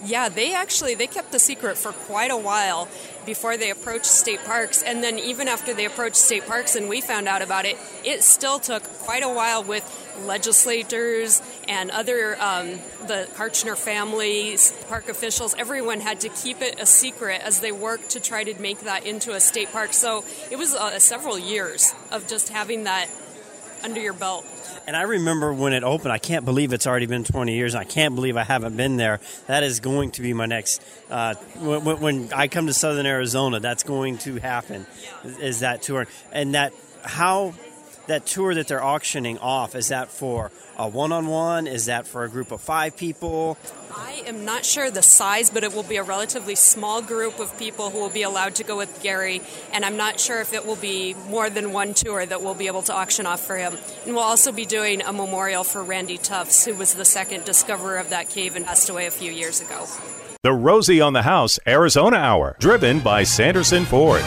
Yeah, 0.03 0.29
they 0.29 0.53
actually 0.53 0.95
they 0.95 1.07
kept 1.07 1.31
the 1.31 1.39
secret 1.39 1.77
for 1.77 1.91
quite 1.91 2.31
a 2.31 2.37
while 2.37 2.87
before 3.25 3.57
they 3.57 3.69
approached 3.69 4.05
state 4.05 4.43
parks, 4.45 4.81
and 4.81 5.03
then 5.03 5.19
even 5.19 5.47
after 5.47 5.73
they 5.73 5.85
approached 5.85 6.15
state 6.15 6.45
parks 6.45 6.75
and 6.75 6.87
we 6.87 7.01
found 7.01 7.27
out 7.27 7.41
about 7.41 7.65
it, 7.65 7.77
it 8.03 8.23
still 8.23 8.59
took 8.59 8.83
quite 8.99 9.23
a 9.23 9.29
while 9.29 9.63
with 9.63 9.83
legislators 10.25 11.41
and 11.67 11.91
other 11.91 12.41
um, 12.41 12.67
the 13.07 13.27
Kartchner 13.35 13.77
families, 13.77 14.71
park 14.87 15.09
officials. 15.09 15.53
Everyone 15.57 15.99
had 15.99 16.21
to 16.21 16.29
keep 16.29 16.61
it 16.61 16.79
a 16.79 16.85
secret 16.85 17.41
as 17.43 17.59
they 17.59 17.71
worked 17.71 18.11
to 18.11 18.19
try 18.19 18.43
to 18.43 18.59
make 18.61 18.79
that 18.81 19.05
into 19.05 19.33
a 19.33 19.39
state 19.39 19.71
park. 19.71 19.93
So 19.93 20.23
it 20.49 20.57
was 20.57 20.73
uh, 20.73 20.97
several 20.99 21.37
years 21.37 21.93
of 22.11 22.27
just 22.27 22.49
having 22.49 22.85
that 22.85 23.09
under 23.83 23.99
your 23.99 24.13
belt. 24.13 24.45
And 24.87 24.95
I 24.95 25.03
remember 25.03 25.53
when 25.53 25.73
it 25.73 25.83
opened, 25.83 26.11
I 26.11 26.17
can't 26.17 26.45
believe 26.45 26.73
it's 26.73 26.87
already 26.87 27.05
been 27.05 27.23
20 27.23 27.53
years. 27.55 27.75
I 27.75 27.83
can't 27.83 28.15
believe 28.15 28.37
I 28.37 28.43
haven't 28.43 28.75
been 28.75 28.97
there. 28.97 29.19
That 29.47 29.63
is 29.63 29.79
going 29.79 30.11
to 30.11 30.21
be 30.21 30.33
my 30.33 30.45
next, 30.45 30.81
uh, 31.09 31.35
when, 31.59 31.99
when 31.99 32.33
I 32.33 32.47
come 32.47 32.67
to 32.67 32.73
Southern 32.73 33.05
Arizona, 33.05 33.59
that's 33.59 33.83
going 33.83 34.17
to 34.19 34.39
happen, 34.39 34.85
is 35.23 35.59
that 35.61 35.81
tour. 35.81 36.07
And 36.31 36.55
that, 36.55 36.73
how, 37.03 37.53
that 38.09 38.25
tour 38.25 38.53
that 38.55 38.67
they're 38.67 38.83
auctioning 38.83 39.37
off, 39.37 39.75
is 39.75 39.87
that 39.87 40.09
for 40.09 40.51
a 40.77 40.87
one 40.87 41.11
on 41.11 41.27
one? 41.27 41.67
Is 41.67 41.85
that 41.85 42.07
for 42.07 42.23
a 42.23 42.29
group 42.29 42.51
of 42.51 42.59
five 42.59 42.97
people? 42.97 43.57
I 43.95 44.23
am 44.25 44.45
not 44.45 44.65
sure 44.65 44.89
the 44.89 45.01
size, 45.01 45.49
but 45.49 45.63
it 45.63 45.73
will 45.73 45.83
be 45.83 45.97
a 45.97 46.03
relatively 46.03 46.55
small 46.55 47.01
group 47.01 47.39
of 47.39 47.57
people 47.57 47.91
who 47.91 47.99
will 47.99 48.09
be 48.09 48.23
allowed 48.23 48.55
to 48.55 48.63
go 48.63 48.77
with 48.77 49.01
Gary. 49.01 49.41
And 49.71 49.85
I'm 49.85 49.95
not 49.97 50.19
sure 50.19 50.41
if 50.41 50.53
it 50.53 50.65
will 50.65 50.75
be 50.75 51.15
more 51.29 51.49
than 51.49 51.71
one 51.71 51.93
tour 51.93 52.25
that 52.25 52.41
we'll 52.41 52.55
be 52.55 52.67
able 52.67 52.81
to 52.83 52.93
auction 52.93 53.25
off 53.25 53.41
for 53.41 53.57
him. 53.57 53.77
And 54.05 54.15
we'll 54.15 54.23
also 54.23 54.51
be 54.51 54.65
doing 54.65 55.01
a 55.01 55.13
memorial 55.13 55.63
for 55.63 55.83
Randy 55.83 56.17
Tufts, 56.17 56.65
who 56.65 56.73
was 56.75 56.95
the 56.95 57.05
second 57.05 57.45
discoverer 57.45 57.97
of 57.97 58.09
that 58.09 58.29
cave 58.29 58.55
and 58.55 58.65
passed 58.65 58.89
away 58.89 59.05
a 59.05 59.11
few 59.11 59.31
years 59.31 59.61
ago. 59.61 59.85
The 60.41 60.53
Rosie 60.53 61.01
on 61.01 61.13
the 61.13 61.23
House 61.23 61.59
Arizona 61.67 62.17
Hour, 62.17 62.55
driven 62.59 63.01
by 63.01 63.23
Sanderson 63.23 63.85
Ford. 63.85 64.23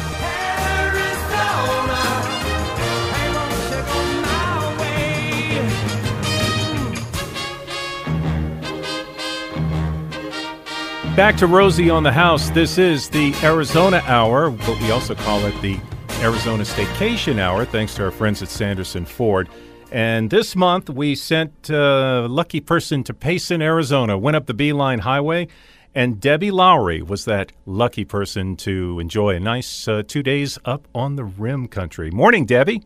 Back 11.17 11.37
to 11.37 11.47
Rosie 11.47 11.91
on 11.91 12.05
the 12.05 12.11
House. 12.11 12.49
This 12.49 12.79
is 12.79 13.11
the 13.11 13.35
Arizona 13.43 14.03
Hour, 14.07 14.51
but 14.51 14.81
we 14.81 14.91
also 14.93 15.15
call 15.15 15.45
it 15.45 15.53
the 15.61 15.79
Arizona 16.23 16.65
Staycation 16.65 17.39
Hour, 17.39 17.67
thanks 17.67 17.95
to 17.97 18.05
our 18.05 18.11
friends 18.11 18.43
at 18.43 18.49
Sanderson 18.49 19.05
Ford. 19.05 19.51
And 19.91 20.31
this 20.31 20.57
month 20.57 20.89
we 20.89 21.15
sent 21.15 21.69
a 21.69 22.27
lucky 22.31 22.63
person 22.63 23.05
to 23.05 23.13
Payson, 23.13 23.61
Arizona, 23.61 24.17
went 24.17 24.39
up 24.39 24.47
the 24.47 24.55
Beeline 24.55 25.01
Highway, 25.01 25.49
and 25.95 26.19
Debbie 26.19 26.51
Lowry 26.51 27.03
was 27.03 27.27
that 27.27 27.53
lucky 27.67 28.07
person 28.07 28.57
to 28.57 28.99
enjoy 28.99 29.37
a 29.37 29.41
nice 29.41 29.87
uh, 29.87 30.03
two 30.09 30.23
days 30.23 30.59
up 30.65 30.89
on 30.95 31.17
the 31.17 31.25
rim 31.25 31.69
country. 31.69 32.11
Morning, 32.11 32.47
Debbie. 32.47 32.83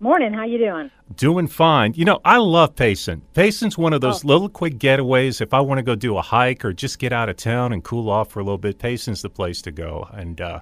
Morning. 0.00 0.32
How 0.32 0.44
you 0.44 0.58
doing? 0.58 0.92
Doing 1.16 1.48
fine. 1.48 1.92
You 1.96 2.04
know, 2.04 2.20
I 2.24 2.36
love 2.36 2.76
Payson. 2.76 3.22
Payson's 3.34 3.76
one 3.76 3.92
of 3.92 4.00
those 4.00 4.24
little 4.24 4.48
quick 4.48 4.78
getaways. 4.78 5.40
If 5.40 5.52
I 5.52 5.60
want 5.60 5.78
to 5.78 5.82
go 5.82 5.96
do 5.96 6.16
a 6.16 6.22
hike 6.22 6.64
or 6.64 6.72
just 6.72 7.00
get 7.00 7.12
out 7.12 7.28
of 7.28 7.34
town 7.34 7.72
and 7.72 7.82
cool 7.82 8.08
off 8.08 8.30
for 8.30 8.38
a 8.38 8.44
little 8.44 8.58
bit, 8.58 8.78
Payson's 8.78 9.22
the 9.22 9.28
place 9.28 9.60
to 9.62 9.72
go. 9.72 10.08
And 10.12 10.40
uh, 10.40 10.60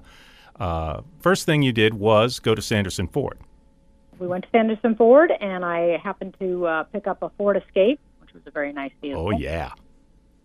uh, 0.59 1.01
first 1.19 1.45
thing 1.45 1.61
you 1.61 1.71
did 1.71 1.93
was 1.93 2.39
go 2.39 2.55
to 2.55 2.61
Sanderson 2.63 3.07
Ford. 3.07 3.37
We 4.17 4.25
went 4.25 4.45
to 4.45 4.49
Sanderson 4.49 4.95
Ford, 4.95 5.31
and 5.39 5.63
I 5.63 5.97
happened 6.03 6.35
to 6.39 6.65
uh, 6.65 6.83
pick 6.85 7.05
up 7.05 7.21
a 7.21 7.29
Ford 7.37 7.57
Escape, 7.57 7.99
which 8.19 8.33
was 8.33 8.41
a 8.47 8.51
very 8.51 8.73
nice 8.73 8.91
vehicle. 9.01 9.27
Oh, 9.27 9.29
yeah. 9.29 9.73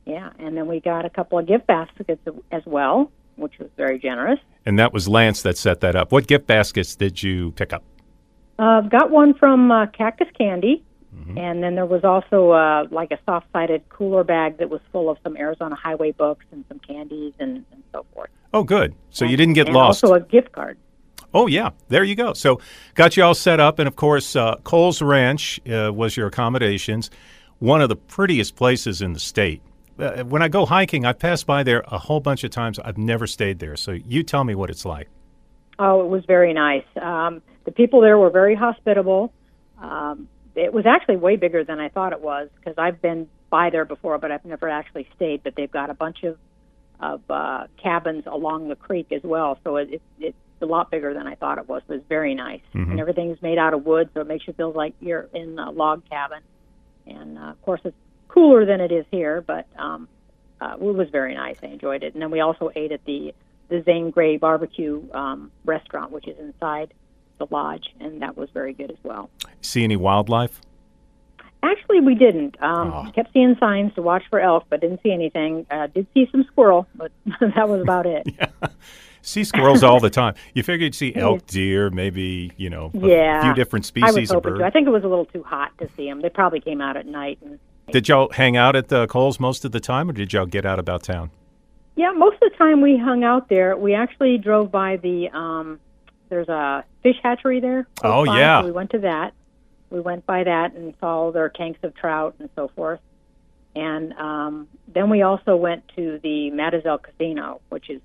Yeah, 0.04 0.32
and 0.38 0.54
then 0.54 0.66
we 0.66 0.80
got 0.80 1.06
a 1.06 1.10
couple 1.10 1.38
of 1.38 1.46
gift 1.46 1.66
baskets 1.66 2.20
as 2.50 2.62
well, 2.66 3.10
which 3.36 3.58
was 3.58 3.70
very 3.78 3.98
generous. 3.98 4.40
And 4.66 4.78
that 4.78 4.92
was 4.92 5.08
Lance 5.08 5.40
that 5.42 5.56
set 5.56 5.80
that 5.80 5.96
up. 5.96 6.12
What 6.12 6.26
gift 6.26 6.46
baskets 6.46 6.94
did 6.94 7.22
you 7.22 7.52
pick 7.52 7.72
up? 7.72 7.82
Uh, 8.58 8.80
got 8.82 9.10
one 9.10 9.34
from 9.34 9.70
uh, 9.70 9.86
Cactus 9.86 10.28
Candy, 10.36 10.84
Mm-hmm. 11.14 11.36
and 11.36 11.62
then 11.62 11.74
there 11.74 11.84
was 11.84 12.04
also 12.04 12.52
uh, 12.52 12.86
like 12.90 13.10
a 13.10 13.18
soft-sided 13.26 13.86
cooler 13.90 14.24
bag 14.24 14.56
that 14.56 14.70
was 14.70 14.80
full 14.90 15.10
of 15.10 15.18
some 15.22 15.36
Arizona 15.36 15.74
Highway 15.74 16.12
books 16.12 16.46
and 16.50 16.64
some 16.68 16.78
candies 16.78 17.34
and, 17.38 17.66
and 17.70 17.82
so 17.92 18.06
forth. 18.14 18.30
Oh, 18.54 18.64
good. 18.64 18.94
So 19.10 19.26
you 19.26 19.36
didn't 19.36 19.52
get 19.52 19.66
and 19.66 19.76
lost. 19.76 20.02
Also 20.02 20.14
a 20.16 20.20
gift 20.20 20.52
card. 20.52 20.78
Oh 21.34 21.46
yeah, 21.46 21.70
there 21.88 22.02
you 22.02 22.14
go. 22.14 22.32
So 22.32 22.60
got 22.94 23.16
you 23.16 23.24
all 23.24 23.34
set 23.34 23.60
up, 23.60 23.78
and 23.78 23.86
of 23.86 23.94
course, 23.94 24.34
uh, 24.34 24.56
Kohl's 24.64 25.02
Ranch 25.02 25.60
uh, 25.70 25.92
was 25.92 26.16
your 26.16 26.26
accommodations. 26.26 27.10
One 27.58 27.82
of 27.82 27.90
the 27.90 27.96
prettiest 27.96 28.56
places 28.56 29.02
in 29.02 29.12
the 29.12 29.20
state. 29.20 29.62
Uh, 29.98 30.24
when 30.24 30.40
I 30.42 30.48
go 30.48 30.64
hiking, 30.64 31.04
I 31.04 31.12
pass 31.12 31.44
by 31.44 31.62
there 31.62 31.84
a 31.88 31.98
whole 31.98 32.20
bunch 32.20 32.42
of 32.42 32.50
times. 32.50 32.78
I've 32.78 32.98
never 32.98 33.26
stayed 33.26 33.58
there, 33.58 33.76
so 33.76 33.92
you 33.92 34.22
tell 34.22 34.44
me 34.44 34.54
what 34.54 34.70
it's 34.70 34.86
like. 34.86 35.08
Oh, 35.78 36.02
it 36.02 36.08
was 36.08 36.24
very 36.26 36.52
nice. 36.54 36.84
Um, 37.00 37.42
the 37.64 37.72
people 37.72 38.00
there 38.00 38.18
were 38.18 38.30
very 38.30 38.54
hospitable. 38.54 39.32
Um, 39.80 40.28
it 40.54 40.72
was 40.72 40.84
actually 40.86 41.16
way 41.16 41.36
bigger 41.36 41.64
than 41.64 41.80
I 41.80 41.88
thought 41.88 42.12
it 42.12 42.20
was 42.20 42.48
because 42.56 42.74
I've 42.78 43.00
been 43.00 43.28
by 43.50 43.70
there 43.70 43.84
before, 43.84 44.18
but 44.18 44.30
I've 44.30 44.44
never 44.44 44.68
actually 44.68 45.08
stayed. 45.16 45.42
But 45.42 45.54
they've 45.56 45.70
got 45.70 45.90
a 45.90 45.94
bunch 45.94 46.24
of 46.24 46.38
of 47.00 47.20
uh, 47.28 47.66
cabins 47.82 48.24
along 48.26 48.68
the 48.68 48.76
creek 48.76 49.10
as 49.10 49.22
well, 49.24 49.58
so 49.64 49.76
it, 49.76 49.94
it, 49.94 50.02
it's 50.20 50.36
a 50.60 50.66
lot 50.66 50.88
bigger 50.88 51.12
than 51.12 51.26
I 51.26 51.34
thought 51.34 51.58
it 51.58 51.68
was. 51.68 51.82
It 51.88 51.94
was 51.94 52.02
very 52.08 52.32
nice, 52.36 52.60
Mhm. 52.74 52.92
and 52.92 53.00
everything's 53.00 53.42
made 53.42 53.58
out 53.58 53.74
of 53.74 53.84
wood, 53.84 54.10
so 54.14 54.20
it 54.20 54.28
makes 54.28 54.46
you 54.46 54.52
feel 54.52 54.70
like 54.70 54.94
you're 55.00 55.28
in 55.34 55.58
a 55.58 55.72
log 55.72 56.08
cabin. 56.08 56.38
And 57.08 57.38
uh, 57.38 57.50
of 57.50 57.62
course, 57.62 57.80
it's 57.84 57.96
cooler 58.28 58.64
than 58.64 58.80
it 58.80 58.92
is 58.92 59.04
here, 59.10 59.40
but 59.40 59.66
um, 59.76 60.06
uh, 60.60 60.74
it 60.74 60.80
was 60.80 61.08
very 61.10 61.34
nice. 61.34 61.56
I 61.60 61.66
enjoyed 61.66 62.04
it, 62.04 62.12
and 62.14 62.22
then 62.22 62.30
we 62.30 62.38
also 62.40 62.70
ate 62.76 62.92
at 62.92 63.04
the 63.04 63.34
the 63.68 63.82
Zane 63.82 64.10
Grey 64.10 64.36
Barbecue 64.36 65.02
um, 65.12 65.50
restaurant, 65.64 66.12
which 66.12 66.28
is 66.28 66.38
inside 66.38 66.92
the 67.46 67.54
lodge, 67.54 67.94
and 68.00 68.22
that 68.22 68.36
was 68.36 68.48
very 68.50 68.72
good 68.72 68.90
as 68.90 68.96
well. 69.02 69.30
See 69.60 69.82
any 69.84 69.96
wildlife? 69.96 70.60
Actually, 71.64 72.00
we 72.00 72.14
didn't. 72.14 72.60
Um, 72.62 72.92
Oh. 72.92 73.10
Kept 73.14 73.32
seeing 73.32 73.56
signs 73.60 73.94
to 73.94 74.02
watch 74.02 74.24
for 74.30 74.40
elk, 74.40 74.64
but 74.68 74.80
didn't 74.80 75.00
see 75.02 75.12
anything. 75.12 75.64
Uh, 75.70 75.86
did 75.86 76.06
see 76.12 76.28
some 76.32 76.44
squirrel, 76.44 76.86
but 76.94 77.12
that 77.40 77.68
was 77.68 77.80
about 77.82 78.06
it. 78.06 78.26
See 79.24 79.44
squirrels 79.44 79.84
all 79.84 80.00
the 80.00 80.10
time. 80.10 80.34
You 80.52 80.64
figure 80.64 80.86
you'd 80.86 80.96
see 80.96 81.14
elk, 81.14 81.46
deer, 81.46 81.90
maybe 81.90 82.50
you 82.56 82.68
know 82.68 82.90
a 82.92 83.06
yeah, 83.06 83.40
few 83.42 83.54
different 83.54 83.84
I 84.02 84.06
was 84.06 84.14
species 84.14 84.32
of 84.32 84.42
bird. 84.42 84.58
to. 84.58 84.64
I 84.64 84.70
think 84.70 84.88
it 84.88 84.90
was 84.90 85.04
a 85.04 85.06
little 85.06 85.26
too 85.26 85.44
hot 85.44 85.70
to 85.78 85.88
see 85.96 86.08
them. 86.08 86.22
They 86.22 86.28
probably 86.28 86.58
came 86.58 86.80
out 86.80 86.96
at 86.96 87.06
night. 87.06 87.38
And 87.40 87.60
Did 87.92 88.08
y'all 88.08 88.32
hang 88.32 88.56
out 88.56 88.74
at 88.74 88.88
the 88.88 89.06
Kohl's 89.06 89.38
most 89.38 89.64
of 89.64 89.70
the 89.70 89.78
time, 89.78 90.10
or 90.10 90.12
did 90.12 90.32
y'all 90.32 90.44
get 90.46 90.66
out 90.66 90.80
about 90.80 91.04
town? 91.04 91.30
yeah, 91.94 92.10
most 92.10 92.34
of 92.42 92.50
the 92.50 92.56
time 92.58 92.80
we 92.80 92.98
hung 92.98 93.22
out 93.22 93.48
there. 93.48 93.76
We 93.76 93.94
actually 93.94 94.38
drove 94.38 94.72
by 94.72 94.96
the. 94.96 95.28
Um, 95.32 95.78
there's 96.32 96.48
a 96.48 96.82
fish 97.02 97.16
hatchery 97.22 97.60
there. 97.60 97.86
Oh, 98.02 98.24
by, 98.24 98.38
yeah. 98.40 98.62
so 98.62 98.66
we 98.66 98.72
went 98.72 98.90
to 98.92 99.00
that. 99.00 99.34
We 99.90 100.00
went 100.00 100.24
by 100.24 100.44
that 100.44 100.72
and 100.72 100.94
saw 100.98 101.24
all 101.24 101.32
their 101.32 101.50
tanks 101.50 101.78
of 101.82 101.94
trout 101.94 102.36
and 102.38 102.48
so 102.56 102.68
forth. 102.68 103.00
And 103.76 104.14
um, 104.14 104.68
then 104.88 105.10
we 105.10 105.20
also 105.20 105.56
went 105.56 105.86
to 105.96 106.18
the 106.22 106.50
Mazatzal 106.50 107.02
Casino, 107.02 107.60
which 107.68 107.90
is 107.90 108.00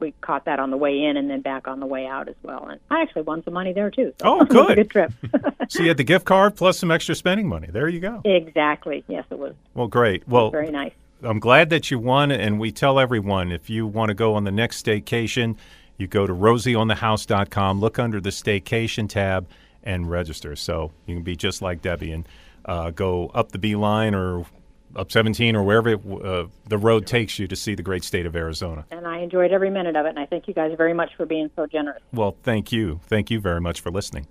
we 0.00 0.12
caught 0.20 0.44
that 0.44 0.60
on 0.60 0.70
the 0.70 0.76
way 0.76 1.02
in 1.02 1.16
and 1.16 1.28
then 1.28 1.40
back 1.40 1.66
on 1.66 1.80
the 1.80 1.86
way 1.86 2.06
out 2.06 2.28
as 2.28 2.36
well. 2.44 2.66
And 2.68 2.78
I 2.88 3.02
actually 3.02 3.22
won 3.22 3.42
some 3.42 3.54
money 3.54 3.72
there 3.72 3.90
too. 3.90 4.12
So 4.20 4.26
Oh, 4.26 4.40
it 4.42 4.48
was 4.48 4.50
a 4.50 4.74
good. 4.74 4.76
good 4.76 4.90
trip. 4.90 5.12
so 5.68 5.82
you 5.82 5.88
had 5.88 5.96
the 5.96 6.04
gift 6.04 6.24
card 6.24 6.54
plus 6.54 6.78
some 6.78 6.92
extra 6.92 7.16
spending 7.16 7.48
money. 7.48 7.66
There 7.68 7.88
you 7.88 7.98
go. 7.98 8.20
exactly. 8.24 9.02
Yes, 9.08 9.24
it 9.30 9.38
was 9.40 9.54
Well, 9.74 9.88
great. 9.88 10.28
Well, 10.28 10.50
very 10.50 10.70
nice. 10.70 10.92
I'm 11.22 11.40
glad 11.40 11.70
that 11.70 11.90
you 11.90 11.98
won, 11.98 12.30
and 12.30 12.60
we 12.60 12.70
tell 12.70 13.00
everyone 13.00 13.50
if 13.50 13.68
you 13.70 13.86
want 13.88 14.10
to 14.10 14.14
go 14.14 14.34
on 14.34 14.44
the 14.44 14.52
next 14.52 14.84
staycation, 14.84 15.56
you 15.98 16.06
go 16.06 16.26
to 16.26 16.32
rosieonthehouse.com, 16.32 17.80
look 17.80 17.98
under 17.98 18.20
the 18.20 18.30
staycation 18.30 19.08
tab, 19.08 19.48
and 19.82 20.10
register. 20.10 20.56
So 20.56 20.92
you 21.06 21.14
can 21.14 21.22
be 21.22 21.36
just 21.36 21.62
like 21.62 21.80
Debbie 21.82 22.12
and 22.12 22.28
uh, 22.64 22.90
go 22.90 23.28
up 23.28 23.52
the 23.52 23.58
Beeline 23.58 24.14
or 24.14 24.44
up 24.94 25.12
17 25.12 25.54
or 25.56 25.62
wherever 25.62 25.90
it, 25.90 26.00
uh, 26.24 26.46
the 26.66 26.78
road 26.78 27.06
takes 27.06 27.38
you 27.38 27.46
to 27.46 27.56
see 27.56 27.74
the 27.74 27.82
great 27.82 28.04
state 28.04 28.26
of 28.26 28.34
Arizona. 28.34 28.84
And 28.90 29.06
I 29.06 29.18
enjoyed 29.18 29.52
every 29.52 29.70
minute 29.70 29.96
of 29.96 30.06
it. 30.06 30.10
And 30.10 30.18
I 30.18 30.26
thank 30.26 30.48
you 30.48 30.54
guys 30.54 30.72
very 30.76 30.94
much 30.94 31.10
for 31.16 31.26
being 31.26 31.50
so 31.56 31.66
generous. 31.66 32.02
Well, 32.12 32.36
thank 32.42 32.72
you. 32.72 33.00
Thank 33.06 33.30
you 33.30 33.40
very 33.40 33.60
much 33.60 33.80
for 33.80 33.90
listening. 33.90 34.26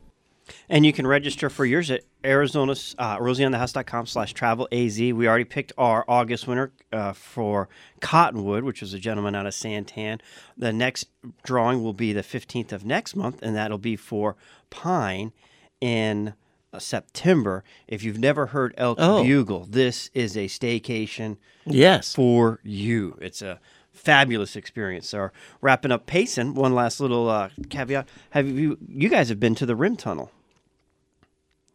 And 0.69 0.85
you 0.85 0.91
can 0.93 1.05
register 1.05 1.49
for 1.49 1.65
yours 1.65 1.91
at 1.91 2.01
Arizona, 2.23 2.71
uh, 2.97 3.17
rosieonthehouse.com 3.19 4.07
slash 4.07 4.33
travel 4.33 4.67
AZ. 4.71 4.99
We 4.99 5.27
already 5.27 5.43
picked 5.45 5.73
our 5.77 6.03
August 6.07 6.47
winner 6.47 6.71
uh, 6.91 7.13
for 7.13 7.69
Cottonwood, 8.01 8.63
which 8.63 8.81
was 8.81 8.93
a 8.93 8.99
gentleman 8.99 9.35
out 9.35 9.45
of 9.45 9.53
Santan. 9.53 10.19
The 10.57 10.73
next 10.73 11.07
drawing 11.43 11.83
will 11.83 11.93
be 11.93 12.13
the 12.13 12.23
15th 12.23 12.71
of 12.71 12.83
next 12.85 13.15
month, 13.15 13.41
and 13.43 13.55
that'll 13.55 13.77
be 13.77 13.95
for 13.95 14.35
Pine 14.71 15.33
in 15.79 16.33
uh, 16.73 16.79
September. 16.79 17.63
If 17.87 18.03
you've 18.03 18.17
never 18.19 18.47
heard 18.47 18.73
Elk 18.77 18.97
Oh. 18.99 19.23
Bugle, 19.23 19.65
this 19.69 20.09
is 20.15 20.35
a 20.35 20.45
staycation 20.47 21.37
Yes. 21.65 22.15
for 22.15 22.59
you. 22.63 23.17
It's 23.21 23.41
a 23.43 23.59
fabulous 23.93 24.55
experience. 24.55 25.07
So, 25.07 25.29
wrapping 25.61 25.91
up 25.91 26.05
Payson, 26.07 26.53
one 26.55 26.73
last 26.73 26.99
little 26.99 27.29
uh, 27.29 27.49
caveat. 27.69 28.09
Have 28.31 28.47
you, 28.47 28.77
you 28.89 29.09
guys 29.09 29.29
have 29.29 29.39
been 29.39 29.55
to 29.55 29.65
the 29.65 29.75
Rim 29.75 29.95
Tunnel? 29.95 30.31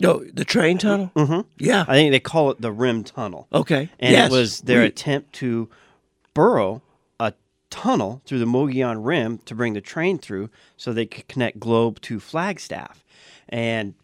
No, 0.01 0.25
the 0.33 0.45
train 0.45 0.79
tunnel. 0.79 1.13
Mm-hmm. 1.15 1.41
Yeah. 1.59 1.85
I 1.87 1.93
think 1.95 2.11
they 2.13 2.21
call 2.21 2.51
it 2.51 2.61
the 2.61 2.73
Rim 2.73 3.05
Tunnel. 3.05 3.47
Okay. 3.53 3.89
And 4.01 4.13
Yes. 4.13 4.31
it 4.31 4.35
was 4.35 4.61
their 4.63 4.81
We- 4.81 4.87
attempt 4.87 5.35
to 5.35 5.69
burrow 6.35 6.81
a 7.21 7.35
tunnel 7.69 8.23
through 8.25 8.39
the 8.39 8.47
Mogollon 8.47 9.03
Rim 9.05 9.39
to 9.45 9.55
bring 9.55 9.75
the 9.75 9.81
train 9.83 10.19
through 10.19 10.49
so 10.77 10.93
they 10.93 11.07
could 11.07 11.29
connect 11.29 11.61
Globe 11.61 12.01
to 12.03 12.19
Flagstaff. 12.19 13.05
And 13.49 13.95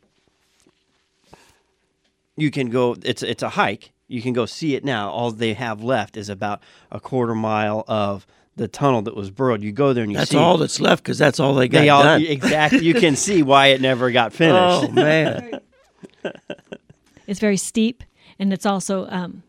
you 2.36 2.50
can 2.50 2.68
go, 2.70 2.96
it's, 3.02 3.22
it's 3.22 3.42
a 3.42 3.50
hike. 3.50 3.92
You 4.08 4.22
can 4.22 4.32
go 4.32 4.46
see 4.46 4.74
it 4.74 4.84
now. 4.84 5.10
All 5.10 5.30
they 5.30 5.54
have 5.54 5.82
left 5.82 6.16
is 6.16 6.28
about 6.28 6.60
a 6.92 7.00
quarter 7.00 7.34
mile 7.34 7.84
of 7.88 8.26
the 8.54 8.68
tunnel 8.68 9.02
that 9.02 9.16
was 9.16 9.30
burrowed. 9.30 9.62
You 9.62 9.72
go 9.72 9.92
there 9.92 10.02
and 10.04 10.12
you 10.12 10.18
That's 10.18 10.30
see 10.30 10.36
all 10.36 10.56
that's 10.58 10.80
left 10.80 11.02
because 11.02 11.18
that's 11.18 11.40
all 11.40 11.54
they 11.54 11.68
got 11.68 11.80
they 11.80 11.88
all 11.88 12.02
done. 12.02 12.22
exactly. 12.22 12.80
You 12.84 12.94
can 12.94 13.16
see 13.16 13.42
why 13.42 13.68
it 13.68 13.80
never 13.80 14.10
got 14.10 14.32
finished. 14.34 14.56
Oh 14.58 14.88
man. 14.92 15.60
It's 17.26 17.40
very 17.40 17.56
steep, 17.56 18.04
and 18.38 18.52
it's 18.52 18.66
also 18.66 19.06
um, 19.08 19.42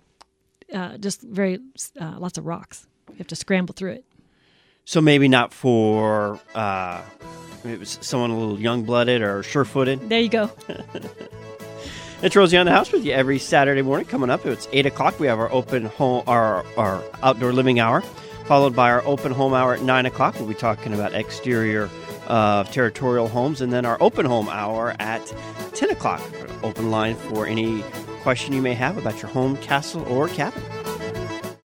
uh, 0.73 0.97
just 0.97 1.21
very 1.21 1.59
uh, 1.99 2.15
lots 2.17 2.37
of 2.37 2.45
rocks. 2.45 2.87
You 3.09 3.17
have 3.17 3.27
to 3.27 3.35
scramble 3.35 3.73
through 3.73 3.91
it. 3.91 4.05
So 4.85 4.99
maybe 5.01 5.27
not 5.27 5.53
for 5.53 6.39
uh, 6.55 7.01
maybe 7.63 7.83
it's 7.83 8.05
someone 8.05 8.31
a 8.31 8.37
little 8.37 8.59
young 8.59 8.83
blooded 8.83 9.21
or 9.21 9.43
sure 9.43 9.65
footed. 9.65 10.09
There 10.09 10.21
you 10.21 10.29
go. 10.29 10.49
It's 12.19 12.35
Rosie 12.35 12.57
on 12.57 12.65
the 12.65 12.71
House 12.71 12.91
with 12.91 13.05
you 13.05 13.11
every 13.11 13.37
Saturday 13.37 13.83
morning. 13.83 14.07
Coming 14.07 14.31
up, 14.31 14.43
it's 14.43 14.67
eight 14.71 14.87
o'clock. 14.87 15.19
We 15.19 15.27
have 15.27 15.37
our 15.37 15.51
open 15.51 15.85
home, 15.85 16.23
our 16.25 16.65
our 16.75 17.03
outdoor 17.21 17.53
living 17.53 17.79
hour, 17.79 18.01
followed 18.47 18.75
by 18.75 18.89
our 18.89 19.05
open 19.05 19.31
home 19.31 19.53
hour 19.53 19.75
at 19.75 19.83
nine 19.83 20.07
o'clock. 20.07 20.33
We'll 20.33 20.47
be 20.47 20.55
talking 20.55 20.95
about 20.95 21.13
exterior 21.13 21.91
uh, 22.27 22.63
territorial 22.65 23.27
homes, 23.27 23.61
and 23.61 23.73
then 23.73 23.85
our 23.85 23.97
open 23.99 24.25
home 24.25 24.49
hour 24.49 24.95
at 24.99 25.33
ten 25.73 25.89
o'clock. 25.89 26.21
Open 26.63 26.91
line 26.91 27.15
for 27.15 27.47
any 27.47 27.83
question 28.21 28.53
you 28.53 28.61
may 28.61 28.73
have 28.73 28.97
about 28.97 29.21
your 29.21 29.31
home, 29.31 29.57
castle, 29.57 30.03
or 30.07 30.27
cabin. 30.27 30.61